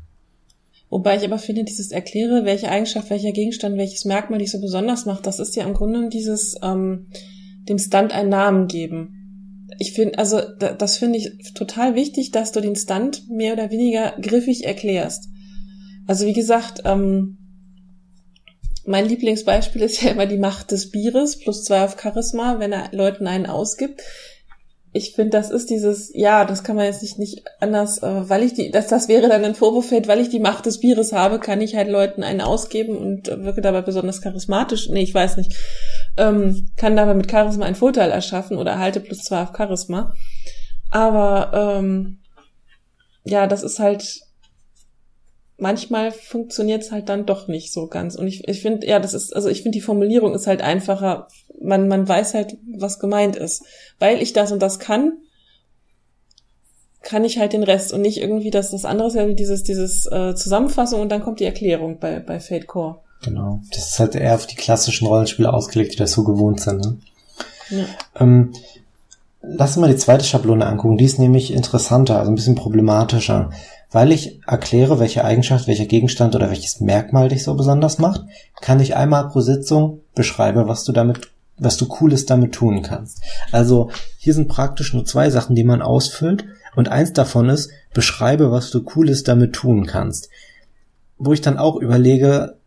Wobei 0.89 1.17
ich 1.17 1.23
aber 1.23 1.37
finde, 1.37 1.63
dieses 1.63 1.91
Erkläre, 1.91 2.45
welche 2.45 2.69
Eigenschaft, 2.69 3.09
welcher 3.09 3.31
Gegenstand, 3.31 3.77
welches 3.77 4.05
Merkmal 4.05 4.39
dich 4.39 4.51
so 4.51 4.59
besonders 4.59 5.05
macht, 5.05 5.27
das 5.27 5.39
ist 5.39 5.55
ja 5.55 5.63
im 5.63 5.73
Grunde 5.73 6.09
dieses 6.09 6.55
ähm, 6.63 7.07
dem 7.67 7.77
Stunt 7.77 8.13
einen 8.13 8.29
Namen 8.29 8.67
geben. 8.67 9.18
Ich 9.79 9.93
finde, 9.93 10.19
also 10.19 10.41
da, 10.59 10.73
das 10.73 10.97
finde 10.97 11.17
ich 11.17 11.53
total 11.55 11.95
wichtig, 11.95 12.31
dass 12.31 12.51
du 12.51 12.61
den 12.61 12.75
Stunt 12.75 13.29
mehr 13.29 13.53
oder 13.53 13.71
weniger 13.71 14.13
griffig 14.21 14.65
erklärst. 14.65 15.29
Also 16.05 16.25
wie 16.25 16.33
gesagt, 16.33 16.81
ähm, 16.85 17.37
mein 18.85 19.07
Lieblingsbeispiel 19.07 19.81
ist 19.81 20.01
ja 20.01 20.11
immer 20.11 20.25
die 20.25 20.37
Macht 20.37 20.71
des 20.71 20.91
Bieres 20.91 21.39
plus 21.39 21.63
zwei 21.63 21.83
auf 21.83 21.97
Charisma, 21.99 22.59
wenn 22.59 22.73
er 22.73 22.89
Leuten 22.91 23.25
einen 23.25 23.45
ausgibt 23.45 24.01
ich 24.91 25.13
finde, 25.13 25.31
das 25.31 25.51
ist 25.51 25.69
dieses, 25.69 26.11
ja, 26.15 26.45
das 26.45 26.63
kann 26.63 26.75
man 26.75 26.85
jetzt 26.85 27.03
nicht, 27.03 27.19
nicht 27.19 27.43
anders, 27.59 28.01
äh, 28.01 28.29
weil 28.29 28.41
ich 28.43 28.53
die, 28.53 28.71
dass 28.71 28.87
das 28.87 29.07
wäre 29.07 29.29
dann 29.29 29.45
ein 29.45 29.53
Turbofeld, 29.53 30.07
weil 30.07 30.19
ich 30.19 30.29
die 30.29 30.39
Macht 30.39 30.65
des 30.65 30.79
Bieres 30.79 31.13
habe, 31.13 31.39
kann 31.39 31.61
ich 31.61 31.75
halt 31.75 31.89
Leuten 31.89 32.23
einen 32.23 32.41
ausgeben 32.41 32.97
und 32.97 33.27
wirke 33.27 33.61
dabei 33.61 33.81
besonders 33.81 34.21
charismatisch. 34.21 34.89
Nee, 34.89 35.03
ich 35.03 35.13
weiß 35.13 35.37
nicht. 35.37 35.55
Ähm, 36.17 36.69
kann 36.75 36.95
dabei 36.95 37.13
mit 37.13 37.31
Charisma 37.31 37.65
einen 37.65 37.75
Vorteil 37.75 38.11
erschaffen 38.11 38.57
oder 38.57 38.71
erhalte 38.71 38.99
plus 38.99 39.19
zwei 39.19 39.43
auf 39.43 39.53
Charisma. 39.55 40.13
Aber 40.91 41.51
ähm, 41.53 42.19
ja, 43.23 43.47
das 43.47 43.63
ist 43.63 43.79
halt 43.79 44.21
manchmal 45.59 46.11
funktioniert 46.11 46.83
es 46.83 46.91
halt 46.91 47.09
dann 47.09 47.25
doch 47.25 47.47
nicht 47.47 47.71
so 47.71 47.87
ganz. 47.87 48.15
Und 48.15 48.27
ich, 48.27 48.47
ich 48.47 48.61
finde, 48.61 48.87
ja, 48.87 48.99
das 48.99 49.13
ist, 49.13 49.35
also 49.35 49.49
ich 49.49 49.61
finde, 49.61 49.77
die 49.77 49.81
Formulierung 49.81 50.33
ist 50.33 50.47
halt 50.47 50.61
einfacher. 50.61 51.27
Man, 51.61 51.87
man 51.87 52.07
weiß 52.07 52.33
halt, 52.33 52.57
was 52.75 52.99
gemeint 52.99 53.35
ist. 53.35 53.63
Weil 53.99 54.21
ich 54.21 54.33
das 54.33 54.51
und 54.51 54.61
das 54.61 54.79
kann, 54.79 55.17
kann 57.01 57.25
ich 57.25 57.39
halt 57.39 57.53
den 57.53 57.63
Rest 57.63 57.93
und 57.93 58.01
nicht 58.01 58.19
irgendwie 58.19 58.51
das, 58.51 58.71
das 58.71 58.85
andere 58.85 59.09
ist 59.09 59.15
ja 59.15 59.27
dieses, 59.27 59.63
dieses 59.63 60.05
äh, 60.11 60.33
Zusammenfassung 60.35 61.01
und 61.01 61.09
dann 61.09 61.21
kommt 61.21 61.39
die 61.39 61.45
Erklärung 61.45 61.99
bei, 61.99 62.19
bei 62.19 62.39
Fate 62.39 62.67
Core. 62.67 63.01
Genau. 63.21 63.61
Das 63.73 63.89
ist 63.89 63.99
halt 63.99 64.15
eher 64.15 64.35
auf 64.35 64.47
die 64.47 64.55
klassischen 64.55 65.07
Rollenspiele 65.07 65.51
ausgelegt, 65.51 65.93
die 65.93 65.97
das 65.97 66.11
so 66.11 66.23
gewohnt 66.23 66.61
sind. 66.61 66.81
Ne? 66.81 66.97
Ja. 67.69 67.85
Ähm, 68.19 68.53
lass 69.41 69.71
uns 69.71 69.81
mal 69.81 69.91
die 69.91 69.97
zweite 69.97 70.25
Schablone 70.25 70.65
angucken. 70.65 70.97
Die 70.97 71.05
ist 71.05 71.19
nämlich 71.19 71.53
interessanter, 71.53 72.19
also 72.19 72.31
ein 72.31 72.35
bisschen 72.35 72.55
problematischer. 72.55 73.51
Weil 73.91 74.11
ich 74.11 74.39
erkläre, 74.45 74.99
welche 74.99 75.25
Eigenschaft, 75.25 75.67
welcher 75.67 75.85
Gegenstand 75.85 76.35
oder 76.35 76.49
welches 76.49 76.79
Merkmal 76.79 77.29
dich 77.29 77.43
so 77.43 77.55
besonders 77.55 77.97
macht, 77.97 78.23
kann 78.61 78.79
ich 78.79 78.95
einmal 78.95 79.29
pro 79.29 79.41
Sitzung 79.41 80.01
beschreiben, 80.13 80.67
was 80.67 80.83
du 80.83 80.91
damit, 80.91 81.21
was 81.57 81.75
du 81.77 81.87
Cooles 81.87 82.25
damit 82.25 82.53
tun 82.53 82.83
kannst. 82.83 83.21
Also 83.51 83.89
hier 84.17 84.35
sind 84.35 84.47
praktisch 84.47 84.93
nur 84.93 85.05
zwei 85.05 85.31
Sachen, 85.31 85.55
die 85.55 85.63
man 85.63 85.81
ausfüllt 85.81 86.45
und 86.75 86.89
eins 86.89 87.13
davon 87.13 87.49
ist, 87.49 87.71
beschreibe, 87.93 88.51
was 88.51 88.69
du 88.69 88.83
Cooles 88.83 89.23
damit 89.23 89.53
tun 89.53 89.87
kannst. 89.87 90.29
Wo 91.17 91.33
ich 91.33 91.41
dann 91.41 91.57
auch 91.57 91.75
überlege, 91.75 92.58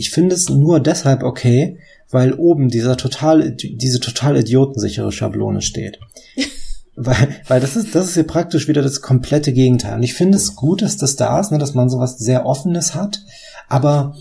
ich 0.00 0.10
finde 0.10 0.34
es 0.34 0.48
nur 0.48 0.80
deshalb 0.80 1.22
okay, 1.22 1.78
weil 2.08 2.32
oben 2.32 2.70
dieser 2.70 2.96
total, 2.96 3.50
diese 3.52 4.00
total 4.00 4.38
idiotensichere 4.38 5.12
Schablone 5.12 5.60
steht. 5.60 6.00
Weil, 6.96 7.28
weil 7.46 7.60
das 7.60 7.76
ist, 7.76 7.94
das 7.94 8.08
ist 8.08 8.14
hier 8.14 8.26
praktisch 8.26 8.68
wieder 8.68 8.82
das 8.82 9.00
komplette 9.00 9.54
Gegenteil. 9.54 9.94
Und 9.94 10.02
ich 10.02 10.12
finde 10.12 10.36
es 10.36 10.54
gut, 10.54 10.82
dass 10.82 10.98
das 10.98 11.16
da 11.16 11.40
ist, 11.40 11.50
ne, 11.50 11.56
dass 11.56 11.72
man 11.72 11.88
sowas 11.88 12.18
sehr 12.18 12.44
Offenes 12.44 12.94
hat. 12.94 13.22
Aber 13.68 14.16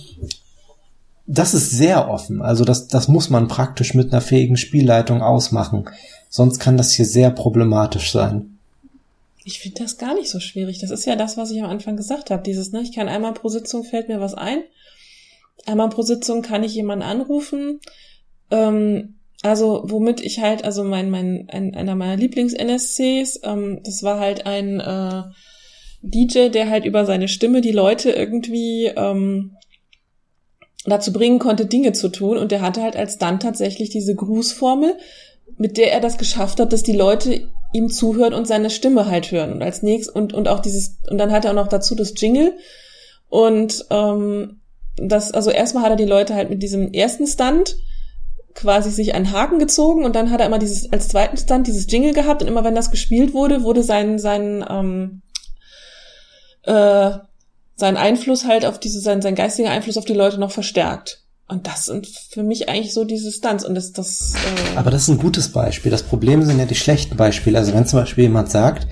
das 1.26 1.54
ist 1.54 1.72
sehr 1.72 2.08
offen. 2.08 2.42
Also 2.42 2.64
das, 2.64 2.88
das 2.88 3.10
muss 3.10 3.30
man 3.30 3.50
praktisch 3.50 3.96
mit 3.96 4.14
einer 4.14 4.22
fähigen 4.22 4.56
Spielleitung 4.56 5.22
ausmachen. 5.22 5.90
Sonst 6.30 6.60
kann 6.60 6.78
das 6.78 6.94
hier 6.94 7.06
sehr 7.06 7.32
problematisch 7.32 8.14
sein. 8.14 8.58
Ich 9.44 9.60
finde 9.60 9.84
das 9.84 9.98
gar 9.98 10.14
nicht 10.14 10.30
so 10.30 10.40
schwierig. 10.40 10.80
Das 10.80 10.92
ist 10.92 11.06
ja 11.06 11.18
das, 11.18 11.36
was 11.36 11.52
ich 11.52 11.62
am 11.62 11.70
Anfang 11.70 11.98
gesagt 11.98 12.32
habe. 12.32 12.44
Dieses, 12.44 12.72
ne, 12.72 12.82
ich 12.82 12.94
kann 12.94 13.10
einmal 13.10 13.34
pro 13.34 13.50
Sitzung 13.50 13.84
fällt 13.84 14.08
mir 14.08 14.22
was 14.22 14.36
ein. 14.36 14.62
Einmal 15.66 15.90
pro 15.90 16.02
Sitzung 16.02 16.42
kann 16.42 16.64
ich 16.64 16.74
jemanden 16.74 17.04
anrufen. 17.04 17.80
Ähm, 18.52 19.20
also 19.42 19.84
womit 19.86 20.22
ich 20.22 20.40
halt, 20.40 20.64
also 20.66 20.84
mein, 20.84 21.10
mein, 21.10 21.48
ein, 21.50 21.74
einer 21.76 21.96
meiner 21.96 22.18
Lieblings-NSCs, 22.18 23.42
ähm, 23.44 23.82
das 23.84 24.04
war 24.04 24.20
halt 24.20 24.46
ein 24.46 24.80
äh, 24.80 25.24
DJ, 26.02 26.50
der 26.50 26.70
halt 26.70 26.86
über 26.86 27.06
seine 27.06 27.28
Stimme 27.28 27.62
die 27.62 27.72
Leute 27.72 28.12
irgendwie 28.12 28.88
ähm, 28.88 29.56
dazu 30.86 31.14
bringen 31.14 31.40
konnte, 31.40 31.66
Dinge 31.66 31.94
zu 31.94 32.10
tun. 32.10 32.38
Und 32.38 32.52
der 32.52 32.62
hatte 32.62 32.82
halt 32.82 32.96
als 32.96 33.18
dann 33.18 33.40
tatsächlich 33.40 33.90
diese 33.90 34.16
Grußformel, 34.16 34.96
mit 35.58 35.78
der 35.78 35.94
er 35.94 36.00
das 36.00 36.18
geschafft 36.18 36.60
hat, 36.60 36.74
dass 36.74 36.84
die 36.84 36.96
Leute 36.96 37.50
ihm 37.74 37.90
zuhören 37.90 38.34
und 38.34 38.48
seine 38.48 38.70
Stimme 38.70 39.08
halt 39.08 39.32
hören. 39.32 39.54
Und 39.54 39.62
als 39.62 39.84
nächstes, 39.84 40.14
und, 40.14 40.34
und 40.34 40.48
auch 40.48 40.60
dieses, 40.60 40.98
und 41.10 41.18
dann 41.18 41.32
hat 41.32 41.46
er 41.46 41.52
auch 41.52 41.56
noch 41.56 41.68
dazu 41.68 41.96
das 41.96 42.14
Jingle. 42.18 42.58
Und 43.30 43.86
ähm, 43.90 44.59
das, 45.08 45.32
also 45.32 45.52
erstmal 45.52 45.84
hat 45.84 45.92
er 45.92 45.96
die 45.98 46.06
Leute 46.06 46.36
halt 46.36 46.50
mit 46.50 46.62
diesem 46.62 46.92
ersten 46.92 47.28
Stunt 47.28 47.78
quasi 48.54 48.92
sich 48.92 49.14
einen 49.14 49.32
Haken 49.32 49.60
gezogen 49.60 50.04
und 50.04 50.16
dann 50.16 50.32
hat 50.32 50.42
er 50.42 50.48
immer 50.48 50.60
dieses 50.60 50.92
als 50.92 51.08
zweiten 51.08 51.38
Stand 51.38 51.68
dieses 51.68 51.90
Jingle 51.90 52.14
gehabt 52.14 52.42
und 52.42 52.48
immer 52.48 52.64
wenn 52.64 52.76
das 52.76 52.92
gespielt 52.92 53.34
wurde, 53.34 53.64
wurde 53.64 53.84
sein 53.84 54.20
sein 54.20 54.66
ähm, 54.70 55.22
äh, 56.64 57.12
sein 57.76 57.98
Einfluss 57.98 58.46
halt 58.46 58.66
auf 58.66 58.80
diese 58.80 59.00
sein 59.00 59.22
sein 59.22 59.36
geistiger 59.36 59.70
Einfluss 59.70 59.98
auf 59.98 60.06
die 60.06 60.14
Leute 60.14 60.40
noch 60.40 60.52
verstärkt. 60.52 61.24
Und 61.48 61.66
das 61.66 61.86
sind 61.86 62.08
für 62.08 62.44
mich 62.44 62.70
eigentlich 62.70 62.94
so 62.94 63.06
diese 63.06 63.32
Stunts 63.32 63.66
und 63.66 63.74
das 63.74 63.92
das. 63.92 64.34
Äh 64.36 64.78
Aber 64.78 64.92
das 64.92 65.04
ist 65.04 65.08
ein 65.08 65.18
gutes 65.18 65.52
Beispiel. 65.52 65.92
Das 65.92 66.04
Problem 66.04 66.46
sind 66.46 66.60
ja 66.60 66.66
die 66.66 66.76
schlechten 66.76 67.18
Beispiele. 67.18 67.58
Also 67.58 67.74
wenn 67.74 67.88
zum 67.88 68.00
Beispiel 68.00 68.26
jemand 68.26 68.52
sagt, 68.52 68.88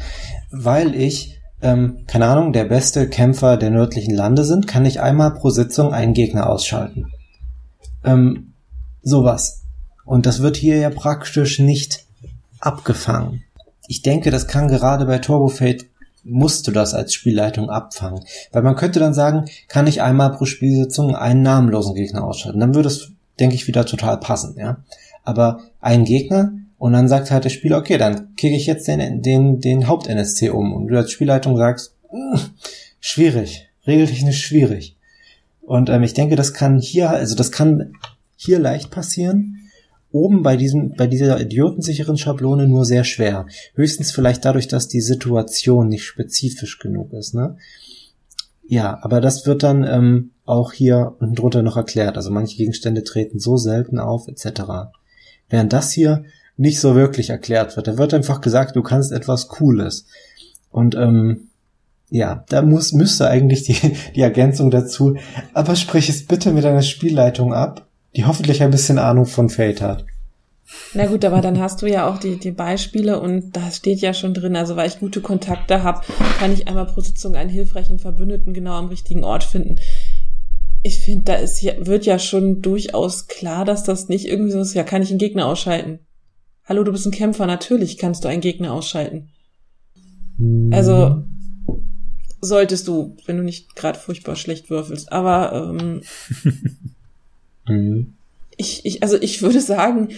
weil 0.50 0.96
ich 0.96 1.37
ähm, 1.62 2.04
keine 2.08 2.28
Ahnung, 2.28 2.54
der 2.54 2.66
beste 2.66 3.08
Kämpfer 3.10 3.58
der 3.58 3.72
nördlichen 3.72 4.16
Lande 4.16 4.44
sind, 4.44 4.68
kann 4.68 4.86
ich 4.86 5.02
einmal 5.02 5.34
pro 5.34 5.50
Sitzung 5.50 5.94
einen 5.94 6.14
Gegner 6.14 6.50
ausschalten. 6.50 7.12
Ähm, 8.04 8.54
Sowas. 9.08 9.64
Und 10.04 10.26
das 10.26 10.42
wird 10.42 10.58
hier 10.58 10.76
ja 10.78 10.90
praktisch 10.90 11.60
nicht 11.60 12.04
abgefangen. 12.60 13.44
Ich 13.88 14.02
denke, 14.02 14.32
das 14.32 14.48
kann 14.48 14.68
gerade 14.68 15.06
bei 15.06 15.20
Turbo 15.20 15.48
Fate 15.48 15.86
musst 16.26 16.68
du 16.68 16.72
das 16.72 16.94
als 16.94 17.14
Spielleitung 17.14 17.70
abfangen. 17.70 18.26
Weil 18.52 18.64
man 18.64 18.76
könnte 18.76 19.00
dann 19.00 19.14
sagen, 19.14 19.46
kann 19.70 19.88
ich 19.88 20.02
einmal 20.02 20.34
pro 20.34 20.44
Spielsitzung 20.44 21.16
einen 21.16 21.42
namenlosen 21.42 21.96
Gegner 21.96 22.26
ausschalten. 22.26 22.60
Dann 22.60 22.76
würde 22.76 22.90
es, 22.90 23.14
denke 23.40 23.56
ich, 23.56 23.68
wieder 23.68 23.86
total 23.86 24.18
passen, 24.18 24.58
ja. 24.58 24.84
Aber 25.24 25.62
ein 25.80 26.04
Gegner 26.04 26.52
und 26.78 26.94
dann 26.94 27.08
sagt 27.08 27.32
halt 27.32 27.44
der 27.44 27.50
Spieler, 27.50 27.78
okay, 27.78 27.98
dann 27.98 28.36
kicke 28.36 28.56
ich 28.56 28.68
jetzt 28.68 28.88
den, 28.88 29.22
den, 29.22 29.60
den 29.60 29.88
Haupt-NSC 29.88 30.50
um. 30.50 30.74
Und 30.74 30.88
du 30.88 30.98
als 30.98 31.12
Spielleitung 31.12 31.58
sagst, 31.58 31.96
hm, 32.10 32.40
schwierig, 33.00 33.68
regeltechnisch 33.88 34.46
schwierig. 34.46 34.96
Und 35.62 35.90
ähm, 35.90 36.04
ich 36.04 36.14
denke, 36.14 36.36
das 36.36 36.54
kann 36.54 36.80
hier, 36.80 37.10
also 37.10 37.36
das 37.36 37.52
kann 37.52 37.94
hier 38.36 38.60
leicht 38.60 38.92
passieren. 38.92 39.70
Oben 40.12 40.44
bei 40.44 40.56
diesem, 40.56 40.94
bei 40.94 41.08
dieser 41.08 41.40
idiotensicheren 41.42 42.18
Schablone 42.18 42.68
nur 42.68 42.86
sehr 42.86 43.04
schwer. 43.04 43.48
Höchstens 43.74 44.12
vielleicht 44.12 44.46
dadurch, 44.46 44.68
dass 44.68 44.88
die 44.88 45.02
Situation 45.02 45.90
nicht 45.90 46.06
spezifisch 46.06 46.80
genug 46.80 47.12
ist, 47.14 47.34
ne? 47.34 47.58
Ja, 48.70 49.00
aber 49.02 49.22
das 49.22 49.46
wird 49.46 49.64
dann 49.64 49.84
ähm, 49.84 50.32
auch 50.46 50.74
hier 50.74 51.16
unten 51.20 51.36
drunter 51.36 51.62
noch 51.62 51.78
erklärt. 51.78 52.18
Also 52.18 52.32
manche 52.32 52.58
Gegenstände 52.58 53.04
treten 53.04 53.40
so 53.40 53.58
selten 53.58 53.98
auf, 53.98 54.28
etc. 54.28 54.92
Während 55.50 55.72
das 55.74 55.92
hier 55.92 56.26
nicht 56.58 56.80
so 56.80 56.96
wirklich 56.96 57.30
erklärt 57.30 57.76
wird. 57.76 57.88
Da 57.88 57.98
wird 57.98 58.14
einfach 58.14 58.42
gesagt, 58.42 58.76
du 58.76 58.82
kannst 58.84 59.12
etwas 59.12 59.48
Cooles. 59.48 60.06
Und 60.72 60.96
ähm, 60.96 61.50
Ja, 62.10 62.46
da 62.50 62.62
muss, 62.62 62.94
müsste 62.94 63.28
eigentlich 63.28 63.64
die, 63.64 63.96
die 64.16 64.22
Ergänzung 64.22 64.72
dazu. 64.72 65.16
Aber 65.54 65.76
sprich 65.76 66.10
es 66.10 66.26
bitte 66.26 66.52
mit 66.52 66.66
einer 66.66 66.82
Spielleitung 66.82 67.54
ab, 67.54 67.88
die 68.16 68.26
hoffentlich 68.26 68.64
ein 68.64 68.72
bisschen 68.72 68.98
Ahnung 68.98 69.26
von 69.26 69.50
Fate 69.50 69.82
hat. 69.82 70.06
Na 70.94 71.06
gut, 71.06 71.24
aber 71.24 71.40
dann 71.40 71.60
hast 71.60 71.82
du 71.82 71.86
ja 71.88 72.10
auch 72.10 72.18
die, 72.18 72.38
die 72.38 72.52
Beispiele 72.52 73.22
und 73.22 73.56
da 73.56 73.72
steht 73.72 74.00
ja 74.00 74.14
schon 74.14 74.34
drin, 74.34 74.58
also 74.58 74.76
weil 74.76 74.90
ich 74.90 75.00
gute 75.00 75.22
Kontakte 75.22 75.82
habe, 75.82 76.02
kann 76.40 76.52
ich 76.52 76.68
einmal 76.68 76.86
pro 76.86 77.00
Sitzung 77.00 77.36
einen 77.36 77.50
hilfreichen 77.50 78.00
Verbündeten 78.00 78.54
genau 78.54 78.74
am 78.74 78.88
richtigen 78.88 79.24
Ort 79.24 79.46
finden. 79.46 79.78
Ich 80.84 81.00
finde, 81.00 81.24
da 81.24 81.34
ist 81.36 81.64
wird 81.64 82.06
ja 82.06 82.20
schon 82.20 82.62
durchaus 82.62 83.28
klar, 83.28 83.64
dass 83.64 83.84
das 83.84 84.10
nicht 84.10 84.28
irgendwie 84.28 84.52
so 84.52 84.60
ist, 84.60 84.74
ja, 84.74 84.84
kann 84.84 85.02
ich 85.02 85.10
einen 85.10 85.20
Gegner 85.20 85.46
ausschalten. 85.46 86.00
Hallo, 86.68 86.84
du 86.84 86.92
bist 86.92 87.06
ein 87.06 87.12
Kämpfer, 87.12 87.46
natürlich 87.46 87.98
kannst 87.98 88.24
du 88.24 88.28
einen 88.28 88.42
Gegner 88.42 88.74
ausschalten. 88.74 89.30
Also 90.72 91.24
solltest 92.42 92.88
du, 92.88 93.16
wenn 93.26 93.38
du 93.38 93.44
nicht 93.44 93.76
gerade 93.76 93.98
furchtbar 93.98 94.36
schlecht 94.36 94.70
würfelst. 94.70 95.12
Aber 95.12 95.54
ähm, 95.54 96.02
Mhm. 97.68 98.14
ich, 98.56 98.86
ich, 98.86 99.04
also 99.04 99.18
ich 99.22 99.42
würde 99.42 99.62
sagen, 99.62 100.10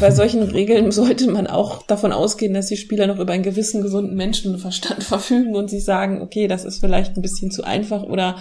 bei 0.00 0.10
solchen 0.10 0.42
Regeln 0.50 0.92
sollte 0.92 1.30
man 1.30 1.46
auch 1.46 1.82
davon 1.82 2.12
ausgehen, 2.12 2.54
dass 2.54 2.66
die 2.66 2.76
Spieler 2.76 3.06
noch 3.06 3.18
über 3.18 3.32
einen 3.32 3.42
gewissen 3.42 3.82
gesunden 3.82 4.16
Menschenverstand 4.16 5.02
verfügen 5.04 5.56
und 5.56 5.70
sie 5.70 5.80
sagen, 5.80 6.22
okay, 6.22 6.48
das 6.48 6.64
ist 6.64 6.78
vielleicht 6.80 7.16
ein 7.16 7.22
bisschen 7.22 7.50
zu 7.50 7.64
einfach 7.64 8.02
oder 8.02 8.36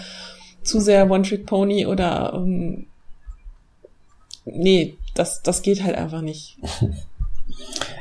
zu 0.63 0.79
sehr 0.79 1.09
One-Trick-Pony 1.09 1.85
oder 1.85 2.33
ähm, 2.35 2.87
nee, 4.45 4.97
das, 5.13 5.41
das 5.41 5.61
geht 5.61 5.83
halt 5.83 5.95
einfach 5.95 6.21
nicht. 6.21 6.57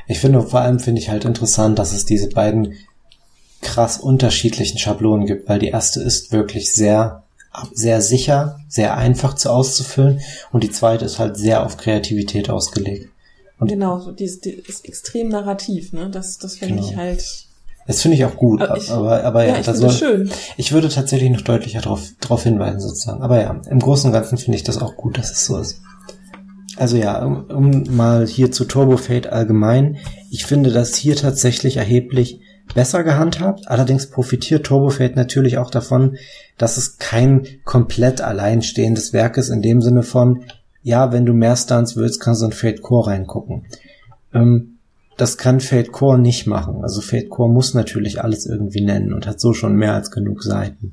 Ich 0.07 0.19
finde, 0.21 0.43
vor 0.43 0.61
allem 0.61 0.79
finde 0.79 1.01
ich 1.01 1.09
halt 1.09 1.25
interessant, 1.25 1.79
dass 1.79 1.93
es 1.93 2.05
diese 2.05 2.29
beiden 2.29 2.75
krass 3.63 3.99
unterschiedlichen 3.99 4.79
Schablonen 4.79 5.27
gibt, 5.27 5.49
weil 5.49 5.59
die 5.59 5.69
erste 5.69 6.01
ist 6.01 6.31
wirklich 6.33 6.73
sehr, 6.73 7.25
sehr 7.73 8.03
sicher, 8.03 8.61
sehr 8.69 8.97
einfach 8.97 9.35
zu 9.35 9.51
auszufüllen 9.51 10.21
und 10.53 10.63
die 10.63 10.71
zweite 10.71 11.05
ist 11.05 11.19
halt 11.19 11.37
sehr 11.37 11.65
auf 11.65 11.77
Kreativität 11.77 12.51
ausgelegt. 12.51 13.09
Und- 13.59 13.69
genau, 13.69 13.99
so 13.99 14.13
dieses, 14.13 14.41
dieses 14.41 14.83
extrem 14.83 15.29
narrativ, 15.31 15.93
ne? 15.93 16.11
Das, 16.11 16.39
das 16.39 16.59
finde 16.59 16.77
Genau. 16.77 16.89
ich 16.91 16.97
halt. 16.97 17.25
Das 17.87 18.03
finde 18.03 18.17
ich 18.17 18.25
auch 18.25 18.37
gut, 18.37 18.61
Aber 18.63 18.77
ich- 18.77 18.91
aber, 18.91 19.25
aber 19.25 19.45
ja, 19.45 19.55
Ja, 19.55 19.61
ich 19.61 19.67
da 19.67 19.75
soll, 19.75 19.91
schön. 19.93 20.31
ich 20.57 20.73
würde 20.73 20.89
tatsächlich 20.91 21.31
noch 21.31 21.41
deutlicher 21.41 21.81
darauf 21.81 22.03
drauf 22.21 22.43
hinweisen 22.43 22.81
sozusagen. 22.81 23.23
Aber 23.23 23.41
ja, 23.41 23.61
im 23.71 23.79
Großen 23.79 24.09
und 24.09 24.13
Ganzen 24.13 24.37
finde 24.39 24.57
ich 24.59 24.65
das 24.65 24.79
auch 24.79 24.97
gut, 24.97 25.17
dass 25.19 25.31
es 25.31 25.47
so 25.47 25.57
ist. 25.59 25.81
Also 26.77 26.97
ja, 26.97 27.25
um, 27.25 27.45
um 27.45 27.97
mal 27.97 28.27
hier 28.27 28.53
zu 28.53 28.65
Turbo 28.65 28.97
Fate 28.97 29.29
allgemein. 29.29 29.97
Ich 30.31 30.45
finde 30.45 30.71
das 30.71 30.95
hier 30.95 31.17
tatsächlich 31.17 31.79
erheblich 31.79 32.41
besser 32.75 33.03
gehandhabt. 33.03 33.69
Allerdings 33.69 34.11
profitiert 34.11 34.67
Turbo 34.67 34.91
Fate 34.91 35.17
natürlich 35.17 35.59
auch 35.59 35.71
davon, 35.71 36.17
dass 36.59 36.77
es 36.77 36.99
kein 36.99 37.47
komplett 37.65 38.21
alleinstehendes 38.21 39.13
Werk 39.13 39.37
ist 39.39 39.49
in 39.49 39.63
dem 39.63 39.81
Sinne 39.81 40.03
von, 40.03 40.45
ja, 40.83 41.13
wenn 41.13 41.27
du 41.27 41.33
mehr 41.33 41.57
Stunts 41.57 41.97
willst, 41.97 42.21
kannst 42.21 42.43
du 42.43 42.47
in 42.47 42.53
Fate 42.53 42.83
Core 42.83 43.09
reingucken. 43.09 43.65
Ähm, 44.35 44.77
das 45.17 45.39
kann 45.39 45.61
Fate 45.61 45.93
Core 45.93 46.19
nicht 46.19 46.47
machen. 46.47 46.83
Also 46.83 47.01
Fate 47.01 47.31
Core 47.31 47.51
muss 47.51 47.73
natürlich 47.73 48.23
alles 48.23 48.45
irgendwie 48.47 48.85
nennen 48.85 49.15
und 49.15 49.27
hat 49.27 49.41
so 49.41 49.55
schon 49.55 49.77
mehr 49.77 49.95
als 49.95 50.11
genug 50.11 50.43
Seiten. 50.43 50.93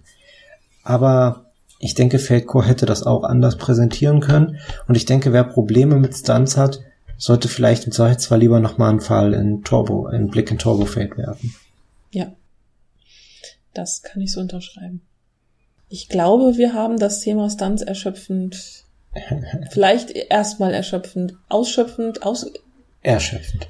Aber 0.83 1.42
ich 1.83 1.95
denke, 1.95 2.17
Fate 2.17 2.47
Core 2.47 2.65
hätte 2.65 2.85
das 2.85 3.03
auch 3.03 3.23
anders 3.23 3.57
präsentieren 3.57 4.21
können. 4.21 4.57
Und 4.87 4.95
ich 4.95 5.03
denke, 5.03 5.33
wer 5.33 5.43
Probleme 5.43 5.97
mit 5.97 6.15
Stunts 6.15 6.55
hat, 6.55 6.79
sollte 7.17 7.49
vielleicht 7.49 7.85
im 7.85 7.91
Zweifelsfall 7.91 8.39
lieber 8.39 8.61
nochmal 8.61 8.89
einen 8.89 9.01
Fall 9.01 9.33
in 9.33 9.63
Turbo, 9.63 10.07
in 10.07 10.29
Blick 10.29 10.49
in 10.49 10.57
Turbo 10.57 10.85
Fate 10.85 11.17
werfen. 11.17 11.53
Ja. 12.11 12.31
Das 13.73 14.01
kann 14.01 14.21
ich 14.21 14.31
so 14.31 14.39
unterschreiben. 14.39 15.01
Ich 15.89 16.07
glaube, 16.07 16.55
wir 16.57 16.73
haben 16.73 16.97
das 16.97 17.19
Thema 17.19 17.49
Stunts 17.49 17.81
erschöpfend, 17.81 18.85
vielleicht 19.71 20.11
erstmal 20.11 20.73
erschöpfend, 20.73 21.35
ausschöpfend, 21.49 22.23
aus, 22.23 22.49
Erschöpfend. 23.01 23.67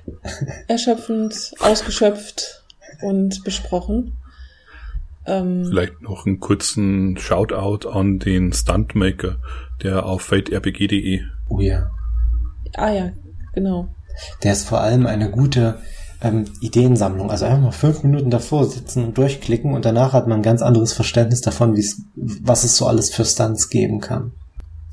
erschöpfend, 0.68 1.54
ausgeschöpft 1.60 2.64
und 3.02 3.44
besprochen. 3.44 4.18
Ähm, 5.26 5.66
Vielleicht 5.70 6.02
noch 6.02 6.26
einen 6.26 6.40
kurzen 6.40 7.18
Shoutout 7.18 7.88
an 7.90 8.20
den 8.20 8.52
Stuntmaker, 8.52 9.38
der 9.82 10.06
auf 10.06 10.24
faterpg.de 10.24 11.22
Oh 11.50 11.60
ja. 11.60 11.92
ah 12.76 12.92
ja, 12.92 13.12
genau. 13.54 13.94
Der 14.44 14.54
ist 14.54 14.68
vor 14.68 14.82
allem 14.82 15.06
eine 15.06 15.32
gute 15.32 15.80
ähm, 16.22 16.46
Ideensammlung. 16.62 17.30
Also 17.30 17.46
einfach 17.46 17.62
mal 17.62 17.72
fünf 17.72 18.04
Minuten 18.04 18.30
davor 18.30 18.66
sitzen 18.66 19.04
und 19.04 19.18
durchklicken 19.18 19.74
und 19.74 19.86
danach 19.86 20.14
hat 20.14 20.28
man 20.28 20.40
ein 20.40 20.44
ganz 20.44 20.62
anderes 20.62 20.94
Verständnis 20.94 21.42
davon, 21.42 21.78
was 22.16 22.64
es 22.64 22.78
so 22.78 22.88
alles 22.88 23.14
für 23.14 23.26
Stunts 23.26 23.70
geben 23.70 24.00
kann. 24.00 24.32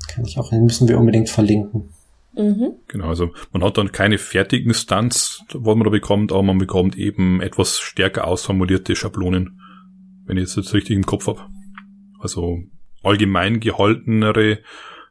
Kann 0.07 0.25
ich 0.25 0.37
auch, 0.37 0.49
den 0.49 0.63
müssen 0.63 0.87
wir 0.87 0.99
unbedingt 0.99 1.29
verlinken. 1.29 1.89
Mhm. 2.35 2.73
Genau, 2.87 3.07
also 3.07 3.31
man 3.51 3.63
hat 3.63 3.77
dann 3.77 3.91
keine 3.91 4.17
fertigen 4.17 4.73
Stunts, 4.73 5.43
was 5.53 5.75
man 5.75 5.83
da 5.83 5.89
bekommt, 5.89 6.31
aber 6.31 6.43
man 6.43 6.57
bekommt 6.57 6.97
eben 6.97 7.41
etwas 7.41 7.79
stärker 7.79 8.27
ausformulierte 8.27 8.95
Schablonen, 8.95 9.60
wenn 10.31 10.37
ich 10.37 10.55
jetzt 10.55 10.73
richtig 10.73 10.95
im 10.95 11.05
Kopf 11.05 11.27
habe. 11.27 11.41
Also 12.19 12.59
allgemein 13.03 13.59
gehaltenere 13.59 14.59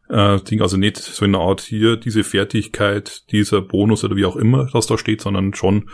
äh, 0.09 0.41
Dinge, 0.41 0.63
also 0.63 0.79
nicht 0.79 0.97
so 0.97 1.27
in 1.27 1.35
einer 1.35 1.45
Art 1.45 1.61
hier 1.61 1.99
diese 1.99 2.25
Fertigkeit, 2.25 3.31
dieser 3.31 3.61
Bonus 3.61 4.03
oder 4.03 4.17
wie 4.17 4.25
auch 4.25 4.37
immer 4.37 4.69
das 4.73 4.87
da 4.87 4.97
steht, 4.97 5.21
sondern 5.21 5.53
schon 5.53 5.91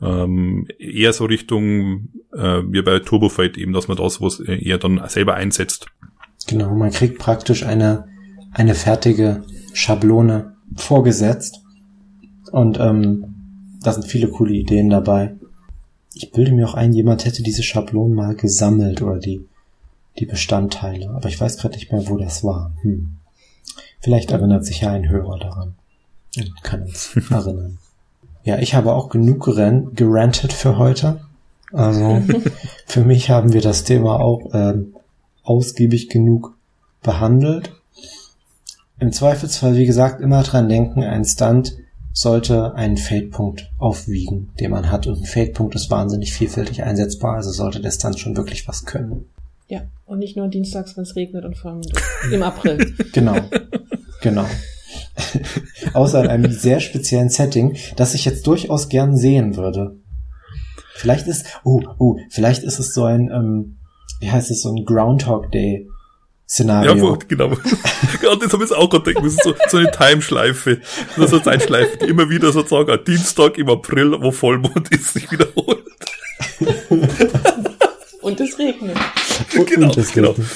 ähm, 0.00 0.68
eher 0.78 1.12
so 1.12 1.24
Richtung 1.24 2.10
äh, 2.32 2.62
wie 2.68 2.82
bei 2.82 3.00
Turbo 3.00 3.28
Fight 3.28 3.58
eben, 3.58 3.72
dass 3.72 3.88
man 3.88 3.96
das 3.96 4.20
was 4.20 4.38
eher 4.38 4.78
dann 4.78 5.02
selber 5.08 5.34
einsetzt. 5.34 5.86
Genau, 6.46 6.72
man 6.72 6.92
kriegt 6.92 7.18
praktisch 7.18 7.64
eine, 7.64 8.08
eine 8.52 8.76
fertige 8.76 9.42
Schablone 9.74 10.56
vorgesetzt. 10.76 11.60
Und 12.52 12.78
ähm, 12.78 13.24
da 13.82 13.92
sind 13.92 14.06
viele 14.06 14.28
coole 14.28 14.52
Ideen 14.52 14.88
dabei. 14.88 15.34
Ich 16.14 16.30
bilde 16.30 16.52
mir 16.52 16.68
auch 16.68 16.74
ein, 16.74 16.92
jemand 16.92 17.24
hätte 17.24 17.42
diese 17.42 17.62
Schablonen 17.62 18.14
mal 18.14 18.34
gesammelt 18.34 19.02
oder 19.02 19.18
die, 19.18 19.46
die 20.18 20.26
Bestandteile. 20.26 21.10
Aber 21.10 21.28
ich 21.28 21.40
weiß 21.40 21.56
gerade 21.56 21.76
nicht 21.76 21.90
mehr, 21.90 22.08
wo 22.08 22.16
das 22.16 22.44
war. 22.44 22.72
Hm. 22.82 23.16
Vielleicht 24.00 24.30
erinnert 24.30 24.64
sich 24.64 24.82
ja 24.82 24.90
ein 24.90 25.08
Hörer 25.08 25.38
daran. 25.38 25.74
Und 26.36 26.62
kann 26.62 26.82
uns 26.82 27.16
erinnern. 27.30 27.78
Ja, 28.44 28.58
ich 28.58 28.74
habe 28.74 28.92
auch 28.92 29.08
genug 29.08 29.44
geran 29.44 29.94
gerantet 29.94 30.52
für 30.52 30.76
heute. 30.76 31.20
Also 31.72 32.22
für 32.86 33.04
mich 33.04 33.30
haben 33.30 33.52
wir 33.52 33.60
das 33.60 33.84
Thema 33.84 34.20
auch 34.20 34.50
ähm, 34.52 34.94
ausgiebig 35.44 36.08
genug 36.08 36.54
behandelt. 37.02 37.72
Im 38.98 39.12
Zweifelsfall, 39.12 39.76
wie 39.76 39.86
gesagt, 39.86 40.20
immer 40.20 40.42
dran 40.42 40.68
denken, 40.68 41.02
ein 41.02 41.24
Stunt 41.24 41.76
sollte 42.12 42.74
einen 42.74 42.96
Fade-Punkt 42.96 43.70
aufwiegen, 43.78 44.50
den 44.60 44.70
man 44.70 44.90
hat. 44.90 45.06
Und 45.06 45.20
ein 45.20 45.26
Fade-Punkt 45.26 45.74
ist 45.74 45.90
wahnsinnig 45.90 46.32
vielfältig 46.32 46.82
einsetzbar, 46.82 47.36
also 47.36 47.50
sollte 47.50 47.80
der 47.80 47.90
Stunt 47.90 48.18
schon 48.18 48.36
wirklich 48.36 48.68
was 48.68 48.84
können. 48.84 49.26
Ja, 49.68 49.82
und 50.04 50.18
nicht 50.18 50.36
nur 50.36 50.48
dienstags, 50.48 50.96
wenn 50.96 51.04
es 51.04 51.16
regnet 51.16 51.44
und 51.44 51.56
vor 51.56 51.72
allem 51.72 51.80
im 52.30 52.42
April. 52.42 52.94
Genau. 53.12 53.36
genau. 54.20 54.44
Außer 55.94 56.22
in 56.24 56.30
einem 56.30 56.52
sehr 56.52 56.80
speziellen 56.80 57.30
Setting, 57.30 57.76
das 57.96 58.14
ich 58.14 58.24
jetzt 58.24 58.46
durchaus 58.46 58.88
gern 58.88 59.16
sehen 59.16 59.56
würde. 59.56 59.96
Vielleicht 60.94 61.26
ist, 61.26 61.46
oh, 61.64 61.82
oh, 61.98 62.16
vielleicht 62.30 62.62
ist 62.62 62.78
es 62.78 62.94
so 62.94 63.04
ein, 63.04 63.30
ähm, 63.30 63.78
wie 64.20 64.30
heißt 64.30 64.50
es, 64.50 64.62
so 64.62 64.70
ein 64.72 64.84
Groundhog 64.84 65.50
Day 65.50 65.88
Szenario. 66.48 67.12
Ja, 67.12 67.18
genau. 67.28 67.48
Gerade 68.20 68.38
das 68.44 68.52
habe 68.52 68.64
ich 68.64 68.72
auch 68.72 68.90
gerade 68.90 69.04
gedacht. 69.04 69.24
Das 69.24 69.32
ist 69.34 69.42
so, 69.44 69.54
so 69.68 69.76
eine 69.78 69.90
Timeschleife. 69.90 70.80
Das 71.16 71.26
ist 71.26 71.32
eine 71.32 71.42
Zeitschleife, 71.42 71.96
die 71.98 72.06
immer 72.10 72.28
wieder 72.28 72.52
sozusagen 72.52 72.90
am 72.90 73.02
Dienstag 73.04 73.56
im 73.58 73.70
April, 73.70 74.16
wo 74.20 74.30
Vollmond 74.32 74.90
ist, 74.90 75.14
sich 75.14 75.30
wiederholt. 75.32 75.82
Und 78.20 78.40
es 78.40 78.58
regnet. 78.58 78.96
Und- 79.56 79.66
genau, 79.66 79.86
und 79.88 79.96
es 79.96 80.12
genau. 80.12 80.30
regnet. 80.30 80.46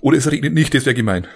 Oder 0.00 0.16
es 0.16 0.30
regnet 0.30 0.54
nicht, 0.54 0.72
das 0.74 0.84
wäre 0.86 0.94
gemein. 0.94 1.26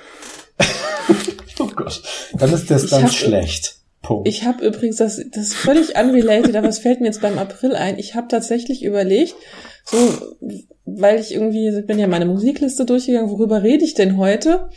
Oh 1.59 1.67
Gott. 1.67 2.03
Dann 2.33 2.53
ist 2.53 2.71
Ich 2.71 2.87
Stunt 2.87 3.05
hab- 3.05 3.13
schlecht. 3.13 3.77
Punkt. 4.15 4.29
Ich 4.29 4.45
habe 4.45 4.65
übrigens, 4.65 4.97
das, 4.97 5.17
das 5.31 5.49
ist 5.49 5.55
völlig 5.55 5.99
unrelated, 5.99 6.57
aber 6.57 6.69
es 6.69 6.79
fällt 6.79 7.01
mir 7.01 7.07
jetzt 7.07 7.23
beim 7.23 7.39
April 7.39 7.75
ein. 7.75 7.99
Ich 7.99 8.15
habe 8.15 8.29
tatsächlich 8.29 8.85
überlegt, 8.85 9.35
so, 9.85 9.97
weil 10.85 11.21
ich 11.21 11.35
irgendwie, 11.35 11.69
ich 11.69 11.87
bin 11.87 11.99
ja 11.99 12.07
meine 12.07 12.27
Musikliste 12.27 12.85
durchgegangen, 12.85 13.31
worüber 13.31 13.63
rede 13.63 13.85
ich 13.85 13.95
denn 13.95 14.17
heute? 14.17 14.69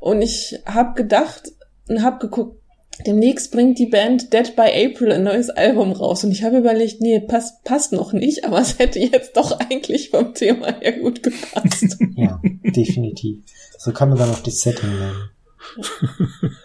Und 0.00 0.22
ich 0.22 0.60
habe 0.66 0.94
gedacht 0.94 1.52
und 1.88 2.02
habe 2.02 2.18
geguckt, 2.18 2.58
demnächst 3.06 3.52
bringt 3.52 3.78
die 3.78 3.86
Band 3.86 4.32
Dead 4.32 4.54
by 4.54 4.62
April 4.62 5.12
ein 5.12 5.24
neues 5.24 5.50
Album 5.50 5.92
raus. 5.92 6.24
Und 6.24 6.32
ich 6.32 6.44
habe 6.44 6.58
überlegt, 6.58 7.00
nee, 7.00 7.20
passt, 7.20 7.64
passt 7.64 7.92
noch 7.92 8.12
nicht, 8.12 8.44
aber 8.44 8.60
es 8.60 8.78
hätte 8.78 8.98
jetzt 8.98 9.36
doch 9.36 9.58
eigentlich 9.58 10.10
vom 10.10 10.34
Thema 10.34 10.74
her 10.80 10.92
gut 10.92 11.22
gepasst. 11.22 11.96
Ja, 12.14 12.40
definitiv. 12.42 13.38
So 13.78 13.92
kann 13.92 14.10
man 14.10 14.18
dann 14.18 14.30
auch 14.30 14.40
das 14.40 14.60
Setting 14.60 14.90
nennen. 14.90 15.30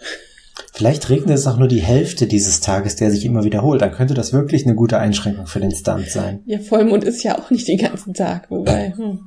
Vielleicht 0.77 1.09
regnet 1.09 1.35
es 1.35 1.47
auch 1.47 1.57
nur 1.57 1.67
die 1.67 1.81
Hälfte 1.81 2.27
dieses 2.27 2.59
Tages, 2.59 2.95
der 2.95 3.09
sich 3.09 3.25
immer 3.25 3.43
wiederholt. 3.43 3.81
Dann 3.81 3.91
könnte 3.91 4.13
das 4.13 4.31
wirklich 4.31 4.63
eine 4.63 4.75
gute 4.75 4.99
Einschränkung 4.99 5.47
für 5.47 5.59
den 5.59 5.71
Stunt 5.71 6.11
sein. 6.11 6.41
Ja, 6.45 6.59
Vollmond 6.59 7.03
ist 7.03 7.23
ja 7.23 7.35
auch 7.35 7.49
nicht 7.49 7.67
den 7.67 7.79
ganzen 7.79 8.13
Tag, 8.13 8.51
wobei. 8.51 8.93
Hm. 8.97 9.21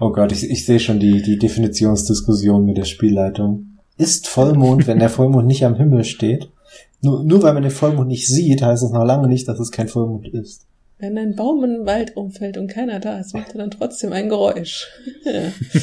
oh 0.00 0.10
Gott, 0.10 0.32
ich, 0.32 0.48
ich 0.48 0.64
sehe 0.64 0.80
schon 0.80 0.98
die, 0.98 1.20
die 1.20 1.38
Definitionsdiskussion 1.38 2.64
mit 2.64 2.78
der 2.78 2.86
Spielleitung. 2.86 3.76
Ist 3.98 4.26
Vollmond, 4.26 4.86
wenn 4.86 5.00
der 5.00 5.10
Vollmond 5.10 5.46
nicht 5.46 5.66
am 5.66 5.76
Himmel 5.76 6.04
steht? 6.04 6.48
Nur, 7.02 7.22
nur 7.22 7.42
weil 7.42 7.52
man 7.52 7.62
den 7.62 7.70
Vollmond 7.70 8.08
nicht 8.08 8.26
sieht, 8.26 8.62
heißt 8.62 8.82
es 8.82 8.90
noch 8.90 9.04
lange 9.04 9.28
nicht, 9.28 9.46
dass 9.48 9.60
es 9.60 9.70
kein 9.70 9.88
Vollmond 9.88 10.28
ist. 10.28 10.62
Wenn 11.02 11.18
ein 11.18 11.34
Baum 11.34 11.64
in 11.64 11.70
den 11.72 11.84
Wald 11.84 12.16
umfällt 12.16 12.56
und 12.56 12.68
keiner 12.68 13.00
da 13.00 13.18
ist, 13.18 13.34
macht 13.34 13.48
er 13.48 13.58
dann 13.58 13.72
trotzdem 13.72 14.12
ein 14.12 14.28
Geräusch. 14.28 14.86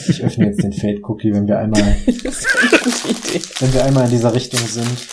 Ich 0.07 0.23
öffne 0.23 0.45
jetzt 0.45 0.63
den 0.63 0.71
Fade 0.71 1.01
Cookie, 1.03 1.33
wenn 1.33 1.45
wir 1.45 1.59
einmal, 1.59 1.81
wenn 3.59 3.73
wir 3.73 3.83
einmal 3.83 4.05
in 4.05 4.11
dieser 4.11 4.33
Richtung 4.33 4.61
sind. 4.61 5.09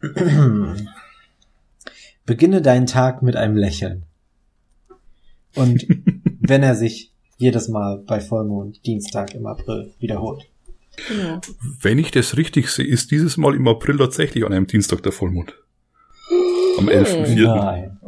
Beginne 2.24 2.62
deinen 2.62 2.86
Tag 2.86 3.20
mit 3.20 3.36
einem 3.36 3.58
Lächeln. 3.58 4.06
Und 5.54 5.86
wenn 6.40 6.62
er 6.62 6.74
sich 6.74 7.12
jedes 7.36 7.68
Mal 7.68 7.98
bei 7.98 8.18
Vollmond 8.18 8.86
Dienstag 8.86 9.34
im 9.34 9.44
April 9.44 9.92
wiederholt. 9.98 10.51
Genau. 11.08 11.40
Wenn 11.80 11.98
ich 11.98 12.10
das 12.10 12.36
richtig 12.36 12.68
sehe, 12.68 12.86
ist 12.86 13.10
dieses 13.10 13.36
Mal 13.36 13.54
im 13.54 13.66
April 13.66 13.96
tatsächlich 13.96 14.44
an 14.44 14.52
einem 14.52 14.66
Dienstag 14.66 15.02
der 15.02 15.12
Vollmond. 15.12 15.54
Am 16.78 16.88
11.4. 16.88 17.54
Nein. 17.54 17.98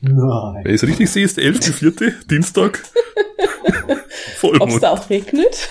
Nein. 0.00 0.64
Wenn 0.64 0.74
ich 0.74 0.82
es 0.82 0.88
richtig 0.88 1.10
sehe, 1.10 1.24
ist 1.24 1.36
der 1.36 1.44
11.4. 1.44 2.26
Dienstag. 2.28 2.82
Vollmond. 4.36 4.62
Ob 4.62 4.68
es 4.70 4.80
da 4.80 4.90
auch 4.90 5.10
regnet? 5.10 5.68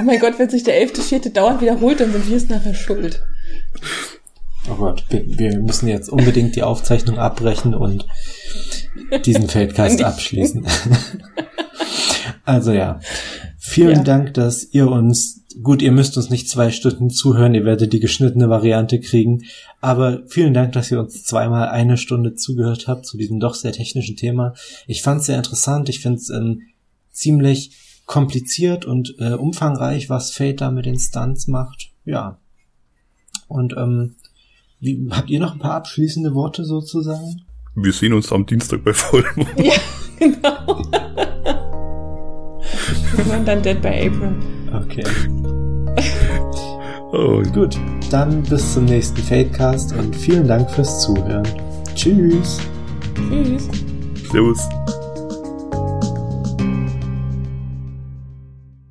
oh 0.00 0.02
mein 0.04 0.20
Gott, 0.20 0.38
wenn 0.38 0.50
sich 0.50 0.62
der 0.62 0.80
11.4. 0.86 1.32
dauernd 1.32 1.60
wiederholt, 1.60 2.00
dann 2.00 2.12
sind 2.12 2.28
wir 2.28 2.36
es 2.36 2.48
nachher 2.48 2.74
schuld. 2.74 3.22
Oh 4.70 4.74
Gott, 4.74 5.04
wir 5.08 5.58
müssen 5.58 5.88
jetzt 5.88 6.10
unbedingt 6.10 6.56
die 6.56 6.62
Aufzeichnung 6.62 7.18
abbrechen 7.18 7.74
und 7.74 8.06
diesen 9.24 9.48
Feldcast 9.48 10.02
abschließen. 10.02 10.66
also 12.44 12.72
ja, 12.72 13.00
Vielen 13.68 13.96
ja. 13.96 14.02
Dank, 14.02 14.32
dass 14.32 14.72
ihr 14.72 14.90
uns, 14.90 15.44
gut, 15.62 15.82
ihr 15.82 15.92
müsst 15.92 16.16
uns 16.16 16.30
nicht 16.30 16.48
zwei 16.48 16.70
Stunden 16.70 17.10
zuhören, 17.10 17.54
ihr 17.54 17.66
werdet 17.66 17.92
die 17.92 18.00
geschnittene 18.00 18.48
Variante 18.48 18.98
kriegen, 18.98 19.44
aber 19.82 20.22
vielen 20.26 20.54
Dank, 20.54 20.72
dass 20.72 20.90
ihr 20.90 20.98
uns 20.98 21.24
zweimal 21.24 21.68
eine 21.68 21.98
Stunde 21.98 22.34
zugehört 22.34 22.88
habt 22.88 23.04
zu 23.04 23.18
diesem 23.18 23.40
doch 23.40 23.54
sehr 23.54 23.72
technischen 23.72 24.16
Thema. 24.16 24.54
Ich 24.86 25.02
fand 25.02 25.20
es 25.20 25.26
sehr 25.26 25.36
interessant, 25.36 25.90
ich 25.90 26.00
finde 26.00 26.16
es 26.16 26.30
ähm, 26.30 26.62
ziemlich 27.12 27.72
kompliziert 28.06 28.86
und 28.86 29.16
äh, 29.18 29.34
umfangreich, 29.34 30.08
was 30.08 30.30
Fate 30.30 30.62
da 30.62 30.70
mit 30.70 30.86
den 30.86 30.98
Stunts 30.98 31.46
macht. 31.46 31.90
Ja. 32.06 32.38
Und 33.48 33.74
ähm, 33.76 34.14
wie, 34.80 35.08
habt 35.10 35.28
ihr 35.28 35.40
noch 35.40 35.52
ein 35.52 35.58
paar 35.58 35.74
abschließende 35.74 36.32
Worte 36.32 36.64
sozusagen? 36.64 37.42
Wir 37.74 37.92
sehen 37.92 38.14
uns 38.14 38.32
am 38.32 38.46
Dienstag 38.46 38.82
bei 38.82 38.94
Vollmond. 38.94 39.46
Ja, 39.58 39.74
genau. 40.18 40.82
Und 43.34 43.46
dann 43.46 43.62
Dead 43.62 43.80
by 43.80 43.88
April. 43.88 44.34
Okay. 44.72 45.04
oh. 47.12 47.42
Gut, 47.52 47.78
dann 48.10 48.42
bis 48.42 48.74
zum 48.74 48.84
nächsten 48.84 49.18
Fadecast 49.18 49.92
und 49.92 50.14
vielen 50.14 50.46
Dank 50.46 50.70
fürs 50.70 51.00
Zuhören. 51.00 51.46
Tschüss. 51.94 52.60
Tschüss. 53.14 53.68
Servus. 54.30 54.68